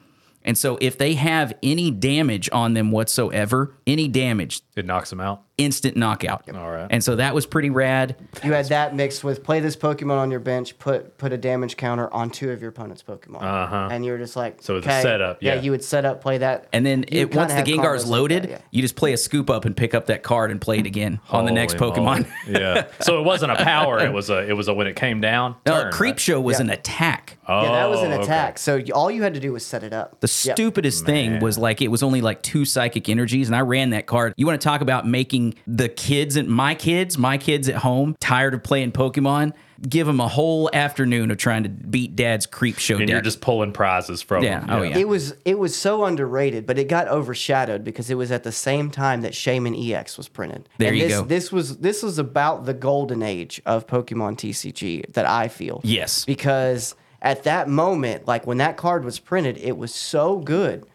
And 0.45 0.57
so 0.57 0.77
if 0.81 0.97
they 0.97 1.13
have 1.13 1.53
any 1.63 1.89
damage 1.89 2.49
on 2.51 2.73
them 2.73 2.91
whatsoever, 2.91 3.73
any 3.87 4.07
damage, 4.07 4.61
It 4.75 4.85
knocks 4.85 5.09
them 5.11 5.19
out. 5.21 5.43
instant 5.59 5.95
knockout. 5.95 6.49
All 6.55 6.71
right. 6.71 6.87
And 6.89 7.03
so 7.03 7.15
that 7.17 7.35
was 7.35 7.45
pretty 7.45 7.69
rad. 7.69 8.15
You 8.43 8.53
had 8.53 8.65
that 8.69 8.95
mixed 8.95 9.23
with 9.23 9.43
play 9.43 9.59
this 9.59 9.75
Pokemon 9.75 10.17
on 10.17 10.31
your 10.31 10.39
bench, 10.39 10.79
put 10.79 11.17
put 11.19 11.31
a 11.31 11.37
damage 11.37 11.77
counter 11.77 12.11
on 12.11 12.31
two 12.31 12.49
of 12.49 12.59
your 12.59 12.69
opponent's 12.71 13.03
Pokemon, 13.03 13.43
Uh-huh. 13.43 13.89
and 13.91 14.03
you 14.03 14.11
were 14.13 14.17
just 14.17 14.35
like, 14.35 14.57
So 14.63 14.77
it's 14.77 14.87
a 14.87 14.89
okay. 14.89 15.01
setup, 15.03 15.37
yeah. 15.43 15.55
you 15.61 15.69
would 15.69 15.83
set 15.83 16.05
up, 16.05 16.21
play 16.21 16.39
that, 16.39 16.67
And 16.73 16.83
then 16.83 17.05
You 17.11 17.21
it, 17.21 17.25
kinda 17.25 17.37
once 17.37 17.51
the 17.51 17.57
have 17.57 17.65
Gengar's 17.67 18.03
combos 18.03 18.07
like 18.07 18.11
loaded, 18.11 18.43
that, 18.43 18.49
yeah. 18.49 18.57
you 18.71 18.81
just 18.81 18.95
play 18.95 19.13
a 19.13 19.17
scoop 19.17 19.49
up 19.51 19.65
and 19.65 19.77
pick 19.77 19.93
up 19.93 20.07
that 20.07 20.23
card 20.23 20.49
and 20.49 20.59
play 20.59 20.79
it 20.79 20.87
again 20.87 21.19
on 21.29 21.45
the 21.45 21.51
next 21.51 21.73
Holy 21.75 21.91
Pokemon. 21.91 22.27
yeah. 22.47 22.85
So 23.01 23.19
it 23.19 23.23
wasn't 23.23 23.51
a 23.51 23.55
power. 23.63 23.99
It 23.99 24.11
was 24.11 24.31
a. 24.31 24.49
It 24.49 24.53
was 24.53 24.67
a 24.69 24.73
when 24.73 24.87
it 24.87 24.95
came 24.95 25.21
down. 25.21 25.55
No, 25.67 25.83
turn, 25.83 25.91
Creep 25.91 26.13
right? 26.13 26.19
Show 26.19 26.41
was 26.41 26.57
Yeah. 26.57 26.65
an 26.65 26.69
attack. 26.71 27.37
Yeah, 27.47 27.61
that 27.73 27.89
was 27.89 28.01
an 28.01 28.11
Oh, 28.11 28.15
okay. 28.15 28.23
attack. 28.23 28.57
So 28.57 28.77
you, 28.77 28.93
all 28.93 29.11
you 29.11 29.21
had 29.21 29.33
to 29.35 29.39
do 29.39 29.51
was 29.53 29.63
set 29.65 29.83
it 29.83 29.93
up. 29.93 30.19
The 30.21 30.27
Yep. 30.45 30.55
stupidest 30.55 31.05
thing 31.05 31.39
was 31.41 31.57
like 31.59 31.81
it 31.81 31.89
was 31.89 32.01
only 32.01 32.21
like 32.21 32.41
two 32.41 32.65
psychic 32.65 33.07
energies, 33.09 33.47
and 33.49 33.55
I 33.55 33.59
ran 33.61 33.91
that 33.91 34.05
card. 34.07 34.33
You 34.37 34.47
want 34.47 34.59
to 34.59 34.62
talk 34.63 34.81
about 34.81 35.07
making 35.07 35.55
the 35.67 35.89
kids 35.89 36.35
and 36.35 36.47
my 36.47 36.75
kids, 36.75 37.17
my 37.17 37.37
kids 37.37 37.69
at 37.69 37.75
home, 37.75 38.15
tired 38.19 38.53
of 38.53 38.63
playing 38.63 38.91
Pokemon? 38.93 39.53
Give 39.87 40.07
them 40.07 40.21
a 40.21 40.29
whole 40.29 40.69
afternoon 40.71 41.29
of 41.29 41.37
trying 41.37 41.63
to 41.63 41.69
beat 41.69 42.15
Dad's 42.15 42.45
creep 42.45 42.77
show 42.79 42.95
And 42.95 43.07
deck. 43.07 43.09
you're 43.15 43.21
just 43.21 43.41
pulling 43.41 43.73
prizes 43.73 44.21
from 44.21 44.41
Yeah, 44.43 44.61
them. 44.61 44.69
oh, 44.69 44.81
yeah. 44.81 44.97
It 44.97 45.07
was 45.09 45.35
it 45.43 45.59
was 45.59 45.75
so 45.75 46.05
underrated, 46.05 46.65
but 46.65 46.79
it 46.79 46.87
got 46.87 47.09
overshadowed 47.09 47.83
because 47.83 48.09
it 48.09 48.15
was 48.15 48.31
at 48.31 48.43
the 48.43 48.51
same 48.53 48.89
time 48.91 49.21
that 49.21 49.33
Shaymin 49.33 49.75
EX 49.91 50.15
was 50.17 50.29
printed. 50.29 50.69
There 50.77 50.87
and 50.89 50.97
you 50.97 51.07
this, 51.09 51.17
go. 51.19 51.25
This 51.25 51.51
was 51.51 51.77
this 51.79 52.01
was 52.01 52.17
about 52.17 52.65
the 52.65 52.73
golden 52.73 53.21
age 53.21 53.61
of 53.65 53.85
Pokemon 53.85 54.37
TCG 54.37 55.11
that 55.13 55.25
I 55.25 55.49
feel. 55.49 55.81
Yes. 55.83 56.23
Because 56.23 56.95
at 57.21 57.43
that 57.43 57.67
moment, 57.67 58.25
like 58.25 58.47
when 58.47 58.59
that 58.59 58.77
card 58.77 59.03
was 59.03 59.19
printed, 59.19 59.57
it 59.57 59.77
was 59.77 59.93
so 59.93 60.37
good. 60.39 60.85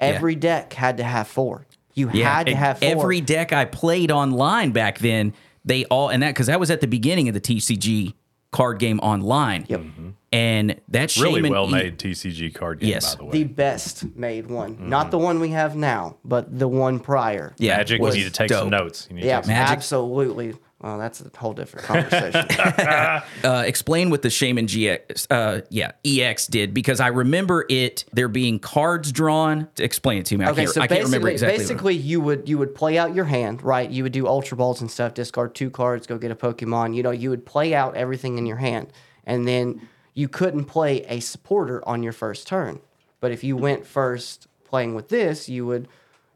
Every 0.00 0.34
deck 0.34 0.72
had 0.72 0.96
to 0.96 1.04
have 1.04 1.28
four. 1.28 1.64
You 1.94 2.08
had 2.08 2.46
to 2.46 2.54
have 2.54 2.78
four. 2.78 2.88
every 2.88 3.20
deck 3.20 3.52
I 3.52 3.64
played 3.64 4.10
online 4.10 4.72
back 4.72 4.98
then. 4.98 5.34
They 5.64 5.84
all 5.86 6.08
and 6.08 6.22
that 6.22 6.30
because 6.30 6.46
that 6.48 6.58
was 6.60 6.70
at 6.70 6.80
the 6.80 6.86
beginning 6.88 7.28
of 7.28 7.34
the 7.34 7.40
TCG 7.40 8.14
card 8.50 8.78
game 8.78 8.98
online. 9.00 9.64
Yep. 9.68 9.80
Mm-hmm. 9.80 10.08
And 10.32 10.80
that's 10.88 11.18
Really 11.20 11.42
Shaymin 11.42 11.50
well 11.50 11.68
E- 11.68 11.72
made 11.72 11.98
TCG 11.98 12.54
card 12.54 12.80
game, 12.80 12.88
Yes. 12.90 13.14
by 13.14 13.18
the 13.18 13.24
way. 13.26 13.32
the 13.32 13.44
best 13.44 14.16
made 14.16 14.46
one. 14.48 14.74
Mm-hmm. 14.76 14.88
Not 14.88 15.10
the 15.10 15.18
one 15.18 15.40
we 15.40 15.50
have 15.50 15.76
now, 15.76 16.16
but 16.24 16.58
the 16.58 16.66
one 16.68 16.98
prior. 17.00 17.54
Yeah, 17.58 17.76
Magic, 17.76 17.98
you 17.98 18.04
was 18.04 18.14
need 18.14 18.24
to 18.24 18.30
take 18.30 18.48
dope. 18.48 18.60
some 18.60 18.70
notes. 18.70 19.06
You 19.10 19.16
need 19.16 19.22
to 19.22 19.26
Yeah, 19.28 19.36
take 19.36 19.44
some- 19.44 19.54
Magic. 19.54 19.76
absolutely. 19.76 20.54
Well, 20.82 20.98
that's 20.98 21.20
a 21.20 21.30
whole 21.38 21.52
different 21.52 21.86
conversation. 21.86 22.44
uh, 23.44 23.62
explain 23.64 24.10
what 24.10 24.22
the 24.22 24.28
Shaymin 24.28 24.64
GX, 24.64 25.26
uh, 25.30 25.60
yeah, 25.70 25.92
EX 26.04 26.48
did 26.48 26.74
because 26.74 26.98
I 26.98 27.06
remember 27.08 27.64
it 27.68 28.04
there 28.12 28.26
being 28.26 28.58
cards 28.58 29.12
drawn. 29.12 29.68
Explain 29.78 30.18
it 30.18 30.26
to 30.26 30.36
me. 30.38 30.44
I 30.44 30.50
Okay, 30.50 30.62
can't, 30.62 30.74
so 30.74 30.80
I 30.80 30.88
can't 30.88 31.04
remember 31.04 31.28
basically, 31.28 31.54
exactly. 31.54 31.74
basically 31.74 31.94
you 31.94 32.20
would 32.20 32.48
you 32.48 32.58
would 32.58 32.74
play 32.74 32.98
out 32.98 33.14
your 33.14 33.26
hand, 33.26 33.62
right? 33.62 33.88
You 33.88 34.02
would 34.02 34.12
do 34.12 34.26
ultra 34.26 34.56
balls 34.56 34.80
and 34.80 34.90
stuff, 34.90 35.14
discard 35.14 35.54
two 35.54 35.70
cards, 35.70 36.08
go 36.08 36.18
get 36.18 36.32
a 36.32 36.36
Pokemon. 36.36 36.96
You 36.96 37.04
know, 37.04 37.12
you 37.12 37.30
would 37.30 37.46
play 37.46 37.74
out 37.74 37.94
everything 37.94 38.36
in 38.36 38.46
your 38.46 38.56
hand, 38.56 38.88
and 39.24 39.46
then 39.46 39.88
you 40.14 40.28
couldn't 40.28 40.64
play 40.64 41.04
a 41.04 41.20
supporter 41.20 41.86
on 41.88 42.02
your 42.02 42.12
first 42.12 42.48
turn. 42.48 42.80
But 43.20 43.30
if 43.30 43.44
you 43.44 43.56
went 43.56 43.86
first 43.86 44.48
playing 44.64 44.96
with 44.96 45.10
this, 45.10 45.48
you 45.48 45.64
would 45.66 45.86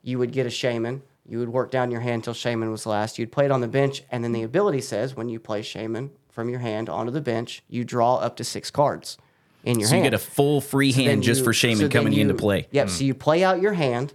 you 0.05 0.21
would 0.21 0.31
get 0.31 0.47
a 0.47 0.51
Shaymin. 0.51 1.01
You 1.29 1.39
would 1.41 1.49
work 1.49 1.71
down 1.71 1.91
your 1.91 2.01
hand 2.01 2.21
until 2.27 2.35
Shaymin 2.35 2.71
was 2.71 2.87
last. 2.87 3.19
You'd 3.19 3.33
play 3.33 3.45
it 3.47 3.51
on 3.51 3.61
the 3.61 3.69
bench, 3.69 4.05
and 4.11 4.23
then 4.23 4.33
the 4.33 4.43
ability 4.43 4.81
says 4.81 5.15
when 5.17 5.29
you 5.29 5.41
play 5.41 5.61
Shaymin 5.63 6.11
from 6.31 6.49
your 6.49 6.61
hand 6.61 6.89
onto 6.89 7.11
the 7.11 7.21
bench, 7.21 7.63
you 7.69 7.85
draw 7.85 8.17
up 8.17 8.37
to 8.37 8.45
six 8.45 8.71
cards 8.71 9.19
in 9.65 9.81
your 9.81 9.89
hand. 9.89 9.91
so 9.91 9.97
you 9.97 10.03
get 10.05 10.15
a 10.15 10.19
full 10.19 10.61
free 10.61 10.93
So 10.93 11.03
hand 11.03 11.23
just 11.25 11.39
you- 11.41 11.45
for 11.45 11.53
Shaymin 11.53 11.79
then 11.79 11.91
coming 11.91 12.13
you- 12.13 12.21
into 12.23 12.35
play. 12.35 12.69
Yep. 12.71 12.87
Hmm. 12.89 12.93
So 12.93 13.05
you 13.05 13.15
play 13.15 13.43
out 13.43 13.61
your 13.61 13.73
hand, 13.73 14.13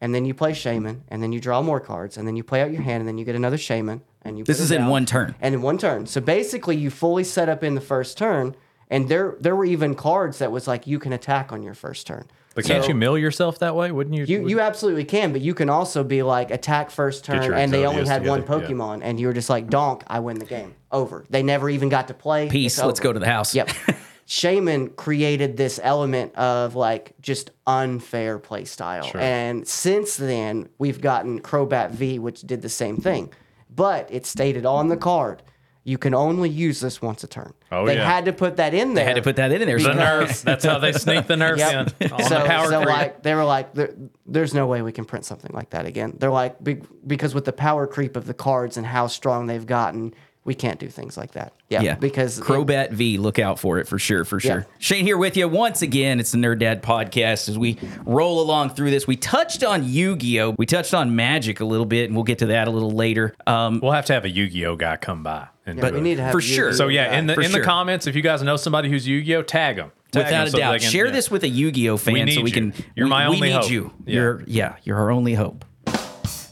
and 0.00 0.12
then 0.14 0.24
you 0.24 0.34
play 0.34 0.52
Shaymin, 0.52 1.00
and 1.08 1.22
then 1.22 1.32
you 1.32 1.40
draw 1.40 1.62
more 1.62 1.78
cards, 1.80 2.16
and 2.18 2.26
then 2.26 2.34
you 2.36 2.42
play 2.42 2.60
out 2.62 2.72
your 2.72 2.82
hand, 2.82 3.00
and 3.00 3.08
then 3.08 3.16
you 3.18 3.24
get 3.24 3.36
another 3.36 3.56
Shaymin, 3.56 4.00
and 4.22 4.36
you. 4.38 4.44
This 4.44 4.58
is 4.60 4.72
in 4.72 4.88
one 4.88 5.06
turn. 5.06 5.36
And 5.40 5.54
in 5.54 5.62
one 5.62 5.78
turn. 5.78 6.06
So 6.06 6.20
basically, 6.20 6.76
you 6.76 6.90
fully 6.90 7.22
set 7.24 7.48
up 7.48 7.62
in 7.62 7.74
the 7.76 7.80
first 7.80 8.18
turn, 8.18 8.56
and 8.90 9.08
there 9.08 9.36
there 9.40 9.56
were 9.56 9.64
even 9.64 9.94
cards 9.94 10.38
that 10.38 10.52
was 10.52 10.66
like 10.66 10.86
you 10.86 10.98
can 10.98 11.12
attack 11.12 11.52
on 11.52 11.62
your 11.62 11.74
first 11.74 12.06
turn. 12.06 12.26
But 12.54 12.64
can't 12.64 12.84
So- 12.84 12.88
you 12.90 12.94
mill 12.94 13.18
yourself 13.18 13.58
that 13.58 13.74
way? 13.74 13.90
Wouldn't 13.90 14.14
you? 14.14 14.24
You, 14.26 14.48
you 14.48 14.60
absolutely 14.60 15.04
can, 15.04 15.32
but 15.32 15.40
you 15.40 15.54
can 15.54 15.68
also 15.68 16.04
be 16.04 16.22
like 16.22 16.52
attack 16.52 16.90
first 16.90 17.24
turn, 17.24 17.52
and 17.52 17.72
they 17.72 17.84
only 17.84 18.02
Exodius 18.02 18.06
had 18.06 18.26
one 18.26 18.42
together, 18.42 18.62
yeah. 18.62 18.68
Pokemon, 18.68 19.00
and 19.02 19.18
you 19.18 19.26
were 19.26 19.32
just 19.32 19.50
like 19.50 19.68
donk, 19.68 20.04
I 20.06 20.20
win 20.20 20.38
the 20.38 20.44
game, 20.46 20.74
over. 20.92 21.24
They 21.28 21.42
never 21.42 21.68
even 21.68 21.88
got 21.88 22.08
to 22.08 22.14
play. 22.14 22.48
Peace. 22.48 22.80
Let's 22.80 23.00
go 23.00 23.12
to 23.12 23.18
the 23.18 23.26
house. 23.26 23.54
Yep. 23.56 23.70
Shaymin 24.26 24.96
created 24.96 25.56
this 25.56 25.78
element 25.82 26.34
of 26.34 26.74
like 26.74 27.14
just 27.20 27.50
unfair 27.66 28.38
play 28.38 28.64
style. 28.64 29.10
And 29.14 29.66
since 29.68 30.16
then, 30.16 30.68
we've 30.78 31.00
gotten 31.00 31.40
Crobat 31.40 31.90
V, 31.90 32.18
which 32.18 32.40
did 32.42 32.62
the 32.62 32.70
same 32.70 32.96
thing. 32.96 33.32
But 33.68 34.08
it 34.10 34.24
stated 34.24 34.64
on 34.64 34.88
the 34.88 34.96
card, 34.96 35.42
you 35.86 35.98
can 35.98 36.14
only 36.14 36.48
use 36.48 36.80
this 36.80 37.02
once 37.02 37.22
a 37.24 37.26
turn. 37.26 37.52
Oh, 37.70 37.84
they 37.86 37.96
yeah. 37.96 38.10
had 38.10 38.24
to 38.24 38.32
put 38.32 38.56
that 38.56 38.72
in 38.72 38.94
there. 38.94 39.04
They 39.04 39.08
had 39.08 39.16
to 39.16 39.22
put 39.22 39.36
that 39.36 39.52
in 39.52 39.66
there. 39.66 39.78
the 39.78 39.90
nerf. 39.90 40.42
That's 40.42 40.64
how 40.64 40.78
they 40.78 40.92
sneak 40.92 41.26
the 41.26 41.34
nerf 41.34 41.58
Yep. 41.58 41.94
in 42.00 42.12
on 42.12 42.22
so, 42.22 42.38
the 42.40 42.44
power 42.46 42.68
so 42.68 42.78
creep. 42.78 42.88
like 42.88 43.22
they 43.22 43.34
were 43.34 43.44
like, 43.44 43.74
there, 43.74 43.94
there's 44.26 44.54
no 44.54 44.66
way 44.66 44.80
we 44.80 44.92
can 44.92 45.04
print 45.04 45.26
something 45.26 45.50
like 45.52 45.70
that 45.70 45.84
again. 45.84 46.16
They're 46.18 46.30
like, 46.30 46.62
be, 46.64 46.80
because 47.06 47.34
with 47.34 47.44
the 47.44 47.52
power 47.52 47.86
creep 47.86 48.16
of 48.16 48.26
the 48.26 48.34
cards 48.34 48.78
and 48.78 48.86
how 48.86 49.08
strong 49.08 49.46
they've 49.46 49.66
gotten, 49.66 50.14
we 50.46 50.54
can't 50.54 50.78
do 50.80 50.88
things 50.88 51.16
like 51.16 51.32
that. 51.32 51.52
Yeah, 51.68 51.80
Yeah, 51.82 51.94
because 51.96 52.38
Crobat 52.40 52.90
V, 52.92 53.16
look 53.18 53.38
out 53.38 53.58
for 53.58 53.78
it 53.78 53.88
for 53.88 53.98
sure, 53.98 54.24
for 54.24 54.40
sure. 54.40 54.58
Yeah. 54.58 54.64
Shane 54.78 55.04
here 55.04 55.16
with 55.18 55.36
you 55.36 55.48
once 55.48 55.80
again. 55.82 56.20
It's 56.20 56.32
the 56.32 56.38
Nerd 56.38 56.58
Dad 56.60 56.82
podcast. 56.82 57.48
As 57.48 57.58
we 57.58 57.78
roll 58.04 58.40
along 58.42 58.70
through 58.70 58.90
this, 58.90 59.06
we 59.06 59.16
touched 59.16 59.64
on 59.64 59.86
Yu 59.88 60.16
Gi 60.16 60.40
Oh, 60.40 60.54
we 60.58 60.66
touched 60.66 60.92
on 60.94 61.16
Magic 61.16 61.60
a 61.60 61.64
little 61.64 61.86
bit, 61.86 62.06
and 62.06 62.14
we'll 62.14 62.24
get 62.24 62.38
to 62.40 62.46
that 62.46 62.68
a 62.68 62.70
little 62.70 62.90
later. 62.90 63.34
Um, 63.46 63.80
we'll 63.82 63.92
have 63.92 64.06
to 64.06 64.12
have 64.14 64.24
a 64.24 64.30
Yu-Gi-Oh 64.30 64.76
guy 64.76 64.96
come 64.96 65.22
by. 65.22 65.48
And 65.66 65.80
but 65.80 65.94
we 65.94 66.00
need 66.00 66.16
to 66.16 66.22
have 66.22 66.32
For 66.32 66.40
sure. 66.40 66.66
Yu-Gi-Oh 66.66 66.76
So 66.76 66.88
yeah, 66.88 67.08
guy. 67.10 67.16
in 67.18 67.26
the 67.26 67.34
For 67.34 67.40
in 67.42 67.50
sure. 67.50 67.60
the 67.60 67.64
comments, 67.66 68.06
if 68.06 68.14
you 68.14 68.22
guys 68.22 68.42
know 68.42 68.56
somebody 68.56 68.90
who's 68.90 69.08
Yu-Gi-Oh, 69.08 69.42
tag 69.42 69.76
them. 69.76 69.92
Tag 70.12 70.26
Without 70.26 70.40
'em 70.42 70.46
a 70.46 70.50
so 70.50 70.58
doubt, 70.58 70.80
can- 70.80 70.90
share 70.90 71.06
yeah. 71.06 71.12
this 71.12 71.30
with 71.30 71.42
a 71.42 71.48
Yu-Gi-Oh 71.48 71.96
fan 71.96 72.14
so 72.18 72.24
need 72.24 72.44
we 72.44 72.50
you. 72.50 72.54
can. 72.54 72.74
You're 72.94 73.06
we, 73.06 73.10
my 73.10 73.28
we 73.28 73.34
only 73.36 73.48
need 73.48 73.54
hope. 73.56 73.70
you. 73.70 73.92
Yeah. 74.06 74.14
You're 74.14 74.42
yeah, 74.46 74.76
you're 74.84 74.98
our 74.98 75.10
only 75.10 75.34
hope. 75.34 75.64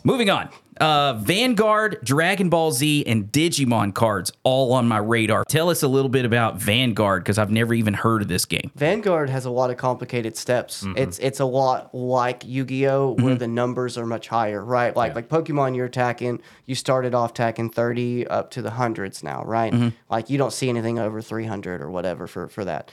Moving 0.05 0.31
on. 0.31 0.49
Uh, 0.83 1.15
Vanguard, 1.15 1.99
Dragon 2.03 2.49
Ball 2.49 2.73
Z, 2.73 3.05
and 3.07 3.27
Digimon 3.27 3.95
cards 3.95 4.33
all 4.43 4.73
on 4.73 4.89
my 4.89 4.99
radar. 4.99 5.45
Tell 5.45 5.71
us 5.71 5.83
a 5.85 5.89
little 5.89 6.09
bit 6.09 6.25
about 6.25 6.57
Vanguard 6.57 7.23
because 7.23 7.39
I've 7.39 7.53
never 7.53 7.73
even 7.73 7.95
heard 7.95 8.21
of 8.21 8.29
this 8.29 8.45
game. 8.45 8.73
Vanguard 8.75 9.31
has 9.31 9.45
a 9.45 9.51
lot 9.51 9.71
of 9.71 9.77
complicated 9.77 10.37
steps. 10.37 10.83
Mm-hmm. 10.83 10.99
It's 10.99 11.19
it's 11.21 11.39
a 11.39 11.45
lot 11.45 11.95
like 11.95 12.45
Yu-Gi-Oh, 12.45 13.17
where 13.21 13.37
the 13.37 13.47
numbers 13.47 13.97
are 13.97 14.07
much 14.07 14.27
higher, 14.27 14.65
right? 14.65 14.95
Like 14.97 15.15
like 15.15 15.29
Pokemon, 15.29 15.77
you're 15.77 15.87
attacking. 15.87 16.41
You 16.67 16.75
started 16.75 17.15
off 17.15 17.31
attacking 17.31 17.71
thirty 17.71 18.27
up 18.27 18.51
to 18.53 18.63
the 18.63 18.73
hundreds 18.73 19.23
now, 19.23 19.45
right? 19.45 19.73
Mm-hmm. 19.73 19.89
Like 20.11 20.31
you 20.31 20.39
don't 20.39 20.53
see 20.53 20.69
anything 20.69 20.99
over 20.99 21.23
three 21.23 21.47
hundred 21.47 21.81
or 21.81 21.91
whatever 21.91 22.27
for 22.27 22.49
for 22.49 22.65
that. 22.65 22.91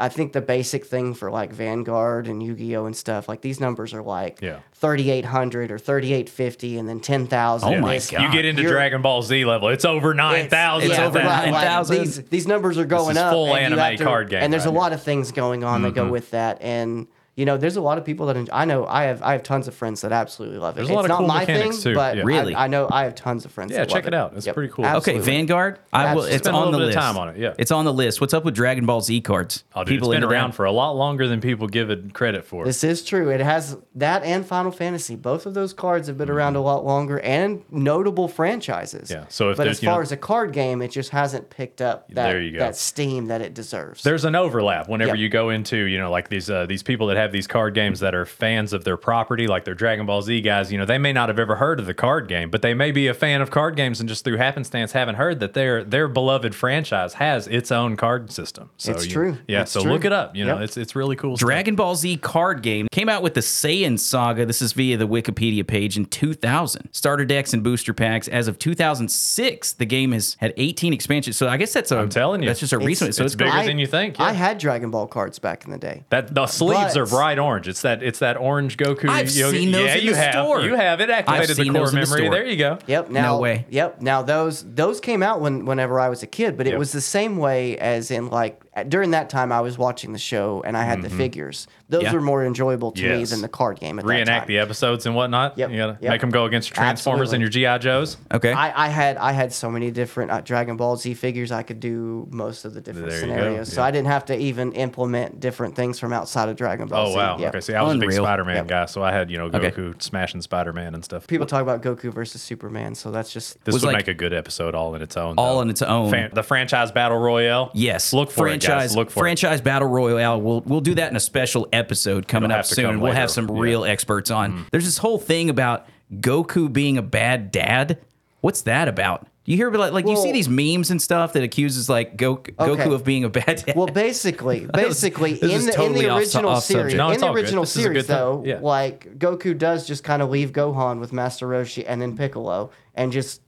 I 0.00 0.08
think 0.08 0.32
the 0.32 0.40
basic 0.40 0.86
thing 0.86 1.14
for 1.14 1.30
like 1.30 1.52
Vanguard 1.52 2.26
and 2.26 2.42
Yu-Gi-Oh 2.42 2.86
and 2.86 2.96
stuff, 2.96 3.28
like 3.28 3.42
these 3.42 3.60
numbers 3.60 3.92
are 3.92 4.02
like 4.02 4.40
Yeah. 4.40 4.60
3800 4.72 5.70
or 5.70 5.78
3850 5.78 6.78
and 6.78 6.88
then 6.88 7.00
10,000. 7.00 7.68
Oh 7.68 7.80
my 7.80 7.94
It's- 7.94 8.10
God. 8.10 8.22
You 8.22 8.32
get 8.32 8.44
into 8.44 8.62
You're- 8.62 8.72
Dragon 8.74 9.02
Ball 9.02 9.22
Z 9.22 9.44
level, 9.44 9.68
it's 9.68 9.84
over 9.84 10.14
nine 10.14 10.48
thousand. 10.48 10.90
It's 10.90 10.98
yeah, 10.98 11.06
over 11.06 11.18
right, 11.18 11.50
like, 11.50 11.52
9,000. 11.52 11.98
These, 11.98 12.22
these 12.24 12.46
numbers 12.46 12.78
are 12.78 12.86
going 12.86 13.12
is 13.12 13.16
up. 13.18 13.32
full 13.32 13.54
and 13.54 13.74
anime 13.74 13.98
to- 13.98 14.04
card 14.04 14.30
game 14.30 14.42
And 14.42 14.52
there's 14.52 14.66
right 14.66 14.74
a 14.74 14.78
lot 14.78 14.92
of 14.92 15.02
things 15.02 15.32
going 15.32 15.64
on 15.64 15.82
that 15.82 15.94
go 15.94 16.02
mm-hmm. 16.04 16.12
with 16.12 16.30
that. 16.30 16.58
And 16.62 17.06
you 17.40 17.46
know, 17.46 17.56
there's 17.56 17.76
a 17.76 17.80
lot 17.80 17.96
of 17.96 18.04
people 18.04 18.26
that 18.26 18.36
enjoy, 18.36 18.52
I 18.52 18.64
know. 18.66 18.84
I 18.86 19.04
have 19.04 19.22
I 19.22 19.32
have 19.32 19.42
tons 19.42 19.66
of 19.66 19.74
friends 19.74 20.02
that 20.02 20.12
absolutely 20.12 20.58
love 20.58 20.74
it. 20.74 20.76
There's 20.76 20.88
a 20.88 20.92
it's 20.92 20.96
lot 20.96 21.04
of 21.06 21.08
not 21.08 21.18
cool 21.20 21.26
my 21.26 21.40
mechanics, 21.40 21.76
thing, 21.76 21.92
too. 21.92 21.94
but 21.94 22.16
Yeah. 22.18 22.22
Really? 22.24 22.54
I, 22.54 22.66
know 22.66 22.86
I 22.92 23.04
have 23.04 23.14
tons 23.14 23.44
of 23.46 23.50
friends. 23.52 23.72
Yeah, 23.72 23.78
that 23.78 23.88
check 23.88 24.04
love 24.04 24.08
it 24.08 24.14
out. 24.14 24.32
It's 24.36 24.46
pretty 24.46 24.70
cool. 24.72 24.84
Okay, 24.84 24.90
Okay, 24.96 24.96
absolutely. 25.16 25.32
Vanguard. 25.32 25.78
I 25.92 26.02
will. 26.02 26.08
Absolutely. 26.10 26.34
It's 26.36 26.44
Spend 26.44 26.56
a 26.56 26.58
on 26.58 26.64
the 26.66 26.70
little 26.72 26.80
bit 26.80 26.86
list. 26.94 26.98
of 26.98 27.02
time 27.02 27.16
on 27.18 27.28
it, 27.30 27.36
yeah. 27.38 27.54
it's 27.58 27.70
on 27.70 27.84
the 27.86 27.92
list. 27.92 28.20
What's 28.20 28.34
up 28.34 28.44
with 28.44 28.54
Dragon 28.54 28.84
Ball 28.86 29.00
Z 29.00 29.20
cards? 29.22 29.64
Oh, 29.74 29.84
dude, 29.84 29.96
it's 29.98 30.06
been 30.06 30.16
into 30.16 30.26
that? 30.28 30.32
around 30.34 30.52
for 30.52 30.66
a 30.66 30.72
lot 30.72 30.92
longer 30.92 31.26
than 31.26 31.40
people 31.40 31.66
give 31.66 31.88
it 31.90 32.12
credit 32.12 32.44
for. 32.44 32.64
This 32.66 32.84
is 32.84 33.02
true. 33.02 33.30
It 33.30 33.40
has 33.40 33.76
that 33.94 34.22
and 34.22 34.44
Final 34.46 34.70
Fantasy. 34.70 35.16
Both 35.16 35.46
of 35.46 35.54
those 35.54 35.72
cards 35.72 36.08
have 36.08 36.18
been 36.18 36.28
around 36.30 36.56
a 36.56 36.60
lot 36.60 36.84
longer 36.84 37.18
and 37.20 37.64
notable 37.70 38.28
franchises. 38.28 39.08
Mm-hmm. 39.08 39.20
Yeah, 39.22 39.26
so 39.28 39.50
if 39.50 39.56
but 39.56 39.64
there's, 39.64 39.78
as 39.78 39.82
you 39.82 39.88
know- 39.88 39.94
far 39.94 40.02
as 40.02 40.12
a 40.12 40.16
card 40.16 40.52
game, 40.52 40.82
it 40.82 40.90
just 40.90 41.10
hasn't 41.10 41.48
picked 41.50 41.80
up 41.80 42.08
that 42.10 42.30
There 42.30 42.42
you 42.42 42.52
go. 42.52 42.58
that 42.58 42.76
steam 42.76 43.26
that 43.26 43.40
it 43.40 43.54
deserves. 43.54 44.02
There's 44.02 44.24
an 44.24 44.34
overlap 44.34 44.88
whenever 44.88 45.10
Yep. 45.10 45.18
you 45.18 45.28
go 45.28 45.50
into, 45.50 45.76
you 45.76 45.98
know, 45.98 46.10
like 46.10 46.28
these 46.28 46.50
uh, 46.50 46.66
these 46.66 46.82
people 46.82 47.06
that 47.08 47.16
have 47.16 47.29
these 47.32 47.46
card 47.46 47.74
games 47.74 48.00
that 48.00 48.14
are 48.14 48.24
fans 48.24 48.72
of 48.72 48.84
their 48.84 48.96
property, 48.96 49.46
like 49.46 49.64
they're 49.64 49.74
Dragon 49.74 50.06
Ball 50.06 50.22
Z 50.22 50.40
guys. 50.40 50.70
You 50.72 50.78
know, 50.78 50.84
they 50.84 50.98
may 50.98 51.12
not 51.12 51.28
have 51.28 51.38
ever 51.38 51.56
heard 51.56 51.80
of 51.80 51.86
the 51.86 51.94
card 51.94 52.28
game, 52.28 52.50
but 52.50 52.62
they 52.62 52.74
may 52.74 52.90
be 52.92 53.06
a 53.06 53.14
fan 53.14 53.40
of 53.40 53.50
card 53.50 53.76
games 53.76 54.00
and 54.00 54.08
just 54.08 54.24
through 54.24 54.36
happenstance 54.36 54.92
haven't 54.92 55.16
heard 55.16 55.40
that 55.40 55.54
their 55.54 55.82
their 55.84 56.08
beloved 56.08 56.54
franchise 56.54 57.14
has 57.14 57.46
its 57.48 57.70
own 57.72 57.96
card 57.96 58.30
system. 58.32 58.70
So 58.76 58.92
It's 58.92 59.06
you- 59.06 59.12
true. 59.12 59.38
Yeah, 59.48 59.62
It's 59.62 59.72
so 59.72 59.82
true. 59.82 59.92
look 59.92 60.04
it 60.04 60.12
up. 60.12 60.34
You 60.36 60.44
know, 60.44 60.54
Yep. 60.54 60.62
it's 60.64 60.76
it's 60.76 60.96
really 60.96 61.16
cool. 61.16 61.36
stuff. 61.36 61.46
Dragon 61.46 61.74
Ball 61.76 61.94
Z 61.94 62.16
card 62.18 62.62
game 62.62 62.88
came 62.92 63.08
out 63.08 63.22
with 63.22 63.34
the 63.34 63.40
Saiyan 63.40 63.98
Saga. 63.98 64.46
This 64.46 64.62
is 64.62 64.72
via 64.72 64.96
the 64.96 65.08
Wikipedia 65.08 65.66
page 65.66 65.96
in 65.96 66.06
2000. 66.06 66.88
Starter 66.92 67.24
decks 67.24 67.52
and 67.52 67.62
booster 67.62 67.92
packs. 67.94 68.28
As 68.28 68.48
of 68.48 68.58
2006, 68.58 69.72
the 69.74 69.84
game 69.86 70.12
has 70.12 70.36
had 70.40 70.52
18 70.56 70.92
expansions. 70.92 71.36
So 71.36 71.48
I 71.48 71.56
guess 71.56 71.72
that's 71.72 71.90
a. 71.92 71.98
I'm 71.98 72.08
telling 72.08 72.42
you. 72.42 72.48
that's 72.48 72.60
just 72.60 72.72
a 72.72 72.76
It's- 72.76 72.86
recent. 72.86 73.14
So 73.14 73.24
it's 73.24 73.34
it's, 73.34 73.38
bigger 73.38 73.50
great. 73.50 73.66
than 73.66 73.78
you 73.78 73.86
think, 73.86 74.18
I 74.18 74.32
had 74.32 74.58
Dragon 74.58 74.90
Ball 74.90 75.06
cards 75.06 75.38
back 75.38 75.64
in 75.64 75.70
the 75.70 75.78
day. 75.78 76.04
That 76.10 76.34
the 76.34 76.46
sleeves 76.46 76.94
But- 76.94 77.00
are 77.00 77.06
bright 77.10 77.38
orange. 77.38 77.68
It's 77.68 77.82
that 77.82 78.02
it's 78.02 78.20
that 78.20 78.36
orange 78.36 78.76
Goku. 78.76 79.08
I've 79.08 79.30
Yogi- 79.30 79.58
seen 79.58 79.72
those 79.72 79.84
yeah, 79.86 79.94
in 79.96 80.04
you 80.04 80.10
the 80.12 80.16
have. 80.16 80.32
store. 80.32 80.60
You 80.62 80.74
have 80.76 81.00
it 81.00 81.10
activated 81.10 81.48
the 81.50 81.54
seen 81.56 81.72
core 81.72 81.82
those 81.82 81.94
in 81.94 82.00
the 82.00 82.06
memory. 82.06 82.20
store. 82.22 82.34
There 82.34 82.46
you 82.46 82.56
go. 82.56 82.78
Yep. 82.86 83.10
Now, 83.10 83.38
way. 83.38 83.66
Yep. 83.70 84.00
Now 84.02 84.22
those 84.22 84.64
those 84.74 85.00
came 85.00 85.22
out 85.22 85.40
when 85.40 85.64
whenever 85.66 85.98
I 86.00 86.08
was 86.08 86.22
a 86.22 86.26
kid, 86.26 86.56
but 86.56 86.66
it 86.66 86.70
Yep. 86.70 86.78
was 86.78 86.92
the 86.92 87.00
same 87.00 87.36
way 87.36 87.76
as 87.78 88.10
in 88.10 88.28
like 88.30 88.60
during 88.88 89.10
that 89.10 89.28
time 89.28 89.50
I 89.50 89.60
was 89.60 89.76
watching 89.76 90.12
the 90.12 90.18
show 90.18 90.62
and 90.64 90.76
I 90.76 90.84
had 90.84 91.02
the 91.02 91.10
figures. 91.10 91.66
Those 91.88 92.04
Yeah. 92.04 92.12
were 92.12 92.20
more 92.20 92.44
enjoyable 92.46 92.92
to 92.92 93.02
me 93.02 93.08
Mm-hmm. 93.22 93.24
Than 93.30 93.42
the 93.42 93.48
card 93.48 93.80
game 93.80 93.98
at 93.98 94.04
that 94.04 94.08
Reenact 94.10 94.42
time. 94.42 94.46
the 94.46 94.58
episodes 94.58 95.06
and 95.06 95.14
whatnot. 95.16 95.58
Yep, 95.58 95.70
You 95.70 95.76
gotta 95.76 95.98
yep. 96.00 96.10
make 96.12 96.20
them 96.20 96.30
go 96.30 96.44
against 96.44 96.70
your 96.70 96.76
Transformers 96.76 97.32
and 97.32 97.40
your 97.40 97.50
GI 97.50 97.78
Joes. 97.80 98.16
okay. 98.32 98.52
I, 98.52 98.86
I 98.86 98.88
had 98.88 99.16
I 99.16 99.32
had 99.32 99.52
so 99.52 99.68
many 99.70 99.90
different 99.90 100.30
uh, 100.30 100.40
Dragon 100.40 100.76
Ball 100.76 100.96
Z 100.96 101.14
figures. 101.14 101.50
I 101.50 101.64
could 101.64 101.80
do 101.80 102.28
most 102.30 102.64
of 102.64 102.74
the 102.74 102.80
different 102.80 103.08
There 103.08 103.20
you 103.20 103.26
go, 103.26 103.32
scenarios, 103.34 103.72
so. 103.72 103.82
I 103.82 103.90
didn't 103.90 104.06
have 104.06 104.24
to 104.26 104.36
even 104.38 104.70
implement 104.72 105.40
different 105.40 105.74
things 105.74 105.98
from 105.98 106.12
outside 106.12 106.48
of 106.48 106.54
Dragon 106.56 106.86
Ball 106.86 107.08
Oh 107.08 107.10
Z. 107.10 107.16
wow. 107.16 107.38
Yep. 107.38 107.48
Okay. 107.48 107.60
See, 107.60 107.74
I 107.74 107.82
was 107.82 107.96
a 107.96 107.98
big 107.98 108.12
Spider-Man 108.12 108.54
Yep. 108.56 108.66
guy, 108.68 108.86
so 108.86 109.02
I 109.02 109.10
had 109.10 109.28
you 109.30 109.38
know 109.38 109.46
Okay. 109.46 109.72
Goku 109.72 110.00
smashing 110.00 110.42
Spider-Man 110.42 110.94
and 110.94 111.04
stuff. 111.04 111.26
People 111.26 111.46
talk 111.46 111.62
about 111.62 111.82
Goku 111.82 112.12
versus 112.14 112.40
Superman, 112.40 112.94
so 112.94 113.10
that's 113.10 113.32
just 113.32 113.62
This 113.64 113.72
would 113.74 113.82
like- 113.82 113.96
make 113.96 114.08
a 114.08 114.14
good 114.14 114.32
episode 114.32 114.76
all 114.76 114.94
in 114.94 115.02
its 115.02 115.16
own. 115.16 115.34
All 115.38 115.54
though. 115.56 115.60
on 115.62 115.70
its 115.70 115.82
own. 115.82 116.10
Fan- 116.12 116.30
the 116.32 116.44
franchise 116.44 116.92
battle 116.92 117.18
royale. 117.18 117.72
Yes, 117.74 118.12
Look 118.12 118.30
for 118.30 118.42
franchise. 118.46 118.68
it, 118.68 118.69
guys. 118.70 118.96
Look 118.96 119.10
for 119.10 119.20
it. 119.20 119.22
franchise 119.22 119.60
battle 119.60 119.88
royale. 119.88 120.40
We'll 120.40 120.60
we'll 120.62 120.80
do 120.80 120.94
that 120.96 121.10
in 121.10 121.16
a 121.16 121.20
special 121.20 121.68
episode 121.72 122.26
coming 122.28 122.50
It'll 122.50 122.60
up 122.60 122.66
soon. 122.66 122.84
come 122.86 123.00
We'll 123.00 123.10
later. 123.10 123.20
have 123.20 123.30
some 123.30 123.48
Yeah. 123.48 123.60
Real 123.62 123.84
experts 123.84 124.30
on. 124.30 124.52
Mm-hmm. 124.52 124.62
There's 124.70 124.84
this 124.84 124.98
whole 124.98 125.18
thing 125.18 125.50
about 125.50 125.86
Goku 126.12 126.72
being 126.72 126.98
a 126.98 127.02
bad 127.02 127.50
dad. 127.52 127.98
What's 128.40 128.62
that 128.62 128.88
about? 128.88 129.26
You 129.46 129.56
hear 129.56 129.68
about 129.68 129.92
like 129.92 130.06
you 130.06 130.16
see 130.16 130.30
these 130.32 130.48
memes 130.48 130.90
and 130.90 131.02
stuff 131.02 131.32
that 131.32 131.42
accuses 131.42 131.88
like 131.88 132.16
Go- 132.16 132.36
Goku 132.36 132.68
Okay. 132.80 132.92
of 132.94 133.04
being 133.04 133.24
a 133.24 133.28
bad 133.28 133.64
dad. 133.66 133.74
Well, 133.74 133.86
basically, 133.88 134.66
basically 134.74 135.32
this 135.34 135.42
in 135.42 135.50
is 135.50 135.66
the 135.66 135.72
totally 135.72 136.04
in 136.04 136.10
the 136.12 136.16
original 136.16 136.50
off 136.50 136.62
subject. 136.62 136.90
series, 136.90 136.94
No, 136.94 137.10
in 137.10 137.20
the 137.20 137.32
original 137.32 137.62
This 137.64 137.70
is 137.72 137.76
a 137.78 137.82
series 137.82 138.06
though, 138.06 138.42
Yeah. 138.46 138.58
like 138.60 139.18
Goku 139.18 139.56
does 139.58 139.86
just 139.88 140.04
kind 140.04 140.22
of 140.22 140.30
leave 140.30 140.52
Gohan 140.52 141.00
with 141.00 141.12
Master 141.12 141.48
Roshi 141.48 141.84
and 141.86 142.00
then 142.00 142.16
Piccolo 142.16 142.70
and 142.94 143.10
just 143.12 143.40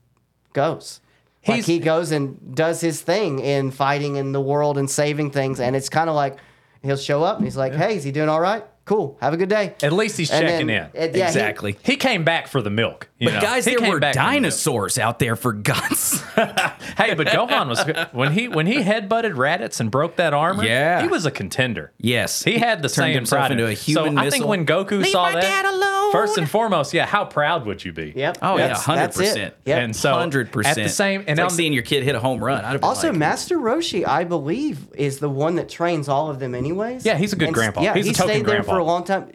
goes. 0.51 0.99
Like 1.47 1.65
he 1.65 1.79
goes 1.79 2.11
and 2.11 2.55
does 2.55 2.79
his 2.81 3.01
thing 3.01 3.39
in 3.39 3.71
fighting 3.71 4.15
in 4.15 4.31
the 4.31 4.41
world 4.41 4.77
and 4.77 4.89
saving 4.89 5.31
things, 5.31 5.59
and 5.59 5.75
it's 5.75 5.89
kind 5.89 6.09
of 6.09 6.15
like 6.15 6.37
he'll 6.81 6.95
show 6.97 7.23
up 7.23 7.37
and 7.37 7.45
he's 7.45 7.57
like, 7.57 7.73
"Hey, 7.73 7.95
is 7.97 8.03
he 8.03 8.11
doing 8.11 8.29
all 8.29 8.39
right? 8.41 8.63
Cool, 8.85 9.17
have 9.21 9.33
a 9.33 9.37
good 9.37 9.49
day." 9.49 9.75
At 9.83 9.93
least 9.93 10.17
he's 10.17 10.31
And 10.31 10.45
checking 10.47 10.67
then- 10.67 10.89
in. 10.93 11.01
and- 11.01 11.15
yeah, 11.15 11.25
he- 11.25 11.29
exactly. 11.29 11.77
He 11.83 11.95
came 11.97 12.23
back 12.23 12.47
for 12.47 12.61
the 12.61 12.69
milk. 12.69 13.09
You 13.23 13.29
but 13.29 13.35
know? 13.35 13.41
guys, 13.41 13.65
there 13.65 13.79
were 13.81 13.99
back 13.99 14.13
for 14.15 14.19
the 14.19 14.23
milk. 14.25 14.33
dinosaurs 14.33 14.97
out 14.97 15.19
there 15.19 15.35
for 15.35 15.53
guts. 15.53 16.21
Hey, 16.97 17.15
but 17.15 17.27
Gohan 17.27 17.69
was 17.69 17.83
when 18.11 18.33
he 18.33 18.47
when 18.47 18.67
he 18.67 18.77
headbutted 18.77 19.33
Raditz 19.33 19.79
and 19.79 19.89
broke 19.89 20.17
that 20.17 20.33
armor. 20.33 20.63
Yeah. 20.63 21.01
he 21.01 21.07
was 21.07 21.25
a 21.25 21.31
contender. 21.31 21.91
yes, 21.97 22.43
He 22.43 22.57
had 22.59 22.79
the 22.83 22.87
turned 22.89 22.91
same 22.93 23.15
himself 23.15 23.39
pride 23.47 23.51
into 23.53 23.65
a 23.67 23.73
human 23.73 24.13
so 24.15 24.19
I 24.21 24.25
missile. 24.25 24.31
think 24.39 24.45
when 24.49 24.65
Goku 24.65 25.01
Leave 25.01 25.07
saw 25.07 25.23
my 25.23 25.33
that, 25.33 25.41
dad 25.41 25.65
alone. 25.65 26.11
first 26.11 26.37
and 26.37 26.47
foremost, 26.49 26.93
yeah, 26.93 27.05
how 27.07 27.25
proud 27.25 27.65
would 27.65 27.83
you 27.83 27.93
be? 27.93 28.13
Yep. 28.15 28.37
Oh 28.43 28.57
yeah, 28.57 28.75
hundred 28.75 29.13
percent. 29.13 29.53
Yep. 29.65 29.81
And 29.83 29.95
so 29.95 30.13
hundred 30.13 30.51
percent. 30.51 30.77
at 30.77 30.83
the 30.83 30.89
same 30.89 31.21
and 31.21 31.39
it's 31.39 31.39
like 31.39 31.51
seeing 31.51 31.73
your 31.73 31.83
kid 31.83 32.03
hit 32.03 32.13
a 32.15 32.19
home 32.19 32.43
run. 32.43 32.63
I'd 32.63 32.83
Also, 32.83 33.09
like, 33.09 33.17
Master 33.17 33.57
Roshi, 33.57 34.05
I 34.05 34.23
believe, 34.23 34.87
is 34.93 35.17
the 35.19 35.29
one 35.29 35.55
that 35.55 35.69
trains 35.69 36.07
all 36.09 36.29
of 36.29 36.39
them, 36.39 36.53
anyways. 36.53 37.05
Yeah, 37.05 37.17
he's 37.17 37.33
a 37.33 37.35
good 37.37 37.47
And- 37.49 37.55
grandpa. 37.55 37.81
Yeah, 37.81 37.93
He's 37.95 38.05
a 38.05 38.09
he 38.09 38.13
token 38.13 38.33
stayed 38.35 38.45
there 38.45 38.63
for 38.63 38.77
a 38.77 38.83
long 38.83 39.03
time. 39.03 39.31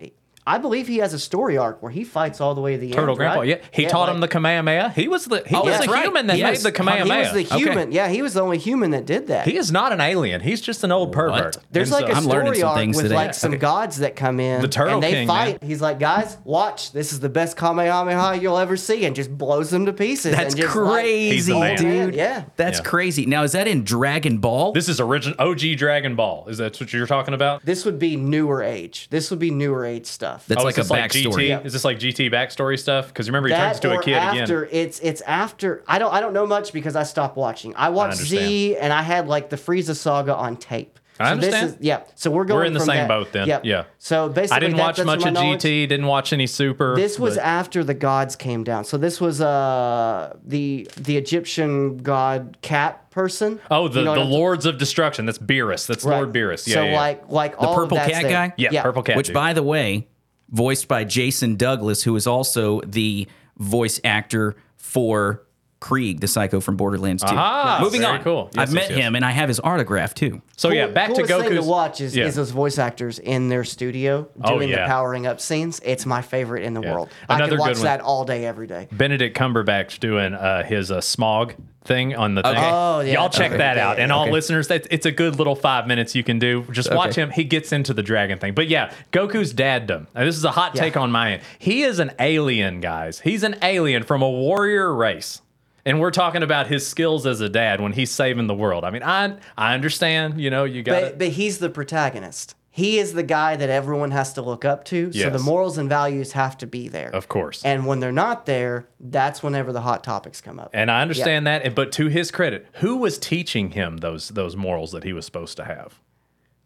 I 0.48 0.58
believe 0.58 0.88
he 0.88 0.98
has 0.98 1.12
a 1.14 1.18
story 1.18 1.56
arc 1.58 1.82
where 1.82 1.92
he 1.92 2.04
fights 2.04 2.40
all 2.40 2.54
the 2.54 2.61
way 2.61 2.72
to 2.72 2.78
the 2.78 2.87
end. 2.87 2.94
Turtle 2.94 3.11
end. 3.11 3.18
Grandpa. 3.18 3.40
right? 3.40 3.48
Yeah, 3.48 3.56
he 3.70 3.82
Yeah, 3.82 3.88
taught 3.88 4.06
like- 4.08 4.14
him 4.14 4.20
the 4.20 4.28
Kamehameha. 4.28 4.90
He 4.96 5.06
was 5.06 5.26
the 5.26 5.42
he 5.46 5.54
Oh, 5.54 5.62
was 5.64 5.74
that's 5.74 5.87
the 5.87 5.92
right. 5.92 6.04
human 6.04 6.26
that 6.28 6.37
He 6.37 6.42
made 6.42 6.50
was- 6.50 6.62
the 6.62 6.72
Kamehameha. 6.72 7.14
He 7.14 7.20
was 7.20 7.32
the 7.50 7.56
human. 7.56 7.92
Yeah, 7.92 8.08
he 8.08 8.22
was 8.22 8.34
the 8.34 8.40
only 8.40 8.58
human 8.58 8.90
that 8.92 9.04
did 9.06 9.26
that. 9.28 9.46
He 9.46 9.56
is 9.56 9.70
not 9.70 9.92
an 9.92 10.00
alien. 10.00 10.40
He's 10.40 10.61
just 10.61 10.82
an 10.84 10.90
old 10.92 11.12
pervert. 11.12 11.58
There's 11.70 11.92
And 11.92 12.02
like 12.02 12.11
a 12.11 12.14
so- 12.14 12.22
I'm 12.22 12.26
learning 12.26 12.54
story 12.54 12.58
some 12.61 12.68
arc 12.70 12.78
things 12.78 12.96
with 12.96 13.04
today. 13.06 13.14
like 13.14 13.34
some 13.34 13.50
Okay. 13.52 13.58
gods 13.61 13.98
that 13.98 14.16
come 14.16 14.40
in. 14.40 14.62
The 14.62 14.68
Turtle 14.68 14.94
and 14.94 15.02
they 15.02 15.11
King, 15.12 15.28
fight. 15.28 15.61
man. 15.61 15.68
He's 15.68 15.82
like, 15.82 15.98
guys, 16.00 16.38
watch. 16.44 16.92
This 16.92 17.12
is 17.12 17.20
the 17.20 17.28
best 17.28 17.56
Kamehameha 17.56 18.38
you'll 18.40 18.58
ever 18.58 18.76
see, 18.76 19.04
and 19.04 19.14
just 19.14 19.37
blows 19.37 19.70
them 19.70 19.84
to 19.87 19.92
pieces. 19.92 20.34
That's 20.34 20.54
and 20.54 20.62
just, 20.62 20.74
like- 20.76 21.04
He's 21.04 21.46
the 21.46 21.52
crazy, 21.58 21.61
man. 21.84 22.06
dude. 22.06 22.14
Yeah. 22.14 22.44
That's 22.56 22.78
Yeah. 22.78 22.84
crazy. 22.84 23.26
Now, 23.26 23.42
is 23.42 23.52
that 23.52 23.68
in 23.68 23.84
Dragon 23.84 24.38
Ball? 24.38 24.72
This 24.72 24.88
is 24.88 24.98
original 24.98 25.37
OG 25.38 25.74
Dragon 25.76 26.14
Ball. 26.14 26.46
Is 26.48 26.58
that 26.58 26.80
what 26.80 26.92
you're 26.92 27.06
talking 27.06 27.34
about? 27.34 27.64
This 27.66 27.84
would 27.84 27.98
be 27.98 28.16
newer 28.16 28.62
age. 28.62 29.08
This 29.11 29.30
would 29.30 29.38
be 29.38 29.50
newer 29.50 29.84
age 29.84 30.06
stuff. 30.06 30.38
That's 30.46 30.61
oh, 30.61 30.64
like 30.64 30.79
is 30.79 30.90
a 30.90 30.94
this 30.94 30.98
backstory. 30.98 31.48
GT? 31.51 31.66
Is 31.66 31.72
this 31.72 31.85
like 31.85 31.98
GT 31.98 32.31
backstory 32.33 32.79
stuff? 32.79 33.09
Because 33.09 33.29
remember, 33.29 33.48
he 33.48 33.55
turns 33.55 33.81
to 33.81 33.88
into 33.88 33.96
a 33.96 33.98
or 34.01 34.03
kid 34.03 34.14
after 34.14 34.64
again. 34.64 34.81
it's 34.81 35.01
it's 35.01 35.20
after 35.22 35.83
I 35.88 35.98
don't 35.98 36.12
I 36.12 36.20
don't 36.20 36.33
know 36.33 36.46
much 36.46 36.72
because 36.72 36.96
I 36.96 37.03
stopped 37.03 37.37
watching. 37.37 37.74
I 37.77 37.88
watched 37.88 38.18
Z 38.18 38.77
and 38.77 38.92
I 38.92 39.03
had 39.03 39.27
like 39.29 39.51
the 39.51 39.57
Frieza 39.57 39.96
saga 39.96 40.35
on 40.35 40.57
tape. 40.57 40.98
I 41.20 41.31
So 41.31 41.40
this 41.40 41.46
understand. 41.46 41.81
is- 41.81 41.85
yeah. 41.85 42.01
So 42.14 42.31
we're 42.31 42.44
going. 42.44 42.61
We're 42.61 42.64
in 42.66 42.74
the 42.74 42.79
from 42.79 42.87
same 42.87 42.96
that- 42.98 43.09
boat 43.09 43.33
then. 43.33 43.48
Yep. 43.48 43.64
Yeah. 43.64 43.85
So 43.98 44.29
basically, 44.29 44.57
I 44.57 44.61
didn't 44.61 44.77
that- 44.77 44.83
watch 44.98 45.05
much 45.05 45.27
of 45.27 45.33
knowledge. 45.33 45.62
GT. 45.62 45.88
Didn't 45.88 46.07
watch 46.07 46.33
any 46.33 46.46
Super. 46.46 46.94
This 46.94 47.18
was 47.18 47.35
but- 47.35 47.44
after 47.44 47.83
the 47.83 47.94
gods 47.94 48.37
came 48.37 48.62
down. 48.62 48.85
So 48.85 48.96
this 48.98 49.20
was 49.20 49.40
uh 49.40 50.37
the 50.46 50.88
the 50.96 51.16
Egyptian 51.16 51.96
god 51.96 52.59
cat 52.62 53.11
person. 53.11 53.59
oh 53.68 53.88
the, 53.88 53.98
You 53.98 54.05
know 54.05 54.14
the 54.14 54.20
Lords 54.24 54.64
of 54.64 54.79
Destruction. 54.79 55.27
That's 55.27 55.38
Beerus. 55.38 55.88
That's 55.88 56.05
Right. 56.05 56.18
Lord 56.18 56.33
Beerus. 56.33 56.68
Yeah, 56.68 56.74
so 56.74 56.83
yeah, 56.85 56.90
yeah. 56.92 56.96
like 56.96 57.22
like 57.29 57.55
all 57.59 57.74
purple 57.74 57.98
of 57.98 58.05
that's 58.05 58.12
cat 58.12 58.22
there. 58.22 58.31
guy? 58.31 58.53
yeah, 58.57 58.81
purple 58.83 59.03
cat. 59.03 59.16
Which, 59.16 59.27
dude. 59.27 59.35
by 59.35 59.55
the 59.55 59.62
way, 59.64 60.07
voiced 60.50 60.88
by 60.88 61.04
Jason 61.04 61.56
Douglas, 61.56 62.02
who 62.02 62.14
is 62.16 62.26
also 62.26 62.80
the 62.82 63.28
voice 63.58 64.00
actor 64.04 64.56
for 64.76 65.42
Krieg, 65.80 66.20
the 66.20 66.26
psycho 66.26 66.60
from 66.60 66.76
Borderlands 66.76 67.22
2. 67.22 67.28
Aha, 67.28 67.78
Moving 67.80 68.00
very 68.00 68.18
on. 68.18 68.24
cool. 68.24 68.50
Yes, 68.52 68.68
I've 68.68 68.74
met 68.74 68.80
yes, 68.82 68.90
yes. 68.90 68.98
him 69.00 69.14
and 69.14 69.24
I 69.24 69.30
have 69.30 69.48
his 69.48 69.60
autograph 69.60 70.12
too. 70.14 70.42
so 70.56 70.70
yeah, 70.70 70.88
back 70.88 71.10
to 71.10 71.22
coolest 71.22 71.28
thing 71.32 71.52
Goku's. 71.52 71.64
to 71.64 71.70
watch 71.70 72.00
is, 72.00 72.16
yeah. 72.16 72.24
is 72.26 72.34
those 72.34 72.50
voice 72.50 72.78
actors 72.78 73.18
in 73.20 73.48
their 73.48 73.62
studio 73.64 74.28
Oh, 74.42 74.56
doing 74.56 74.70
yeah. 74.70 74.82
the 74.82 74.86
powering 74.88 75.26
up 75.26 75.40
scenes. 75.40 75.80
It's 75.84 76.04
my 76.04 76.20
favorite 76.22 76.64
in 76.64 76.74
the 76.74 76.82
Yeah. 76.82 76.92
world. 76.94 77.10
I 77.28 77.36
Another 77.36 77.50
can 77.50 77.56
good 77.58 77.60
watch 77.60 77.76
one. 77.76 77.84
that 77.84 78.00
all 78.00 78.24
day, 78.24 78.44
every 78.44 78.66
day. 78.66 78.88
Benedict 78.90 79.36
Cumberbatch 79.36 80.00
doing 80.00 80.34
uh, 80.34 80.64
his 80.64 80.90
uh, 80.90 80.98
Smaug 80.98 81.54
thing 81.84 82.14
on 82.16 82.34
the 82.34 82.42
thing. 82.42 82.54
Oh, 82.56 83.00
yeah. 83.00 83.14
Y'all 83.14 83.30
check 83.30 83.52
Okay. 83.52 83.58
that 83.58 83.78
out. 83.78 83.98
And 84.00 84.10
all 84.12 84.24
Okay. 84.24 84.32
listeners, 84.32 84.68
that 84.68 84.86
it's 84.90 85.06
a 85.06 85.12
good 85.12 85.36
little 85.36 85.54
five 85.54 85.86
minutes 85.86 86.14
you 86.14 86.22
can 86.24 86.38
do. 86.40 86.64
Just 86.72 86.92
watch 86.92 87.10
Okay. 87.12 87.22
him. 87.22 87.30
He 87.30 87.44
gets 87.44 87.72
into 87.72 87.94
the 87.94 88.02
dragon 88.02 88.38
thing. 88.38 88.52
But 88.52 88.66
yeah, 88.68 88.90
Goku's 89.12 89.54
daddom. 89.54 90.06
Now, 90.14 90.24
this 90.24 90.36
is 90.36 90.44
a 90.44 90.50
hot 90.50 90.72
Yeah. 90.74 90.82
take 90.82 90.96
on 90.98 91.10
my 91.12 91.32
end. 91.34 91.42
He 91.58 91.84
is 91.84 91.98
an 91.98 92.10
alien, 92.18 92.80
guys. 92.80 93.20
He's 93.20 93.42
an 93.44 93.56
alien 93.62 94.02
from 94.02 94.20
a 94.22 94.28
warrior 94.28 94.92
race. 94.92 95.40
And 95.88 96.01
we're 96.01 96.11
talking 96.11 96.42
about 96.42 96.66
his 96.66 96.87
skills 96.87 97.24
as 97.24 97.40
a 97.40 97.48
dad 97.48 97.81
when 97.81 97.92
he's 97.92 98.11
saving 98.11 98.46
the 98.46 98.55
world. 98.55 98.85
I 98.85 98.90
mean, 98.90 99.03
I 99.03 99.37
I 99.57 99.72
understand, 99.74 100.38
you 100.38 100.51
know, 100.51 100.64
you 100.64 100.83
got 100.83 101.01
But, 101.01 101.18
but 101.18 101.29
he's 101.29 101.59
the 101.59 101.70
protagonist. 101.70 102.55
He 102.70 102.98
is 102.98 103.14
the 103.14 103.22
guy 103.22 103.57
that 103.57 103.70
everyone 103.70 104.11
has 104.12 104.35
to 104.35 104.42
look 104.42 104.64
up 104.66 104.85
to. 104.85 105.11
So 105.12 105.31
the 105.31 105.38
morals 105.38 105.79
and 105.79 105.88
values 105.88 106.33
have 106.33 106.59
to 106.59 106.66
be 106.66 106.88
there. 106.88 107.09
Of 107.12 107.27
course. 107.27 107.64
And 107.64 107.87
when 107.87 108.01
they're 108.01 108.12
not 108.12 108.44
there, 108.46 108.87
that's 109.01 109.42
whenever 109.42 109.72
the 109.72 109.81
hot 109.81 110.05
topics 110.05 110.40
come 110.42 110.61
up. 110.61 110.70
And 110.74 110.90
I 110.90 111.01
understand 111.03 111.46
that, 111.46 111.62
and- 111.64 111.74
but 111.74 111.90
to 111.92 112.07
his 112.09 112.31
credit, 112.31 112.66
who 112.74 112.98
was 112.98 113.18
teaching 113.18 113.70
him 113.70 113.96
those 113.96 114.29
those 114.29 114.55
morals 114.57 114.92
that 114.92 115.05
he 115.05 115.14
was 115.14 115.24
supposed 115.24 115.57
to 115.57 115.64
have? 115.64 115.98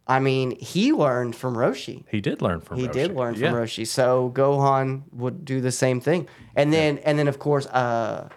I 0.08 0.18
mean, 0.18 0.58
he 0.58 0.92
learned 0.92 1.36
from 1.36 1.54
Roshi. 1.54 2.02
He 2.10 2.20
did 2.20 2.42
learn 2.42 2.60
from 2.60 2.78
He 2.78 2.88
Roshi. 2.88 2.92
did 2.92 3.14
learn 3.14 3.34
from 3.34 3.42
Yeah. 3.44 3.52
Roshi. 3.52 3.86
So 3.86 4.32
Gohan 4.34 5.02
would 5.12 5.44
do 5.44 5.60
the 5.60 5.70
same 5.72 6.00
thing. 6.00 6.26
And 6.56 6.72
then 6.72 6.98
and 6.98 7.16
then 7.20 7.28
of 7.28 7.38
course 7.38 7.66
uh 7.66 8.28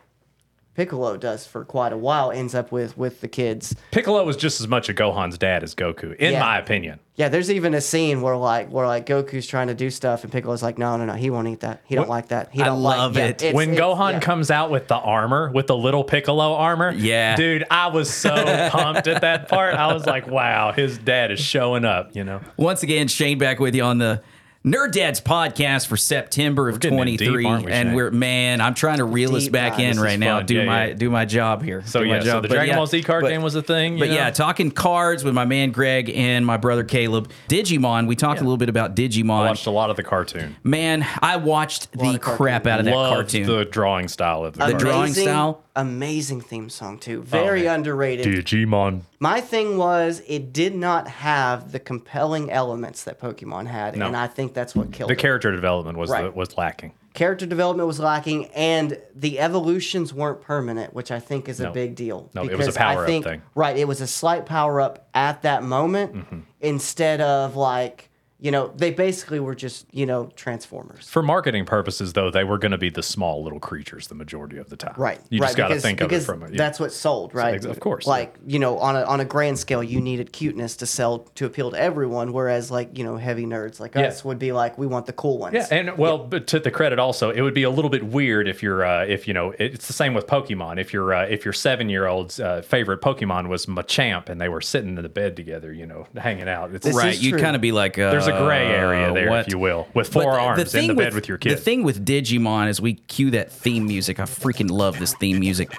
Piccolo 0.76 1.16
does 1.18 1.48
for 1.48 1.64
quite 1.64 1.94
a 1.94 1.98
while, 1.98 2.32
ends 2.32 2.54
up 2.54 2.72
with 2.72 2.98
with 2.98 3.22
the 3.22 3.28
kids. 3.28 3.76
Piccolo 3.92 4.24
was 4.26 4.36
just 4.38 4.60
as 4.60 4.68
much 4.68 4.90
a 4.90 4.94
Gohan's 4.94 5.38
dad 5.38 5.64
as 5.64 5.74
Goku, 5.76 6.16
in 6.18 6.34
Yeah. 6.34 6.40
my 6.42 6.58
opinion. 6.60 7.00
Yeah, 7.18 7.30
there's 7.30 7.50
even 7.50 7.74
a 7.74 7.80
scene 7.80 8.22
where 8.22 8.36
like 8.36 8.70
where 8.70 8.86
like 8.86 9.06
Goku's 9.06 9.48
trying 9.48 9.68
to 9.68 9.74
do 9.74 9.90
stuff 9.90 10.24
and 10.24 10.34
Piccolo's 10.34 10.62
like, 10.62 10.78
no, 10.78 10.98
no, 10.98 11.06
no, 11.06 11.14
he 11.14 11.30
won't 11.30 11.48
eat 11.48 11.62
that. 11.62 11.80
He 11.86 11.96
don't 11.96 12.10
like 12.10 12.28
that. 12.28 12.50
He 12.52 12.62
I 12.62 12.66
don't 12.66 12.84
like 12.84 12.98
love 12.98 13.16
yeah, 13.16 13.24
it. 13.28 13.30
it's- 13.42 13.54
when 13.54 13.70
it's- 13.72 13.80
Gohan 13.82 14.12
yeah. 14.14 14.20
comes 14.20 14.52
out 14.52 14.70
with 14.70 14.90
the 14.90 14.96
armor, 14.98 15.50
with 15.52 15.68
the 15.68 15.78
little 15.78 16.04
Piccolo 16.04 16.56
armor, 16.56 16.92
Yeah. 16.92 17.38
dude, 17.38 17.64
I 17.72 17.88
was 17.88 18.10
so 18.14 18.34
pumped 18.70 19.08
at 19.08 19.22
that 19.22 19.48
part. 19.48 19.76
I 19.76 19.94
was 19.94 20.06
like, 20.06 20.28
wow, 20.28 20.74
his 20.74 20.98
dad 20.98 21.32
is 21.32 21.40
showing 21.40 21.86
up, 21.86 22.14
you 22.16 22.26
know. 22.26 22.42
Once 22.58 22.84
again, 22.84 23.08
Shane 23.08 23.38
back 23.38 23.60
with 23.60 23.76
you 23.76 23.84
on 23.84 23.98
the 24.00 24.22
Nerd 24.66 24.94
Dads 24.94 25.22
podcast 25.22 25.86
for 25.86 25.96
September 25.96 26.70
of 26.70 26.80
getting 26.80 26.98
in 26.98 27.06
deep, 27.06 27.20
23. 27.30 27.46
we, 27.46 27.72
and 27.72 27.90
Shane? 27.90 27.94
we're 27.94 28.10
man, 28.10 28.62
I'm 28.62 28.74
trying 28.74 28.98
to 28.98 29.04
reel 29.06 29.36
us 29.36 29.48
back 29.48 29.74
ah, 29.74 29.78
dive. 29.78 29.92
in 29.98 30.00
right 30.00 30.18
now. 30.18 30.38
fun. 30.40 30.48
Do 30.48 30.56
Yeah, 30.56 30.66
my 30.66 30.86
yeah. 30.88 30.94
do 30.96 31.10
my 31.12 31.26
job 31.26 31.62
here. 31.62 31.84
So 31.86 32.00
do 32.00 32.08
my 32.10 32.16
yeah, 32.16 32.20
so 32.22 32.26
job. 32.26 32.42
the 32.42 32.48
But 32.48 32.56
Dragon 32.56 32.70
yeah, 32.74 32.76
Ball 32.78 32.88
Z 32.88 33.04
card 33.04 33.22
but- 33.22 33.30
game 33.30 33.44
was 33.44 33.54
a 33.54 33.62
thing. 33.62 33.94
You 33.94 34.00
But 34.00 34.10
know? 34.10 34.16
yeah, 34.16 34.32
talking 34.32 34.72
cards 34.72 35.24
with 35.24 35.36
my 35.36 35.46
man 35.46 35.70
Greg 35.70 36.10
and 36.10 36.44
my 36.48 36.58
brother 36.58 36.84
Caleb. 36.84 37.30
Digimon, 37.48 38.08
we 38.08 38.16
talked 38.16 38.40
a 38.40 38.44
little 38.44 38.58
bit 38.58 38.70
about 38.70 38.96
Digimon. 38.96 39.06
I 39.30 39.44
Digimon. 39.44 39.48
watched 39.50 39.68
a 39.68 39.72
lot 39.72 39.92
of 39.92 39.98
the 39.98 40.04
cartoon. 40.04 40.56
Man, 40.64 41.06
I 41.22 41.38
watched 41.38 41.92
the 41.92 42.00
of 42.16 42.22
cartoon. 42.22 42.38
crap 42.38 42.66
out 42.66 42.80
of 42.80 42.86
that 42.86 42.96
Loved 42.96 43.14
cartoon. 43.14 43.46
the 43.46 43.66
drawing 43.66 44.08
style 44.08 44.46
of 44.46 44.56
the, 44.56 44.66
The 44.66 44.74
drawing 44.74 45.14
style? 45.14 45.62
Amazing 45.76 46.42
theme 46.42 46.70
song 46.70 46.98
too. 46.98 47.22
Very 47.22 47.62
oh, 47.64 47.66
man. 47.66 47.76
underrated. 47.82 48.26
Digimon. 48.26 49.02
My 49.20 49.40
thing 49.42 49.78
was 49.78 50.22
it 50.28 50.52
did 50.52 50.76
not 50.76 51.08
have 51.08 51.72
the 51.72 51.80
compelling 51.80 52.52
elements 52.52 53.04
that 53.06 53.20
Pokemon 53.20 53.68
had, 53.68 53.96
No. 53.98 54.08
and 54.08 54.18
I 54.18 54.28
think 54.28 54.54
that's 54.54 54.76
what 54.76 54.92
killed 54.92 55.10
The 55.10 55.14
it. 55.14 55.20
character 55.20 55.52
development 55.52 55.98
was 55.98 56.10
the, 56.10 56.32
was 56.32 56.58
lacking. 56.58 56.94
Character 57.14 57.46
development 57.46 57.88
was 57.88 57.98
lacking, 58.00 58.48
and 58.48 59.00
the 59.16 59.40
evolutions 59.40 60.14
weren't 60.14 60.42
permanent, 60.42 60.94
which 60.94 61.12
I 61.12 61.20
think 61.22 61.48
is 61.48 61.62
a 61.62 61.72
big 61.72 61.96
deal. 61.96 62.30
No, 62.36 62.42
it 62.44 62.48
was 62.48 62.54
a 62.54 62.58
because 62.58 62.78
I 62.78 62.82
power-up 62.94 63.08
think- 63.08 63.24
thing. 63.26 63.42
Right, 63.56 63.78
it 63.78 63.88
was 63.88 64.02
a 64.02 64.08
slight 64.08 64.46
power 64.46 64.82
up 64.82 65.08
at 65.14 65.44
that 65.44 65.64
moment 65.64 66.14
Mm-hmm. 66.14 66.40
instead 66.60 67.22
of 67.22 67.56
like 67.56 68.10
you 68.40 68.52
know 68.52 68.72
they 68.76 68.92
basically 68.92 69.40
were 69.40 69.56
just 69.56 69.86
you 69.94 70.06
know 70.06 70.30
transformers. 70.36 71.08
For 71.10 71.24
marketing 71.24 71.66
purposes, 71.66 72.14
though, 72.14 72.30
they 72.30 72.44
were 72.44 72.58
going 72.58 72.74
to 72.74 72.78
be 72.78 72.90
the 72.90 73.02
small 73.04 73.44
little 73.44 73.60
creatures 73.60 74.08
the 74.08 74.16
majority 74.16 74.58
of 74.58 74.70
the 74.70 74.76
time. 74.76 74.94
Right. 74.98 75.20
You 75.30 75.40
right, 75.40 75.48
just 75.48 75.58
got 75.58 75.70
to 75.70 75.80
think 75.80 76.02
of 76.02 76.12
it 76.12 76.22
from 76.22 76.44
it. 76.44 76.52
yeah. 76.52 76.58
That's 76.58 76.80
what 76.80 76.92
sold, 76.92 77.34
right? 77.34 77.56
ex- 77.56 77.66
of 77.66 77.80
course, 77.80 78.06
Like, 78.06 78.36
you 78.46 78.60
know, 78.60 78.78
on 78.80 78.96
a 78.96 79.04
on 79.04 79.20
a 79.22 79.26
grand 79.26 79.58
scale, 79.58 79.82
you 79.84 80.02
needed 80.02 80.32
cuteness 80.34 80.76
to 80.78 80.86
sell 80.86 81.20
to 81.36 81.46
appeal 81.46 81.72
to 81.72 81.80
everyone, 81.80 82.34
whereas 82.34 82.70
like, 82.72 82.98
you 82.98 83.04
know, 83.04 83.16
heavy 83.18 83.46
nerds 83.46 83.80
like 83.80 83.96
Yeah. 83.96 84.08
us 84.08 84.26
would 84.26 84.40
be 84.40 84.52
like, 84.52 84.78
we 84.78 84.86
want 84.88 85.06
the 85.06 85.14
cool 85.14 85.38
ones. 85.38 85.54
Yeah, 85.54 85.68
and 85.72 85.98
well, 85.98 86.18
but 86.18 86.48
to 86.48 86.60
the 86.60 86.72
credit 86.72 87.00
also, 87.00 87.30
it 87.30 87.42
would 87.42 87.54
be 87.54 87.64
a 87.64 87.70
little 87.70 87.90
bit 87.90 88.04
weird 88.04 88.48
if 88.48 88.62
you're, 88.62 88.86
uh, 88.86 89.06
if 89.06 89.28
you 89.28 89.34
know, 89.34 89.54
it's 89.58 89.88
the 89.88 89.94
same 89.94 90.14
with 90.14 90.28
Pokemon. 90.28 90.80
If 90.80 90.92
your, 90.94 91.14
uh, 91.14 91.26
if 91.26 91.46
your 91.46 91.54
seven 91.54 91.88
year 91.90 92.06
old's 92.08 92.40
uh, 92.40 92.62
favorite 92.62 93.02
Pokemon 93.02 93.48
was 93.48 93.66
Machamp 93.66 94.30
and 94.30 94.42
they 94.42 94.50
were 94.50 94.62
sitting 94.62 94.98
in 94.98 95.04
the 95.04 95.10
bed 95.10 95.36
together, 95.38 95.72
you 95.72 95.86
know, 95.86 96.06
hanging 96.18 96.50
out. 96.50 96.74
It's, 96.74 96.86
This 96.86 96.96
right, 96.96 97.14
is 97.14 97.24
You'd 97.24 97.40
kind 97.40 97.56
of 97.56 97.62
be 97.62 97.72
like, 97.72 97.98
uh, 97.98 98.12
there's 98.26 98.42
a 98.42 98.44
gray 98.44 98.68
area 98.68 99.14
there, 99.14 99.28
uh, 99.28 99.32
what? 99.32 99.40
if 99.48 99.52
you 99.54 99.60
will, 99.60 99.88
with 99.94 100.12
four 100.12 100.24
the- 100.24 100.30
the 100.32 100.38
arms 100.44 100.76
in 100.76 100.88
the 100.88 100.94
bed 100.94 101.06
with- 101.08 101.16
with 101.16 101.28
your 101.28 101.38
kid. 101.38 101.52
The 101.54 101.56
thing 101.62 101.84
with 101.84 102.06
Digimon 102.06 102.68
is 102.70 102.82
we 102.82 102.94
cue 102.94 103.32
that 103.32 103.52
theme 103.52 103.86
music. 103.88 104.20
I 104.20 104.24
freaking 104.24 104.70
love 104.70 105.00
this 105.00 105.14
theme 105.16 105.40
music. 105.40 105.70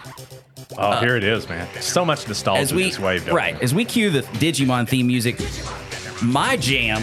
oh, 0.79 0.83
uh, 0.83 1.01
here 1.01 1.17
it 1.17 1.25
is, 1.25 1.49
man. 1.49 1.67
So 1.81 2.05
much 2.05 2.27
nostalgia 2.27 2.61
As 2.63 2.75
we 2.75 2.85
this 2.85 2.99
wave. 2.99 3.27
right 3.29 3.61
as 3.63 3.75
we 3.75 3.85
cue 3.85 4.11
the 4.11 4.23
Digimon 4.23 4.89
theme 4.89 5.07
music, 5.07 5.39
my 6.23 6.57
jam. 6.57 7.03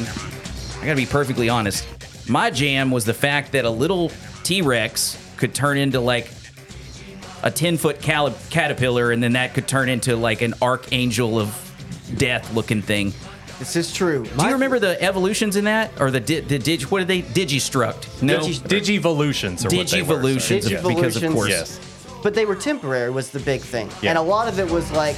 I 0.82 0.86
gotta 0.86 0.96
be 0.98 1.06
perfectly 1.06 1.50
honest. 1.50 1.86
My 2.30 2.50
jam 2.50 2.92
was 2.92 3.06
the 3.06 3.14
fact 3.14 3.52
that 3.54 3.66
a 3.66 3.70
little 3.70 4.12
T 4.44 4.62
Rex 4.62 5.18
could 5.38 5.54
turn 5.54 5.78
into 5.78 6.00
like 6.00 6.30
a 7.42 7.52
ten 7.52 7.78
foot 7.78 8.02
cal- 8.02 8.34
caterpillar, 8.50 9.12
and 9.12 9.22
then 9.22 9.34
that 9.34 9.54
could 9.54 9.68
turn 9.68 9.90
into 9.90 10.16
like 10.16 10.42
an 10.42 10.54
archangel 10.62 11.40
of 11.40 11.54
death 12.18 12.54
looking 12.54 12.82
thing. 12.82 13.14
This 13.64 13.78
is 13.78 13.94
true. 13.94 14.26
Do 14.26 14.46
you 14.46 14.52
remember 14.52 14.78
the 14.78 15.02
evolutions 15.02 15.56
in 15.56 15.64
that, 15.64 15.92
or 15.98 16.12
the 16.12 16.20
di- 16.20 16.42
the 16.42 16.60
dig? 16.60 16.82
What 16.84 17.02
are 17.02 17.06
they? 17.06 17.22
Digistruct? 17.22 18.22
No, 18.22 18.40
Digi- 18.40 18.60
Digivolutions 19.00 19.62
are 19.64 19.74
what 19.76 19.88
they 19.88 20.02
were. 20.02 20.16
Digivolutions, 20.18 20.64
Digivolutions. 20.64 20.88
because 20.96 21.24
of 21.24 21.32
course. 21.32 21.50
Yes. 21.50 21.80
But 22.22 22.34
they 22.34 22.44
were 22.46 22.56
temporary 22.56 23.10
was 23.10 23.30
the 23.30 23.40
big 23.40 23.62
thing. 23.62 23.90
Yeah. 24.02 24.10
And 24.10 24.18
a 24.18 24.22
lot 24.22 24.50
of 24.50 24.60
it 24.60 24.70
was 24.70 24.92
like 24.92 25.16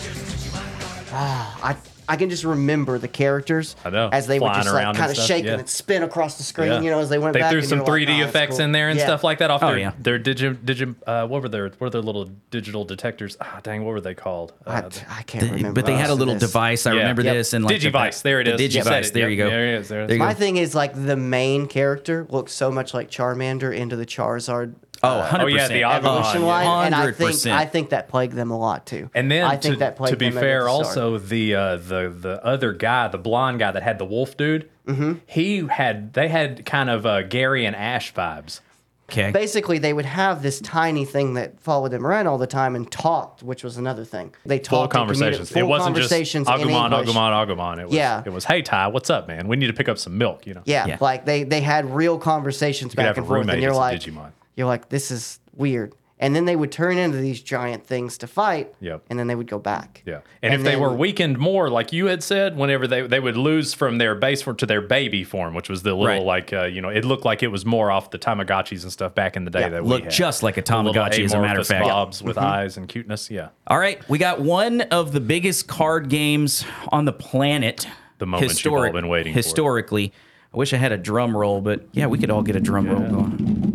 ah, 1.12 1.60
I 1.64 1.76
I 2.08 2.16
can 2.18 2.30
just 2.30 2.44
remember 2.44 2.98
the 2.98 3.08
characters 3.08 3.76
I 3.84 3.90
know, 3.90 4.10
as 4.12 4.28
they 4.28 4.40
would 4.40 4.48
flying 4.48 4.64
just 4.64 4.74
around 4.76 4.78
like 4.78 4.88
and 4.90 4.98
kind 4.98 5.10
of 5.12 5.18
stuff, 5.18 5.28
shake 5.28 5.46
yeah. 5.46 5.54
and 5.60 5.68
spin 5.70 6.04
across 6.04 6.38
the 6.38 6.44
screen, 6.44 6.68
Yeah. 6.72 6.82
you 6.82 6.90
know, 6.92 7.00
as 7.00 7.10
they 7.10 7.18
went 7.18 7.34
They 7.34 7.40
back. 7.40 7.50
threw 7.52 7.60
and 7.60 7.68
some 7.68 7.80
you 7.80 7.84
were 7.86 7.92
3D 7.92 8.06
like, 8.08 8.16
"Oh, 8.16 8.18
that's 8.20 8.30
effects 8.30 8.56
cool." 8.58 8.66
in 8.66 8.72
there 8.72 8.90
and 8.90 9.00
Yeah. 9.00 9.06
stuff 9.06 9.24
like 9.24 9.40
that 9.40 9.52
off 9.52 9.64
Oh, 9.64 9.68
their 9.70 9.78
yeah. 9.80 9.92
their 10.00 10.20
digi 10.20 10.56
digi 10.56 10.96
uh, 11.08 11.28
what 11.28 11.42
were 11.42 11.50
their 11.50 11.70
what 11.78 11.88
are 11.88 11.90
their 11.90 12.02
little 12.02 12.30
digital 12.52 12.86
detectors? 12.86 13.38
Ah, 13.42 13.60
dang, 13.64 13.84
what 13.84 13.92
were 13.94 14.02
they 14.02 14.14
called? 14.14 14.54
I, 14.66 14.80
Uh, 14.80 14.90
I 15.10 15.22
can't 15.24 15.44
remember. 15.52 15.74
but 15.74 15.86
they 15.86 15.94
had 15.94 16.02
most 16.02 16.10
a 16.10 16.14
of 16.14 16.20
little 16.20 16.34
this. 16.36 16.44
device. 16.44 16.86
I 16.86 16.92
Yeah. 16.94 17.00
remember 17.00 17.24
Yep. 17.24 17.34
this 17.36 17.54
and 17.54 17.66
like 17.66 17.80
the- 17.82 17.90
Digivice, 17.92 18.22
there 18.22 18.42
it 18.42 18.46
the 18.58 18.70
said 18.70 18.84
Digivice. 18.86 19.08
it. 19.08 19.14
There 19.14 19.22
Yep, 19.24 19.30
you 19.32 19.38
go. 19.38 19.50
there 19.50 19.66
it 19.68 19.80
is, 19.80 19.88
there 19.88 20.04
it 20.04 20.08
There 20.08 20.16
is. 20.16 20.20
you 20.20 20.26
My 20.26 20.34
thing 20.34 20.58
is 20.58 20.76
like 20.76 20.94
the 20.94 21.16
main 21.18 21.68
character 21.68 22.26
looks 22.30 22.52
so 22.54 22.72
much 22.72 22.94
like 22.94 23.10
Charmander 23.10 23.76
into 23.76 23.96
the 23.96 24.06
Charizard 24.06 24.74
Oh, 25.06 25.28
100%. 25.30 25.44
Oh, 25.44 25.48
yeah, 25.48 25.68
the 25.68 25.84
evolution 25.84 26.42
yeah. 26.42 26.48
line, 26.48 26.86
and 26.88 26.96
I 26.96 27.12
think 27.12 27.46
I 27.48 27.66
think 27.66 27.90
that 27.92 28.08
plagued 28.10 28.34
them 28.34 28.52
a 28.52 28.58
lot 28.58 28.86
too. 28.86 29.10
And 29.14 29.30
then, 29.32 29.44
I 29.46 29.58
think 29.58 29.76
to, 29.76 29.80
that 29.80 29.96
plagued 29.96 30.12
to 30.14 30.18
be 30.18 30.30
them 30.30 30.42
fair, 30.42 30.64
the 30.64 30.70
also 30.70 31.18
the 31.18 31.56
uh, 31.56 31.76
the 31.78 32.10
the 32.18 32.44
other 32.46 32.74
guy, 32.74 33.08
the 33.08 33.18
blonde 33.18 33.60
guy 33.60 33.72
that 33.72 33.84
had 33.84 33.98
the 34.00 34.06
wolf 34.06 34.36
dude, 34.38 34.70
Mm-hmm. 34.88 35.14
he 35.26 35.66
had 35.68 36.14
they 36.14 36.28
had 36.28 36.64
kind 36.66 36.90
of 36.92 37.06
uh, 37.08 37.24
Gary 37.24 37.66
and 37.66 37.76
Ash 37.76 38.14
vibes. 38.14 38.60
Okay. 39.08 39.30
basically 39.32 39.78
they 39.78 39.94
would 39.94 40.06
have 40.08 40.42
this 40.42 40.60
tiny 40.62 41.06
thing 41.06 41.36
that 41.36 41.60
followed 41.60 41.90
them 41.92 42.08
around 42.08 42.26
all 42.26 42.40
the 42.40 42.48
time 42.48 42.76
and 42.76 42.92
talked, 42.92 43.44
which 43.44 43.64
was 43.64 43.78
another 43.78 44.04
thing. 44.04 44.34
They 44.48 44.58
Full 44.58 44.88
talked 44.88 44.96
and 44.96 45.08
communicated- 45.08 45.34
conversations. 45.38 45.52
Full 45.52 45.62
it 45.62 45.66
wasn't 45.68 45.96
just 45.96 46.10
conversations 46.10 46.48
in 46.48 46.54
Agumon, 46.56 46.90
Agumon, 47.06 47.48
Agumon. 47.48 47.80
It 47.82 47.86
was, 47.86 47.94
Yeah. 47.94 48.24
It 48.26 48.34
was, 48.34 48.46
hey 48.46 48.64
Tai, 48.64 48.88
what's 48.88 49.12
up, 49.12 49.28
man? 49.28 49.48
We 49.48 49.58
need 49.58 49.68
to 49.68 49.74
pick 49.74 49.90
up 49.90 50.00
some 50.00 50.18
milk. 50.18 50.48
You 50.48 50.56
know. 50.56 50.64
Yeah, 50.66 50.88
Yeah. 50.88 50.98
like 51.02 51.24
they 51.26 51.44
they 51.44 51.62
had 51.62 51.94
real 51.94 52.18
conversations 52.18 52.94
could 52.94 52.98
back 52.98 53.06
have 53.08 53.18
and 53.18 53.26
a 53.26 53.28
forth, 53.28 53.40
roommate 53.42 53.54
and 53.56 53.64
you're 53.64 53.76
like, 53.76 54.00
Digimon. 54.00 54.32
You're 54.56 54.68
like, 54.68 54.90
this 54.90 55.12
is 55.12 55.40
weird. 55.54 55.94
And 56.18 56.34
then 56.34 56.46
they 56.46 56.56
would 56.56 56.72
turn 56.72 56.98
into 56.98 57.18
these 57.18 57.42
giant 57.42 57.86
things 57.86 58.18
to 58.20 58.28
fight. 58.28 58.74
Yep. 58.80 59.04
And 59.10 59.20
then 59.20 59.28
they 59.28 59.36
would 59.36 59.50
go 59.50 59.60
back. 59.60 60.02
Yeah, 60.06 60.22
and, 60.42 60.54
if 60.54 60.64
they 60.64 60.72
then- 60.72 60.80
were 60.80 60.94
weakened 60.94 61.38
more, 61.38 61.70
like 61.70 61.92
you 61.92 62.06
had 62.06 62.24
said, 62.24 62.56
whenever 62.56 62.88
they 62.88 63.02
they 63.06 63.20
would 63.20 63.36
lose 63.36 63.74
from 63.74 63.98
their 63.98 64.16
base 64.16 64.42
form 64.42 64.56
to 64.58 64.66
their 64.66 64.80
baby 64.80 65.26
form, 65.26 65.54
which 65.54 65.68
was 65.68 65.84
the 65.84 65.90
little 65.94 66.06
Right. 66.08 66.24
like 66.24 66.54
uh, 66.54 66.64
you 66.64 66.82
know, 66.82 66.88
it 66.88 67.04
looked 67.04 67.26
like 67.26 67.44
it 67.44 67.50
was 67.50 67.66
more 67.66 67.92
off 67.92 68.12
the 68.12 68.18
Tamagotchis 68.18 68.84
and 68.84 68.92
stuff 68.94 69.14
back 69.14 69.36
in 69.36 69.44
the 69.44 69.52
day 69.52 69.60
Yeah, 69.60 69.70
that 69.70 69.84
we 69.84 69.90
Look 69.90 70.04
had. 70.04 70.12
just 70.12 70.42
like 70.42 70.56
a 70.56 70.62
The 70.62 70.78
little 70.82 70.94
Tamagotchi, 70.94 71.26
as 71.26 71.34
a 71.34 71.42
matter 71.42 71.60
of 71.60 71.68
amorphous 71.68 71.68
fact. 71.68 71.84
Bobs 71.84 72.24
with 72.24 72.38
Mm-hmm. 72.38 72.46
eyes 72.46 72.78
and 72.78 72.88
cuteness. 72.88 73.30
Yeah, 73.30 73.50
All 73.68 73.78
right, 73.78 74.00
we 74.08 74.18
got 74.18 74.40
one 74.40 74.82
of 74.82 75.12
the 75.12 75.20
biggest 75.20 75.68
card 75.68 76.08
games 76.08 76.64
on 76.94 77.04
the 77.04 77.14
planet. 77.14 77.88
The 78.20 78.26
moment 78.26 78.64
you've 78.64 78.74
all 78.74 78.90
been 78.90 79.10
waiting 79.10 79.34
for. 79.34 79.38
Historically, 79.38 80.14
I 80.54 80.58
wish 80.58 80.72
I 80.72 80.78
had 80.78 80.94
a 80.94 80.98
drum 80.98 81.36
roll, 81.36 81.60
but 81.60 81.90
yeah, 81.92 82.08
we 82.08 82.18
could 82.18 82.30
all 82.32 82.42
get 82.42 82.56
a 82.56 82.62
drum 82.62 82.88
roll 82.88 83.02
going. 83.02 83.74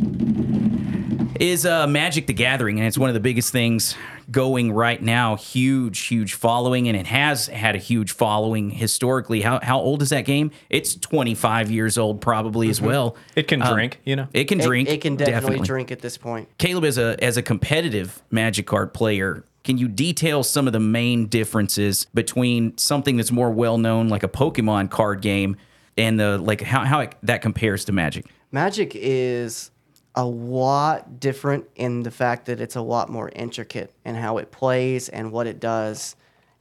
Is 1.41 1.65
uh, 1.65 1.87
Magic 1.87 2.27
the 2.27 2.35
Gathering, 2.35 2.79
and 2.79 2.87
it's 2.87 2.99
one 2.99 3.09
of 3.09 3.15
the 3.15 3.21
biggest 3.21 3.51
things 3.51 3.97
going 4.31 4.73
right 4.73 5.01
now. 5.01 5.37
Huge, 5.37 5.99
huge 6.01 6.35
following, 6.35 6.87
and 6.87 6.95
it 6.95 7.07
has 7.07 7.47
had 7.47 7.75
a 7.75 7.79
huge 7.79 8.13
following 8.13 8.69
historically. 8.69 9.41
How 9.41 9.59
how 9.63 9.79
old 9.81 10.03
is 10.03 10.11
that 10.11 10.27
game? 10.27 10.51
It's 10.69 10.95
25 10.97 11.71
years 11.71 11.97
old, 11.97 12.21
probably 12.21 12.69
as 12.69 12.83
well. 12.83 13.17
it 13.35 13.49
can 13.49 13.61
drink. 13.61 14.01
You 14.05 14.17
know, 14.17 14.29
It 14.35 14.49
can 14.49 14.59
drink. 14.59 14.91
It, 14.91 15.01
can 15.01 15.17
definitely, 15.17 15.67
drink 15.67 15.91
at 15.91 16.01
this 16.01 16.19
point. 16.19 16.47
Caleb, 16.59 16.85
as 16.85 16.99
a 16.99 17.17
as 17.25 17.39
a 17.39 17.43
competitive 17.43 18.23
Magic 18.31 18.67
card 18.67 18.93
player, 18.93 19.43
can 19.65 19.79
you 19.79 19.89
detail 19.89 20.43
some 20.43 20.67
of 20.67 20.75
the 20.75 20.79
main 20.79 21.25
differences 21.25 22.07
between 22.13 22.77
something 22.77 23.17
that's 23.17 23.33
more 23.33 23.51
well 23.51 23.79
known, 23.79 24.11
like 24.11 24.25
a 24.25 24.29
Pokemon 24.29 24.91
card 24.91 25.23
game, 25.23 25.57
and 25.97 26.21
the 26.21 26.37
like 26.37 26.61
how 26.61 26.85
how 26.85 27.01
it, 27.01 27.15
that 27.23 27.41
compares 27.41 27.87
to 27.87 27.93
Magic? 27.93 28.27
Magic 28.53 28.93
is 28.95 29.71
a 30.15 30.25
lot 30.25 31.21
different 31.21 31.67
in 31.77 32.03
the 32.03 32.11
fact 32.11 32.47
that 32.47 32.61
it's 32.61 32.77
a 32.77 32.81
lot 32.81 33.09
more 33.09 33.31
intricate 33.35 33.93
in 34.05 34.15
how 34.15 34.39
it 34.39 34.51
plays 34.51 35.09
and 35.09 35.31
what 35.31 35.47
it 35.47 35.61
does. 35.61 36.17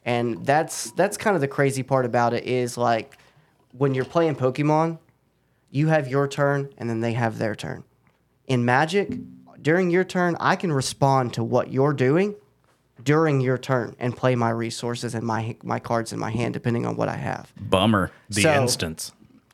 And 0.05 0.45
that's 0.45 0.91
that's 0.91 1.17
kind 1.17 1.35
of 1.35 1.41
the 1.41 1.47
crazy 1.47 1.83
part 1.83 2.05
about 2.05 2.33
it 2.33 2.45
is 2.45 2.77
like 2.77 3.17
when 3.71 3.93
you're 3.93 4.05
playing 4.05 4.35
Pokemon, 4.35 4.99
you 5.71 5.87
have 5.87 6.07
your 6.07 6.27
turn 6.27 6.69
and 6.77 6.89
then 6.89 7.01
they 7.01 7.13
have 7.13 7.37
their 7.37 7.55
turn. 7.55 7.83
In 8.47 8.65
Magic, 8.65 9.11
during 9.61 9.89
your 9.89 10.03
turn, 10.03 10.35
I 10.39 10.55
can 10.55 10.71
respond 10.71 11.33
to 11.33 11.43
what 11.43 11.71
you're 11.71 11.93
doing 11.93 12.35
during 13.03 13.41
your 13.41 13.57
turn 13.57 13.95
and 13.99 14.15
play 14.15 14.35
my 14.35 14.49
resources 14.49 15.15
and 15.15 15.25
my 15.25 15.55
my 15.63 15.79
cards 15.79 16.13
in 16.13 16.19
my 16.19 16.31
hand 16.31 16.53
depending 16.53 16.85
on 16.85 16.95
what 16.95 17.09
I 17.09 17.15
have. 17.15 17.51
Bummer. 17.59 18.11
the 18.29 18.41
so- 18.41 18.61
instance. 18.61 19.11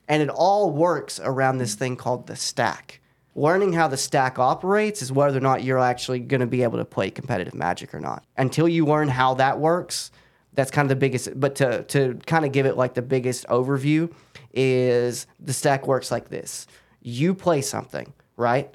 And 0.08 0.22
it 0.22 0.30
all 0.30 0.70
works 0.70 1.20
around 1.24 1.58
this 1.58 1.74
thing 1.74 1.96
called 1.96 2.28
the 2.28 2.36
stack. 2.36 3.02
Learning 3.36 3.74
how 3.74 3.88
the 3.90 3.98
stack 3.98 4.40
operates 4.40 5.02
is 5.02 5.12
whether 5.12 5.38
or 5.38 5.42
not 5.42 5.64
you're 5.64 5.78
actually 5.80 6.20
going 6.20 6.40
to 6.40 6.48
be 6.48 6.64
able 6.64 6.78
to 6.78 6.86
play 6.86 7.12
competitive 7.12 7.54
magic 7.54 7.94
or 7.94 8.00
not. 8.00 8.24
Until 8.38 8.68
you 8.70 8.86
learn 8.86 9.10
how 9.10 9.34
that 9.36 9.60
works, 9.60 10.10
That's 10.56 10.72
kind 10.72 10.86
of 10.86 10.90
the 10.90 10.96
biggest. 10.96 11.38
But 11.40 11.56
to 11.56 11.84
to 11.84 12.16
kind 12.26 12.46
of 12.46 12.52
give 12.52 12.66
it 12.66 12.78
like 12.78 12.94
the 12.94 13.02
biggest 13.02 13.46
overview 13.48 14.12
is 14.54 15.28
the 15.40 15.54
stack 15.54 15.86
works 15.86 16.12
like 16.12 16.30
this: 16.30 16.66
you 17.02 17.36
play 17.36 17.62
something, 17.62 18.14
right? 18.38 18.74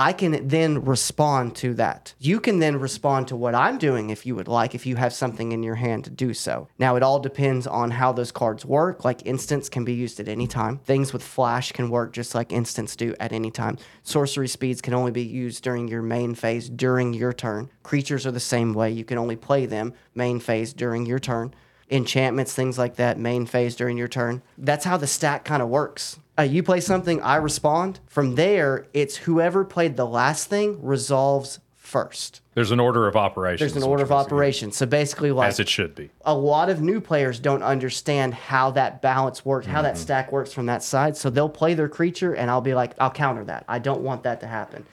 I 0.00 0.14
can 0.14 0.48
then 0.48 0.86
respond 0.86 1.56
to 1.56 1.74
that. 1.74 2.14
You 2.18 2.40
can 2.40 2.58
then 2.58 2.80
respond 2.80 3.28
to 3.28 3.36
what 3.36 3.54
I'm 3.54 3.76
doing 3.76 4.08
if 4.08 4.24
you 4.24 4.34
would 4.34 4.48
like, 4.48 4.74
if 4.74 4.86
you 4.86 4.96
have 4.96 5.12
something 5.12 5.52
in 5.52 5.62
your 5.62 5.74
hand 5.74 6.04
to 6.04 6.10
do 6.10 6.32
so. 6.32 6.68
Now, 6.78 6.96
it 6.96 7.02
all 7.02 7.20
depends 7.20 7.66
on 7.66 7.90
how 7.90 8.10
those 8.10 8.32
cards 8.32 8.64
work. 8.64 9.04
Like 9.04 9.26
instants 9.26 9.68
can 9.68 9.84
be 9.84 9.92
used 9.92 10.18
at 10.18 10.26
any 10.26 10.46
time. 10.46 10.78
Things 10.78 11.12
with 11.12 11.22
flash 11.22 11.72
can 11.72 11.90
work 11.90 12.14
just 12.14 12.34
like 12.34 12.50
instants 12.50 12.96
do 12.96 13.14
at 13.20 13.34
any 13.34 13.50
time. 13.50 13.76
Sorcery 14.02 14.48
speeds 14.48 14.80
can 14.80 14.94
only 14.94 15.12
be 15.12 15.22
used 15.22 15.62
during 15.62 15.86
your 15.86 16.00
main 16.00 16.34
phase 16.34 16.70
during 16.70 17.12
your 17.12 17.34
turn. 17.34 17.68
Creatures 17.82 18.26
are 18.26 18.32
the 18.32 18.40
same 18.40 18.72
way. 18.72 18.90
You 18.90 19.04
can 19.04 19.18
only 19.18 19.36
play 19.36 19.66
them 19.66 19.92
main 20.14 20.40
phase 20.40 20.72
during 20.72 21.04
your 21.04 21.18
turn 21.18 21.54
enchantments, 21.90 22.54
things 22.54 22.78
like 22.78 22.96
that, 22.96 23.18
main 23.18 23.44
phase 23.44 23.74
during 23.74 23.98
your 23.98 24.08
turn. 24.08 24.42
That's 24.56 24.84
how 24.84 24.96
the 24.96 25.06
stack 25.08 25.44
kind 25.44 25.60
of 25.60 25.68
works. 25.68 26.18
Uh, 26.40 26.44
you 26.44 26.62
play 26.62 26.80
something, 26.80 27.20
I 27.20 27.36
respond. 27.36 28.00
From 28.06 28.34
there, 28.34 28.86
it's 28.94 29.14
whoever 29.14 29.62
played 29.62 29.98
the 29.98 30.06
last 30.06 30.48
thing 30.48 30.78
resolves 30.80 31.60
first. 31.76 32.40
There's 32.54 32.70
an 32.70 32.80
order 32.80 33.06
of 33.06 33.14
operations. 33.14 33.60
There's 33.74 33.84
an 33.84 33.86
order 33.86 34.02
of 34.02 34.10
operations. 34.10 34.74
So 34.74 34.86
basically, 34.86 35.32
like 35.32 35.48
As 35.48 35.60
it 35.60 35.68
should 35.68 35.94
be. 35.94 36.08
a 36.24 36.34
lot 36.34 36.70
of 36.70 36.80
new 36.80 36.98
players 36.98 37.40
don't 37.40 37.62
understand 37.62 38.32
how 38.32 38.70
that 38.70 39.02
balance 39.02 39.44
works, 39.44 39.66
how 39.66 39.82
that 39.82 39.98
stack 39.98 40.32
works 40.32 40.50
from 40.50 40.64
that 40.64 40.82
side. 40.82 41.14
So 41.14 41.28
they'll 41.28 41.50
play 41.50 41.74
their 41.74 41.90
creature, 41.90 42.32
and 42.32 42.50
I'll 42.50 42.62
be 42.62 42.72
like, 42.72 42.94
I'll 42.98 43.10
counter 43.10 43.44
that. 43.44 43.66
I 43.68 43.78
don't 43.78 44.00
want 44.00 44.22
that 44.22 44.40
to 44.40 44.46
happen. 44.46 44.86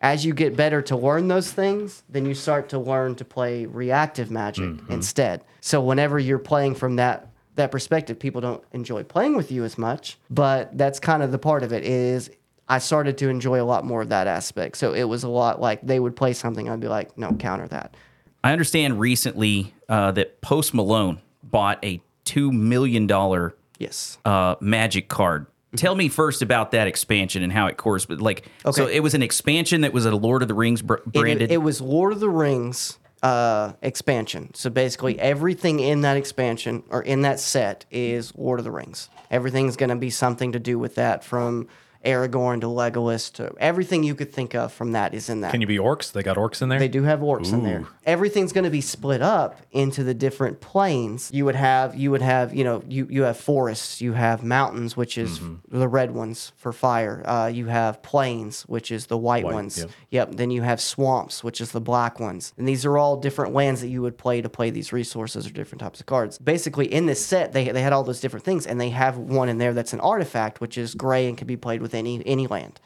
As 0.00 0.24
you 0.24 0.34
get 0.34 0.56
better 0.56 0.82
to 0.82 0.96
learn 0.96 1.28
those 1.28 1.52
things, 1.52 2.02
then 2.08 2.26
you 2.26 2.34
start 2.34 2.68
to 2.70 2.80
learn 2.80 3.14
to 3.16 3.24
play 3.24 3.66
reactive 3.66 4.28
magic 4.28 4.80
instead. 4.88 5.44
So 5.60 5.80
whenever 5.80 6.18
you're 6.18 6.38
playing 6.38 6.74
from 6.74 6.96
that 6.96 7.29
that 7.56 7.70
perspective, 7.70 8.18
people 8.18 8.40
don't 8.40 8.62
enjoy 8.72 9.02
playing 9.02 9.36
with 9.36 9.50
you 9.52 9.64
as 9.64 9.76
much. 9.76 10.18
But 10.30 10.76
that's 10.76 11.00
kind 11.00 11.22
of 11.22 11.32
the 11.32 11.38
part 11.38 11.62
of 11.62 11.72
it 11.72 11.84
is 11.84 12.30
I 12.68 12.78
started 12.78 13.18
to 13.18 13.28
enjoy 13.28 13.60
a 13.60 13.64
lot 13.64 13.84
more 13.84 14.02
of 14.02 14.08
that 14.10 14.26
aspect. 14.26 14.76
So 14.76 14.94
it 14.94 15.04
was 15.04 15.24
a 15.24 15.28
lot 15.28 15.60
like 15.60 15.80
they 15.82 15.98
would 15.98 16.14
play 16.16 16.32
something, 16.32 16.68
I'd 16.68 16.80
be 16.80 16.88
like, 16.88 17.18
no, 17.18 17.32
counter 17.34 17.66
that. 17.68 17.96
I 18.44 18.52
understand 18.52 19.00
recently 19.00 19.74
uh, 19.88 20.12
that 20.12 20.40
Post 20.40 20.72
Malone 20.72 21.20
bought 21.42 21.84
a 21.84 22.00
two 22.24 22.52
million 22.52 23.06
dollar 23.06 23.54
Yes. 23.78 24.18
uh, 24.24 24.54
Magic 24.60 25.08
card. 25.08 25.46
Tell 25.76 25.94
me 25.94 26.08
first 26.08 26.42
about 26.42 26.70
that 26.72 26.86
expansion 26.86 27.42
and 27.42 27.52
how 27.52 27.66
it 27.66 27.76
corresponds. 27.76 28.20
Like, 28.22 28.48
so 28.72 28.86
it 28.86 29.00
was 29.00 29.14
an 29.14 29.22
expansion 29.22 29.80
that 29.82 29.92
was 29.92 30.04
a 30.06 30.10
Lord 30.14 30.42
of 30.42 30.48
the 30.48 30.54
Rings 30.54 30.82
br- 30.82 30.94
It- 30.94 31.12
branded. 31.12 31.50
It, 31.52 31.58
was 31.58 31.80
Lord 31.80 32.12
of 32.12 32.20
the 32.20 32.28
Rings 32.28 32.98
uh, 33.22 33.72
expansion. 33.82 34.50
So 34.54 34.70
basically, 34.70 35.18
everything 35.18 35.80
in 35.80 36.00
that 36.02 36.16
expansion 36.16 36.82
or 36.88 37.02
in 37.02 37.22
that 37.22 37.40
set 37.40 37.84
is 37.90 38.34
Lord 38.36 38.60
of 38.60 38.64
the 38.64 38.70
Rings. 38.70 39.08
Everything's 39.30 39.76
going 39.76 39.90
to 39.90 39.96
be 39.96 40.10
something 40.10 40.52
to 40.52 40.58
do 40.58 40.78
with 40.78 40.94
that, 40.94 41.22
from 41.24 41.68
Aragorn 42.04 42.60
to 42.62 42.66
Legolas 42.66 43.32
to 43.34 43.52
everything 43.58 44.02
you 44.02 44.14
could 44.14 44.32
think 44.32 44.54
of 44.54 44.72
from 44.72 44.92
that 44.92 45.12
is 45.14 45.28
in 45.28 45.42
that. 45.42 45.50
Can 45.52 45.60
you 45.60 45.66
be 45.66 45.76
orcs? 45.78 46.12
They 46.12 46.22
got 46.22 46.36
orcs 46.36 46.62
in 46.62 46.68
there? 46.70 46.78
They 46.78 46.88
do 46.88 47.02
have 47.02 47.20
orcs 47.20 47.52
in 47.52 47.62
there. 47.62 47.84
Everything's 48.06 48.52
going 48.52 48.64
to 48.64 48.70
be 48.70 48.80
split 48.80 49.20
up 49.22 49.60
into 49.70 50.02
the 50.02 50.14
different 50.14 50.60
planes. 50.60 51.30
You 51.32 51.44
would 51.44 51.54
have 51.56 51.94
you 51.94 52.10
would 52.10 52.22
have 52.22 52.54
you 52.54 52.64
know 52.64 52.82
you 52.88 53.06
you 53.10 53.22
have 53.24 53.36
forests, 53.36 54.00
you 54.00 54.14
have 54.14 54.42
mountains, 54.42 54.96
which 54.96 55.18
is 55.18 55.38
Mm-hmm. 55.40 55.78
the 55.78 55.88
red 55.88 56.10
ones 56.12 56.52
for 56.56 56.72
fire. 56.72 57.22
Uh, 57.26 57.46
you 57.46 57.66
have 57.66 58.02
plains, 58.02 58.62
which 58.62 58.90
is 58.90 59.06
the 59.06 59.16
white, 59.18 59.44
ones. 59.44 59.78
yep. 59.78 59.90
Yep. 60.10 60.34
Then 60.36 60.50
you 60.50 60.62
have 60.62 60.80
swamps, 60.80 61.44
which 61.44 61.60
is 61.60 61.72
the 61.72 61.80
black 61.80 62.18
ones. 62.18 62.52
And 62.58 62.66
these 62.66 62.84
are 62.84 62.96
all 62.98 63.16
different 63.16 63.54
lands 63.54 63.80
that 63.82 63.88
you 63.88 64.02
would 64.02 64.18
play 64.18 64.40
to 64.42 64.48
play 64.48 64.70
these 64.70 64.92
resources 64.92 65.46
or 65.46 65.50
different 65.50 65.80
types 65.80 66.00
of 66.00 66.06
cards. 66.06 66.38
Basically, 66.38 66.92
in 66.92 67.06
this 67.06 67.24
set, 67.24 67.52
they 67.52 67.68
they 67.70 67.82
had 67.82 67.92
all 67.92 68.02
those 68.04 68.20
different 68.20 68.44
things, 68.44 68.66
and 68.66 68.80
they 68.80 68.90
have 68.90 69.18
one 69.18 69.48
in 69.48 69.58
there 69.58 69.72
that's 69.74 69.92
an 69.92 70.00
artifact, 70.00 70.60
which 70.60 70.76
is 70.78 70.94
gray 70.94 71.28
and 71.28 71.36
can 71.38 71.46
be 71.46 71.56
played 71.56 71.80
with 71.82 71.89
any 71.94 72.22
any 72.26 72.46
land. 72.46 72.80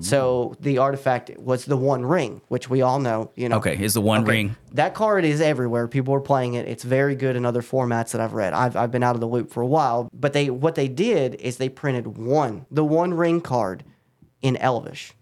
So 0.00 0.56
the 0.60 0.76
artifact 0.76 1.30
was 1.38 1.64
the 1.64 1.76
One 1.76 2.04
Ring, 2.04 2.42
which 2.48 2.68
we 2.68 2.82
all 2.82 2.98
know. 2.98 3.30
You 3.34 3.48
know. 3.48 3.56
okay, 3.56 3.82
is 3.82 3.94
the 3.94 4.02
One 4.02 4.22
Okay, 4.22 4.30
Ring. 4.30 4.56
That 4.72 4.92
card 4.92 5.24
is 5.24 5.40
everywhere. 5.40 5.88
People 5.88 6.14
are 6.14 6.20
playing 6.20 6.52
it. 6.52 6.68
It's 6.68 6.84
very 6.84 7.14
good 7.14 7.34
in 7.34 7.46
other 7.46 7.62
formats 7.62 8.10
that 8.10 8.20
I've 8.20 8.34
read. 8.34 8.52
I've, 8.52 8.76
I've 8.76 8.90
been 8.90 9.02
out 9.02 9.14
of 9.14 9.22
the 9.22 9.26
loop 9.26 9.50
for 9.50 9.62
a 9.62 9.66
while, 9.66 10.10
but 10.12 10.34
they 10.34 10.50
what 10.50 10.74
they 10.74 10.86
did 10.88 11.34
is 11.36 11.56
they 11.56 11.70
printed 11.70 12.18
one, 12.18 12.66
the 12.70 12.84
One 12.84 13.14
Ring 13.14 13.40
card, 13.40 13.84
in 14.42 14.56
Elvish. 14.58 15.14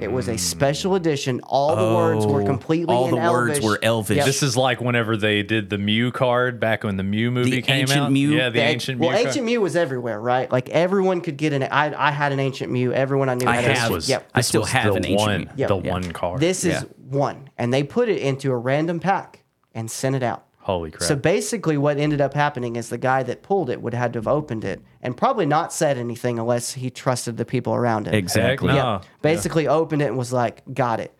It 0.00 0.10
was 0.10 0.28
a 0.28 0.38
special 0.38 0.94
edition. 0.94 1.40
All 1.44 1.76
the 1.76 1.94
words 1.94 2.24
were 2.24 2.40
Oh, 2.40 2.46
completely 2.46 2.94
all 2.94 3.04
in 3.14 3.22
the 3.22 3.30
words 3.30 3.60
were 3.60 3.78
Elvish. 3.82 4.16
Yep. 4.16 4.24
This 4.26 4.42
is 4.42 4.56
like 4.56 4.80
whenever 4.80 5.14
they 5.14 5.42
did 5.42 5.68
the 5.68 5.76
Mew 5.76 6.10
card 6.10 6.58
back 6.58 6.84
when 6.84 6.96
the 6.96 7.02
Mew 7.02 7.30
movie 7.30 7.60
came 7.60 7.80
Ancient 7.82 8.00
out. 8.00 8.10
Mew? 8.12 8.30
Yeah, 8.34 8.48
the, 8.48 8.54
The- 8.60 8.64
ancient 8.64 8.98
Mew. 8.98 9.08
well, 9.08 9.14
card. 9.16 9.26
ancient 9.26 9.44
Mew 9.44 9.60
was 9.60 9.76
everywhere, 9.76 10.18
right? 10.18 10.50
Like 10.50 10.70
everyone 10.70 11.20
could 11.20 11.36
get 11.36 11.52
an. 11.52 11.64
I, 11.64 11.94
I 12.08 12.12
had 12.12 12.32
an 12.32 12.40
ancient 12.40 12.72
Mew. 12.72 12.94
Everyone 12.94 13.28
I 13.28 13.34
knew 13.34 13.46
I 13.46 13.56
had 13.56 13.76
have. 13.76 13.88
an 13.88 13.92
was, 13.92 14.08
Yep. 14.08 14.30
I 14.34 14.40
still 14.40 14.64
have 14.64 14.92
the 14.94 14.98
an 15.00 15.06
ancient 15.06 15.20
one, 15.20 15.40
Mew. 15.40 15.48
Yep. 15.56 15.68
the 15.68 15.80
Yeah. 15.82 15.90
one 15.92 16.12
card. 16.12 16.40
This 16.40 16.64
is 16.64 16.72
Yeah. 16.82 16.82
one, 17.10 17.50
and 17.58 17.70
they 17.72 17.82
put 17.82 18.08
it 18.08 18.22
into 18.22 18.52
a 18.52 18.56
random 18.56 19.00
pack 19.00 19.42
and 19.74 19.90
sent 19.90 20.16
it 20.16 20.22
out. 20.22 20.46
Holy 20.64 20.90
crap. 20.90 21.06
So 21.06 21.14
basically, 21.14 21.76
what 21.76 21.98
ended 21.98 22.20
up 22.22 22.32
happening 22.34 22.76
is 22.76 22.88
the 22.88 22.96
guy 22.98 23.22
that 23.22 23.42
pulled 23.42 23.68
it 23.68 23.82
would 23.82 23.92
have 23.92 24.00
had 24.00 24.12
to 24.14 24.18
have 24.18 24.26
opened 24.28 24.64
it 24.64 24.80
and 25.02 25.14
probably 25.14 25.44
not 25.44 25.72
said 25.72 25.98
anything 25.98 26.38
unless 26.38 26.72
he 26.72 26.88
trusted 26.90 27.36
the 27.36 27.44
people 27.44 27.74
around 27.74 28.06
him. 28.08 28.14
Exactly. 28.14 28.68
Yeah. 28.74 28.82
no. 28.82 29.00
Basically, 29.20 29.68
opened 29.68 30.00
it 30.02 30.06
and 30.06 30.16
was 30.16 30.32
like, 30.32 30.62
"Got 30.72 31.00
it." 31.00 31.12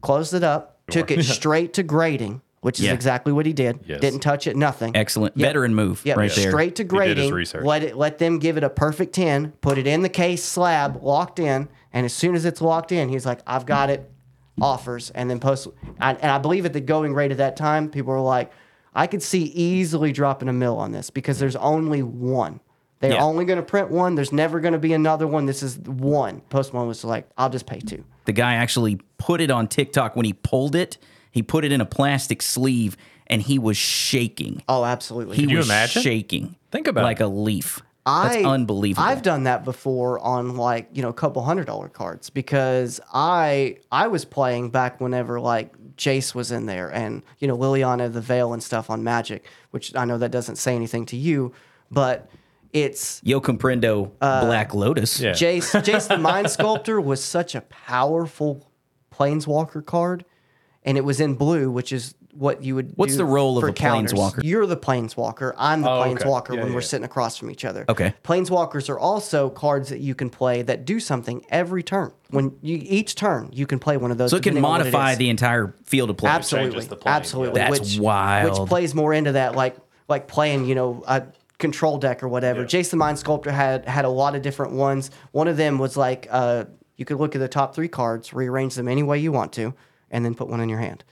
Closed 0.00 0.32
it 0.32 0.44
up, 0.44 0.78
took 0.90 1.10
it 1.10 1.24
straight 1.24 1.72
to 1.74 1.82
grading, 1.82 2.40
which 2.60 2.78
is 2.78 2.86
Yeah. 2.86 2.92
exactly 2.92 3.32
what 3.32 3.46
he 3.46 3.52
did. 3.52 3.80
Yes. 3.84 4.00
Didn't 4.00 4.20
touch 4.20 4.46
it, 4.46 4.56
nothing. 4.56 4.94
Excellent. 4.94 5.36
Yep. 5.36 5.48
Veteran 5.48 5.74
move 5.74 6.02
Yep, 6.04 6.16
right 6.16 6.30
there. 6.32 6.50
straight 6.50 6.76
to 6.76 6.84
did 6.84 6.92
his 6.92 6.96
grading. 6.96 7.32
research. 7.32 7.64
Let 7.64 7.82
it 7.82 7.96
let 7.96 8.18
them 8.18 8.38
give 8.38 8.56
it 8.56 8.62
a 8.62 8.70
perfect 8.70 9.12
ten. 9.12 9.52
Put 9.60 9.76
it 9.76 9.88
in 9.88 10.02
the 10.02 10.08
case 10.08 10.44
slab, 10.44 11.02
locked 11.02 11.40
in, 11.40 11.68
and 11.92 12.06
as 12.06 12.12
soon 12.12 12.36
as 12.36 12.44
it's 12.44 12.60
locked 12.60 12.92
in, 12.92 13.08
he's 13.08 13.26
like, 13.26 13.40
"I've 13.44 13.66
got 13.66 13.90
it." 13.90 14.08
Offers 14.60 15.10
and 15.10 15.28
then 15.28 15.40
post. 15.40 15.66
And, 16.00 16.16
and 16.22 16.30
I 16.30 16.38
believe 16.38 16.64
at 16.64 16.72
the 16.72 16.80
going 16.80 17.12
rate 17.12 17.32
at 17.32 17.38
that 17.38 17.56
time, 17.56 17.88
people 17.90 18.12
were 18.12 18.20
like, 18.20 18.52
"I 18.94 19.06
could 19.06 19.22
see 19.22 19.44
easily 19.44 20.12
dropping 20.12 20.48
a 20.48 20.52
mill 20.52 20.76
on 20.78 20.92
this 20.92 21.10
because 21.10 21.38
there's 21.38 21.56
only 21.56 22.02
one. 22.02 22.60
They're 23.00 23.12
Yeah. 23.14 23.22
only 23.24 23.44
going 23.44 23.58
to 23.58 23.62
print 23.64 23.90
one. 23.90 24.14
There's 24.14 24.32
never 24.32 24.60
going 24.60 24.72
to 24.72 24.78
be 24.78 24.92
another 24.92 25.26
one. 25.26 25.46
This 25.46 25.62
is 25.62 25.78
one." 25.78 26.40
Post 26.48 26.72
Malone 26.72 26.88
was 26.88 27.04
like, 27.04 27.28
"I'll 27.36 27.50
just 27.50 27.66
pay 27.66 27.80
two. 27.80 28.04
The 28.24 28.32
guy 28.32 28.54
actually 28.54 29.00
put 29.18 29.40
it 29.40 29.50
on 29.50 29.66
TikTok 29.68 30.16
when 30.16 30.24
he 30.24 30.32
pulled 30.32 30.74
it. 30.74 30.96
He 31.30 31.42
put 31.42 31.64
it 31.64 31.72
in 31.72 31.80
a 31.80 31.86
plastic 31.86 32.40
sleeve 32.42 32.96
and 33.26 33.42
he 33.42 33.58
was 33.58 33.76
shaking. 33.76 34.62
Oh, 34.68 34.84
absolutely. 34.84 35.36
He 35.36 35.46
you 35.46 35.56
was 35.58 35.66
imagine? 35.66 36.02
shaking. 36.02 36.56
Think 36.70 36.86
about 36.86 37.04
like 37.04 37.20
it. 37.20 37.24
a 37.24 37.28
leaf. 37.28 37.80
That's 38.06 38.36
I, 38.36 38.42
unbelievable. 38.44 39.06
I've 39.06 39.22
done 39.22 39.44
that 39.44 39.64
before 39.64 40.18
on 40.20 40.56
like 40.56 40.88
you 40.92 41.00
know 41.02 41.08
a 41.08 41.14
couple 41.14 41.42
hundred 41.42 41.66
dollar 41.66 41.88
cards 41.88 42.28
because 42.30 43.00
I 43.12 43.78
I 43.90 44.08
was 44.08 44.24
playing 44.26 44.70
back 44.70 45.00
whenever 45.00 45.40
like 45.40 45.74
Jace 45.96 46.34
was 46.34 46.50
in 46.50 46.66
there 46.66 46.88
and 46.92 47.22
you 47.38 47.48
know 47.48 47.56
Liliana 47.56 48.12
the 48.12 48.20
Veil 48.20 48.52
and 48.52 48.62
stuff 48.62 48.90
on 48.90 49.02
Magic, 49.04 49.44
which 49.70 49.94
I 49.94 50.04
know 50.04 50.18
that 50.18 50.30
doesn't 50.30 50.56
say 50.56 50.74
anything 50.74 51.06
to 51.06 51.16
you, 51.16 51.52
but 51.90 52.28
it's 52.72 53.20
Yo 53.24 53.40
comprendo 53.40 54.10
Uh, 54.20 54.44
Black 54.46 54.74
Lotus. 54.74 55.20
Yeah. 55.20 55.32
Jace 55.32 55.70
Jace 55.84 56.08
the 56.08 56.18
Mind 56.18 56.50
Sculptor 56.50 57.00
was 57.00 57.22
such 57.22 57.54
a 57.54 57.60
powerful 57.60 58.68
Planeswalker 59.12 59.84
card, 59.84 60.24
and 60.82 60.98
it 60.98 61.02
was 61.04 61.20
in 61.20 61.34
blue, 61.34 61.70
which 61.70 61.92
is 61.92 62.14
what 62.36 62.62
you 62.62 62.74
would. 62.74 62.92
What's 62.96 63.12
do 63.12 63.18
the 63.18 63.24
role 63.24 63.56
of 63.58 63.62
for 63.62 63.68
a 63.68 63.72
counters. 63.72 64.12
Planeswalker? 64.12 64.40
You're 64.42 64.66
the 64.66 64.76
Planeswalker. 64.76 65.54
I'm 65.56 65.82
the 65.82 65.90
Oh, 65.90 66.02
okay. 66.02 66.14
Planeswalker 66.14 66.54
Yeah, 66.56 66.62
when 66.64 66.72
we're 66.74 66.80
yeah. 66.80 66.86
sitting 66.86 67.04
across 67.04 67.36
from 67.36 67.50
each 67.50 67.64
other. 67.64 67.84
Okay. 67.88 68.14
Planeswalkers 68.24 68.88
are 68.88 68.98
also 68.98 69.50
cards 69.50 69.88
that 69.90 70.00
you 70.00 70.14
can 70.14 70.30
play 70.30 70.62
that 70.62 70.84
do 70.84 71.00
something 71.00 71.44
every 71.48 71.82
turn. 71.82 72.12
When 72.30 72.56
you 72.62 72.78
each 72.82 73.14
turn, 73.14 73.50
you 73.52 73.66
can 73.66 73.78
play 73.78 73.96
one 73.96 74.10
of 74.10 74.18
those. 74.18 74.30
So 74.30 74.36
it 74.36 74.42
can 74.42 74.54
depending 74.54 74.64
on 74.64 74.70
what 74.70 74.78
modify 74.80 75.12
is. 75.12 75.18
the 75.18 75.28
entire 75.30 75.74
field 75.84 76.10
of 76.10 76.16
play. 76.16 76.30
Absolutely, 76.30 76.70
changes 76.72 76.88
the 76.88 76.96
plane, 76.96 77.14
absolutely. 77.14 77.60
yeah. 77.60 77.70
That's 77.70 77.80
which, 77.80 77.98
wild. 77.98 78.60
Which 78.60 78.68
plays 78.68 78.94
more 78.94 79.12
into 79.14 79.32
that, 79.32 79.54
like 79.54 79.76
like 80.08 80.28
playing, 80.28 80.66
you 80.66 80.74
know, 80.74 81.02
a 81.06 81.22
control 81.58 81.98
deck 81.98 82.22
or 82.22 82.28
whatever. 82.28 82.64
Jason 82.64 82.98
Mind 82.98 83.18
Sculptor 83.18 83.52
had 83.52 83.86
had 83.86 84.04
a 84.04 84.08
lot 84.08 84.34
of 84.34 84.42
different 84.42 84.72
ones. 84.72 85.10
One 85.32 85.48
of 85.48 85.56
them 85.56 85.78
was 85.78 85.96
like, 85.96 86.26
uh, 86.30 86.64
you 86.96 87.04
could 87.04 87.18
look 87.18 87.34
at 87.34 87.38
the 87.38 87.48
top 87.48 87.74
three 87.74 87.88
cards, 87.88 88.32
rearrange 88.34 88.74
them 88.74 88.88
any 88.88 89.02
way 89.02 89.18
you 89.18 89.32
want 89.32 89.52
to, 89.54 89.72
and 90.10 90.24
then 90.24 90.34
put 90.34 90.48
one 90.48 90.60
in 90.60 90.68
your 90.68 90.80
hand. 90.80 91.04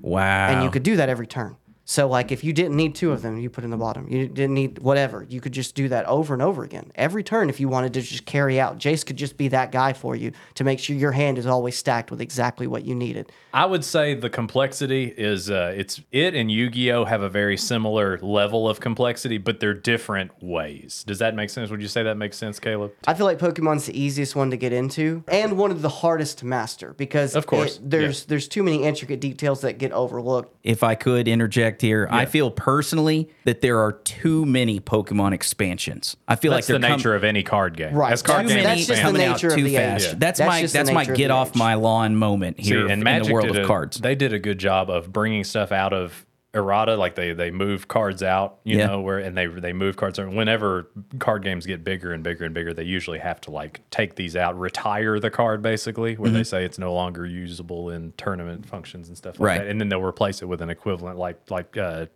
Wow. 0.00 0.48
And 0.48 0.62
you 0.62 0.70
could 0.70 0.82
do 0.82 0.96
that 0.96 1.08
every 1.08 1.26
turn. 1.26 1.56
So 1.90 2.06
like 2.06 2.30
if 2.30 2.44
you 2.44 2.52
didn't 2.52 2.76
need 2.76 2.94
two 2.94 3.10
of 3.10 3.22
them, 3.22 3.36
you 3.36 3.50
put 3.50 3.64
in 3.64 3.70
the 3.70 3.76
bottom. 3.76 4.06
You 4.08 4.28
didn't 4.28 4.54
need 4.54 4.78
whatever. 4.78 5.26
You 5.28 5.40
could 5.40 5.50
just 5.50 5.74
do 5.74 5.88
that 5.88 6.06
over 6.06 6.32
and 6.32 6.40
over 6.40 6.62
again. 6.62 6.92
Every 6.94 7.24
turn 7.24 7.50
if 7.50 7.58
you 7.58 7.68
wanted 7.68 7.94
to 7.94 8.02
just 8.02 8.26
carry 8.26 8.60
out. 8.60 8.78
Jace 8.78 9.04
could 9.04 9.16
just 9.16 9.36
be 9.36 9.48
that 9.48 9.72
guy 9.72 9.92
for 9.92 10.14
you 10.14 10.30
to 10.54 10.62
make 10.62 10.78
sure 10.78 10.94
your 10.94 11.10
hand 11.10 11.36
is 11.36 11.46
always 11.46 11.76
stacked 11.76 12.12
with 12.12 12.20
exactly 12.20 12.68
what 12.68 12.84
you 12.84 12.94
needed. 12.94 13.32
I 13.52 13.66
would 13.66 13.84
say 13.84 14.14
the 14.14 14.30
complexity 14.30 15.12
is 15.16 15.50
uh, 15.50 15.74
it's 15.76 16.00
it 16.12 16.36
and 16.36 16.48
Yu-Gi-Oh 16.48 17.06
have 17.06 17.22
a 17.22 17.28
very 17.28 17.56
similar 17.56 18.18
level 18.18 18.68
of 18.68 18.78
complexity, 18.78 19.38
but 19.38 19.58
they're 19.58 19.74
different 19.74 20.30
ways. 20.40 21.02
Does 21.04 21.18
that 21.18 21.34
make 21.34 21.50
sense? 21.50 21.72
Would 21.72 21.82
you 21.82 21.88
say 21.88 22.04
that 22.04 22.16
makes 22.16 22.36
sense, 22.36 22.60
Caleb? 22.60 22.92
I 23.08 23.14
feel 23.14 23.26
like 23.26 23.40
Pokemon's 23.40 23.86
the 23.86 24.00
easiest 24.00 24.36
one 24.36 24.52
to 24.52 24.56
get 24.56 24.72
into 24.72 25.24
and 25.26 25.58
one 25.58 25.72
of 25.72 25.82
the 25.82 25.88
hardest 25.88 26.38
to 26.38 26.46
master 26.46 26.94
because 26.96 27.34
Of 27.34 27.46
course, 27.46 27.78
it- 27.78 27.90
there's 27.90 28.26
there's 28.26 28.46
too 28.46 28.62
many 28.62 28.84
intricate 28.84 29.18
details 29.18 29.62
that 29.62 29.78
get 29.78 29.90
overlooked. 29.90 30.54
if 30.62 30.84
I 30.84 30.94
could 30.94 31.26
interject 31.26 31.79
interject 31.82 32.10
here? 32.12 32.20
I 32.20 32.26
feel 32.26 32.50
personally 32.50 33.28
that 33.44 33.60
there 33.60 33.78
are 33.80 33.92
too 33.92 34.44
many 34.46 34.80
Pokemon 34.80 35.32
expansions. 35.32 36.16
I 36.28 36.36
feel 36.36 36.52
That's 36.52 36.68
like 36.68 36.74
the 36.74 36.80
they're 36.80 36.90
com- 36.90 36.98
nature 36.98 37.14
of 37.14 37.24
any 37.24 37.42
card 37.42 37.76
game. 37.76 37.94
Right. 37.94 38.12
As 38.12 38.22
card 38.22 38.42
Too 38.46 38.48
too 38.48 38.54
games, 38.54 38.64
many- 38.64 38.66
many 38.66 38.76
That's 38.84 38.86
just 38.88 39.00
the 39.00 39.06
coming 39.06 39.22
out 39.24 39.32
nature 39.32 39.48
of 39.48 39.54
too 39.54 39.62
the 39.64 39.76
age. 39.76 39.82
fast. 39.82 40.06
Yeah. 40.06 40.14
That's, 40.18 40.38
That's 40.38 40.48
my 40.48 40.66
that's 40.66 40.90
my 40.92 41.00
nature 41.02 41.12
of 41.12 41.18
get 41.18 41.30
off 41.30 41.48
age. 41.50 41.54
my 41.56 41.74
lawn 41.74 42.16
moment 42.16 42.56
See, 42.58 42.64
here 42.64 42.82
and 42.82 42.90
in 42.92 43.02
Magic 43.02 43.28
the 43.28 43.32
world 43.34 43.50
of 43.50 43.56
a, 43.56 43.66
cards. 43.66 43.98
They 43.98 44.14
did 44.14 44.32
a 44.32 44.38
good 44.38 44.58
job 44.58 44.90
of 44.90 45.12
bringing 45.12 45.44
stuff 45.44 45.72
out 45.72 45.92
of 45.92 46.26
errata. 46.52 46.96
Like 46.96 47.14
they 47.14 47.32
they 47.32 47.50
move 47.50 47.86
cards 47.88 48.22
out, 48.22 48.58
you 48.64 48.78
Yeah. 48.78 48.86
know, 48.88 49.00
where 49.00 49.18
and 49.18 49.36
they 49.36 49.46
they 49.46 49.72
move 49.72 49.96
cards. 49.96 50.18
out. 50.18 50.32
Whenever 50.32 50.88
card 51.18 51.42
games 51.42 51.66
get 51.66 51.84
bigger 51.84 52.12
and 52.12 52.22
bigger 52.24 52.44
and 52.44 52.52
bigger, 52.54 52.72
they 52.74 52.82
usually 52.84 53.18
have 53.20 53.40
to 53.42 53.50
like 53.50 53.80
take 53.90 54.16
these 54.16 54.34
out, 54.36 54.58
retire 54.58 55.20
the 55.20 55.30
card 55.30 55.62
basically, 55.62 56.16
where 56.16 56.28
Mm-hmm. 56.28 56.36
they 56.38 56.44
say 56.44 56.64
it's 56.64 56.78
no 56.78 56.92
longer 56.92 57.24
usable 57.26 57.90
in 57.90 58.12
tournament 58.16 58.66
functions 58.66 59.08
and 59.08 59.16
stuff 59.16 59.38
like 59.38 59.46
Right. 59.46 59.58
that. 59.58 59.66
And 59.68 59.80
then 59.80 59.88
they'll 59.88 60.02
replace 60.02 60.42
it 60.42 60.46
with 60.46 60.60
an 60.60 60.70
equivalent, 60.70 61.18
like 61.18 61.38
like 61.50 61.76
uh, 61.76 62.06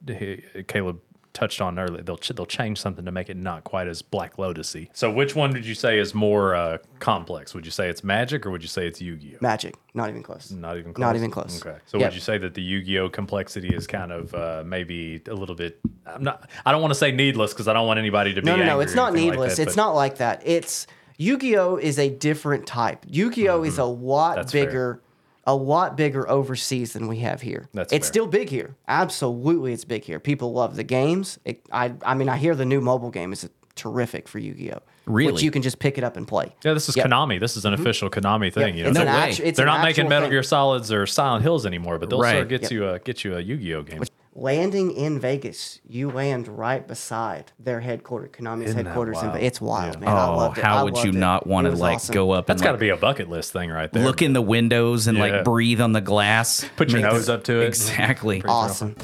Caleb 0.69 1.01
touched 1.35 1.61
on 1.61 1.79
earlier. 1.79 2.03
They'll 2.03 2.17
ch- 2.17 2.31
they'll 2.31 2.47
change 2.47 2.81
something 2.81 3.05
to 3.05 3.13
make 3.13 3.29
it 3.29 3.37
not 3.37 3.65
quite 3.65 3.87
as 3.89 4.01
Black 4.01 4.37
Lotusy. 4.37 4.89
So 4.95 5.11
which 5.11 5.35
one 5.35 5.53
would 5.53 5.67
you 5.67 5.75
say 5.75 5.99
is 5.99 6.15
more 6.15 6.55
uh, 6.55 6.79
complex? 7.01 7.53
Would 7.55 7.67
you 7.67 7.71
say 7.73 7.89
it's 7.91 8.03
Magic 8.03 8.47
or 8.47 8.51
would 8.51 8.63
you 8.63 8.69
say 8.69 8.87
it's 8.87 9.01
Yu 9.03 9.17
Gi 9.17 9.35
Oh? 9.35 9.39
Magic, 9.43 9.75
not 9.93 10.09
even 10.09 10.23
close. 10.23 10.51
Not 10.51 10.79
even 10.79 10.95
close. 10.95 11.03
Not 11.03 11.17
even 11.17 11.31
close. 11.31 11.61
Okay. 11.61 11.77
So 11.87 11.99
Yep. 11.99 12.07
would 12.09 12.15
you 12.15 12.21
say 12.21 12.39
that 12.39 12.55
the 12.55 12.63
Yu-Gi-Oh 12.63 13.11
complexity 13.11 13.69
is 13.75 13.87
kind 13.87 14.13
of 14.13 14.35
uh, 14.35 14.63
maybe 14.65 15.21
a 15.29 15.35
little 15.35 15.55
bit? 15.57 15.81
I'm 16.07 16.23
not. 16.25 16.49
I 16.65 16.73
don't 16.73 16.81
want 16.81 16.93
to 16.93 16.99
say 16.99 17.13
needless 17.13 17.53
because 17.53 17.69
I 17.69 17.73
don't 17.75 17.87
want 17.87 17.99
anybody 17.99 18.33
to 18.35 18.41
be. 18.41 18.47
No, 18.47 18.57
no, 18.57 18.65
no. 18.65 18.71
angry 18.71 18.85
It's 18.85 18.93
or 18.93 18.97
not 18.97 19.13
anything 19.13 19.29
like 19.31 19.39
needless. 19.39 19.57
that, 19.57 19.63
it's 19.65 19.77
but 19.77 19.83
not 19.83 19.95
like 19.95 20.19
that. 20.19 20.43
It's 20.47 20.87
Yu-Gi-Oh 21.19 21.77
is 21.77 21.99
a 21.99 22.09
different 22.11 22.67
type. 22.67 23.05
Yu-Gi-Oh 23.09 23.63
is 23.65 23.79
a 23.79 23.85
lot 23.85 24.33
Mm-hmm. 24.33 24.37
That's 24.41 24.53
fair. 24.53 24.67
bigger, 24.67 25.03
a 25.47 25.55
lot 25.55 25.97
bigger 25.97 26.29
overseas 26.29 26.93
than 26.95 27.07
we 27.07 27.19
have 27.19 27.43
here. 27.43 27.69
That's 27.75 27.93
it's 27.93 28.07
fair. 28.07 28.13
still 28.13 28.27
big 28.27 28.49
here. 28.49 28.77
Absolutely, 28.89 29.73
it's 29.73 29.85
big 29.85 30.05
here. 30.05 30.19
People 30.19 30.53
love 30.53 30.77
the 30.77 30.85
games. 30.85 31.39
It, 31.45 31.67
I, 31.73 31.95
I 32.05 32.15
mean, 32.15 32.29
I 32.29 32.37
hear 32.37 32.55
the 32.55 32.65
new 32.65 32.81
mobile 32.81 33.11
game 33.11 33.33
is 33.33 33.49
terrific 33.75 34.29
for 34.29 34.39
Yu-Gi-Oh. 34.39 34.81
Really? 35.07 35.33
Which 35.33 35.43
you 35.43 35.51
can 35.51 35.61
just 35.61 35.79
pick 35.81 35.99
it 35.99 36.05
up 36.05 36.17
and 36.17 36.27
play. 36.27 36.55
Yeah, 36.65 36.73
this 36.73 36.89
is 36.89 36.97
Yep. 36.97 37.07
Konami. 37.07 37.39
This 37.39 37.57
is 37.59 37.65
an 37.67 37.75
mm-hmm. 37.75 37.83
official 37.83 38.09
Konami 38.09 38.51
thing. 38.53 38.77
You 38.77 38.85
know, 38.85 38.89
It's 38.91 38.99
No 38.99 39.05
way. 39.05 39.11
actu- 39.11 39.43
it's 39.45 39.57
they're 39.59 39.67
not 39.67 39.83
making 39.83 40.09
Metal 40.09 40.25
thing. 40.27 40.31
Gear 40.31 40.43
Solids 40.43 40.91
or 40.91 41.07
Silent 41.07 41.43
Hills 41.43 41.67
anymore, 41.67 41.99
but 41.99 42.09
they'll 42.09 42.21
Right. 42.21 42.37
still 42.37 42.45
get 42.47 42.63
Yep. 42.63 42.71
you 42.71 42.89
a 42.89 42.99
get 43.01 43.25
you 43.25 43.37
a 43.37 43.41
Yu-Gi-Oh 43.41 43.83
game. 43.83 44.03
Landing 44.37 44.91
in 44.91 45.21
Vegas, 45.21 45.79
you 45.87 46.11
land 46.11 46.49
right 46.49 46.87
beside 46.89 47.53
their 47.61 47.79
headquarters, 47.79 48.31
Konami's 48.33 48.71
Isn't 48.71 48.79
that 48.79 48.87
headquarters. 48.87 49.23
In 49.23 49.29
wild? 49.29 49.43
It's 49.43 49.61
wild, 49.61 49.95
Yeah. 49.95 50.01
man. 50.01 50.09
I 50.09 50.27
oh, 50.27 50.37
loved 50.37 50.59
it. 50.59 50.65
how 50.65 50.79
I 50.79 50.83
would 50.83 50.97
you 50.97 51.05
loved 51.05 51.15
it. 51.17 51.19
not 51.21 51.47
want 51.47 51.67
It 51.67 51.71
to 51.71 51.73
was 51.75 51.81
like 51.81 51.95
awesome. 51.97 52.15
go 52.15 52.31
up 52.33 52.47
That's 52.47 52.61
got 52.61 52.69
to 52.71 52.73
like, 52.73 52.81
be 52.81 52.89
a 52.89 52.97
bucket 52.97 53.31
list 53.31 53.53
thing 53.53 53.71
right 53.71 53.93
there. 53.93 54.03
look 54.03 54.23
in 54.23 54.33
the 54.33 54.43
windows 54.43 55.07
and 55.07 55.17
Yeah. 55.19 55.25
like 55.25 55.45
breathe 55.45 55.81
on 55.81 55.93
the 55.93 56.01
glass? 56.01 56.67
Put 56.77 56.91
your 56.91 57.01
Make 57.03 57.13
nose 57.13 57.29
up 57.29 57.45
to 57.45 57.61
it. 57.61 57.67
Exactly. 57.69 58.43
awesome. 58.45 58.97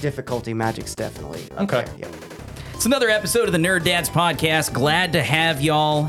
Difficulty 0.00 0.54
magic's 0.54 0.94
definitely 0.94 1.42
up 1.54 1.64
Okay. 1.70 1.84
there, 1.84 2.08
yep. 2.10 2.14
It's 2.72 2.86
another 2.86 3.10
episode 3.10 3.44
of 3.48 3.52
the 3.52 3.58
Nerdads 3.58 4.08
podcast. 4.08 4.72
Glad 4.72 5.12
to 5.12 5.22
have 5.22 5.60
y'all. 5.60 6.08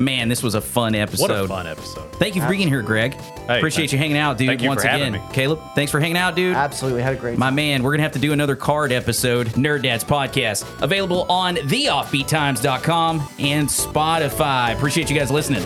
Man, 0.00 0.28
this 0.28 0.42
was 0.42 0.54
a 0.54 0.62
fun 0.62 0.94
episode. 0.94 1.28
What 1.28 1.30
a 1.30 1.46
fun 1.46 1.66
episode. 1.66 2.10
Thank 2.12 2.34
you 2.34 2.40
for 2.40 2.48
being 2.48 2.68
here, 2.68 2.80
Greg. 2.80 3.14
Appreciate 3.48 3.82
thank- 3.82 3.92
you 3.92 3.98
hanging 3.98 4.16
out, 4.16 4.38
dude. 4.38 4.48
thank 4.48 4.62
you 4.62 4.68
once 4.68 4.80
for 4.80 4.88
having 4.88 5.14
again, 5.14 5.28
me. 5.28 5.34
Caleb, 5.34 5.60
thanks 5.74 5.92
for 5.92 6.00
hanging 6.00 6.16
out, 6.16 6.34
dude. 6.34 6.56
Absolutely, 6.56 7.02
had 7.02 7.12
a 7.12 7.16
great 7.16 7.36
My 7.36 7.50
man, 7.50 7.82
we're 7.82 7.90
gonna 7.92 8.04
have 8.04 8.12
to 8.12 8.18
do 8.18 8.32
another 8.32 8.56
card 8.56 8.92
episode. 8.92 9.48
Nerdads 9.48 10.02
podcast 10.04 10.64
available 10.82 11.30
on 11.30 11.56
theoffbeattimes.com 11.56 13.28
and 13.38 13.68
Spotify. 13.68 14.74
Appreciate 14.74 15.10
you 15.10 15.18
guys 15.18 15.30
listening. 15.30 15.64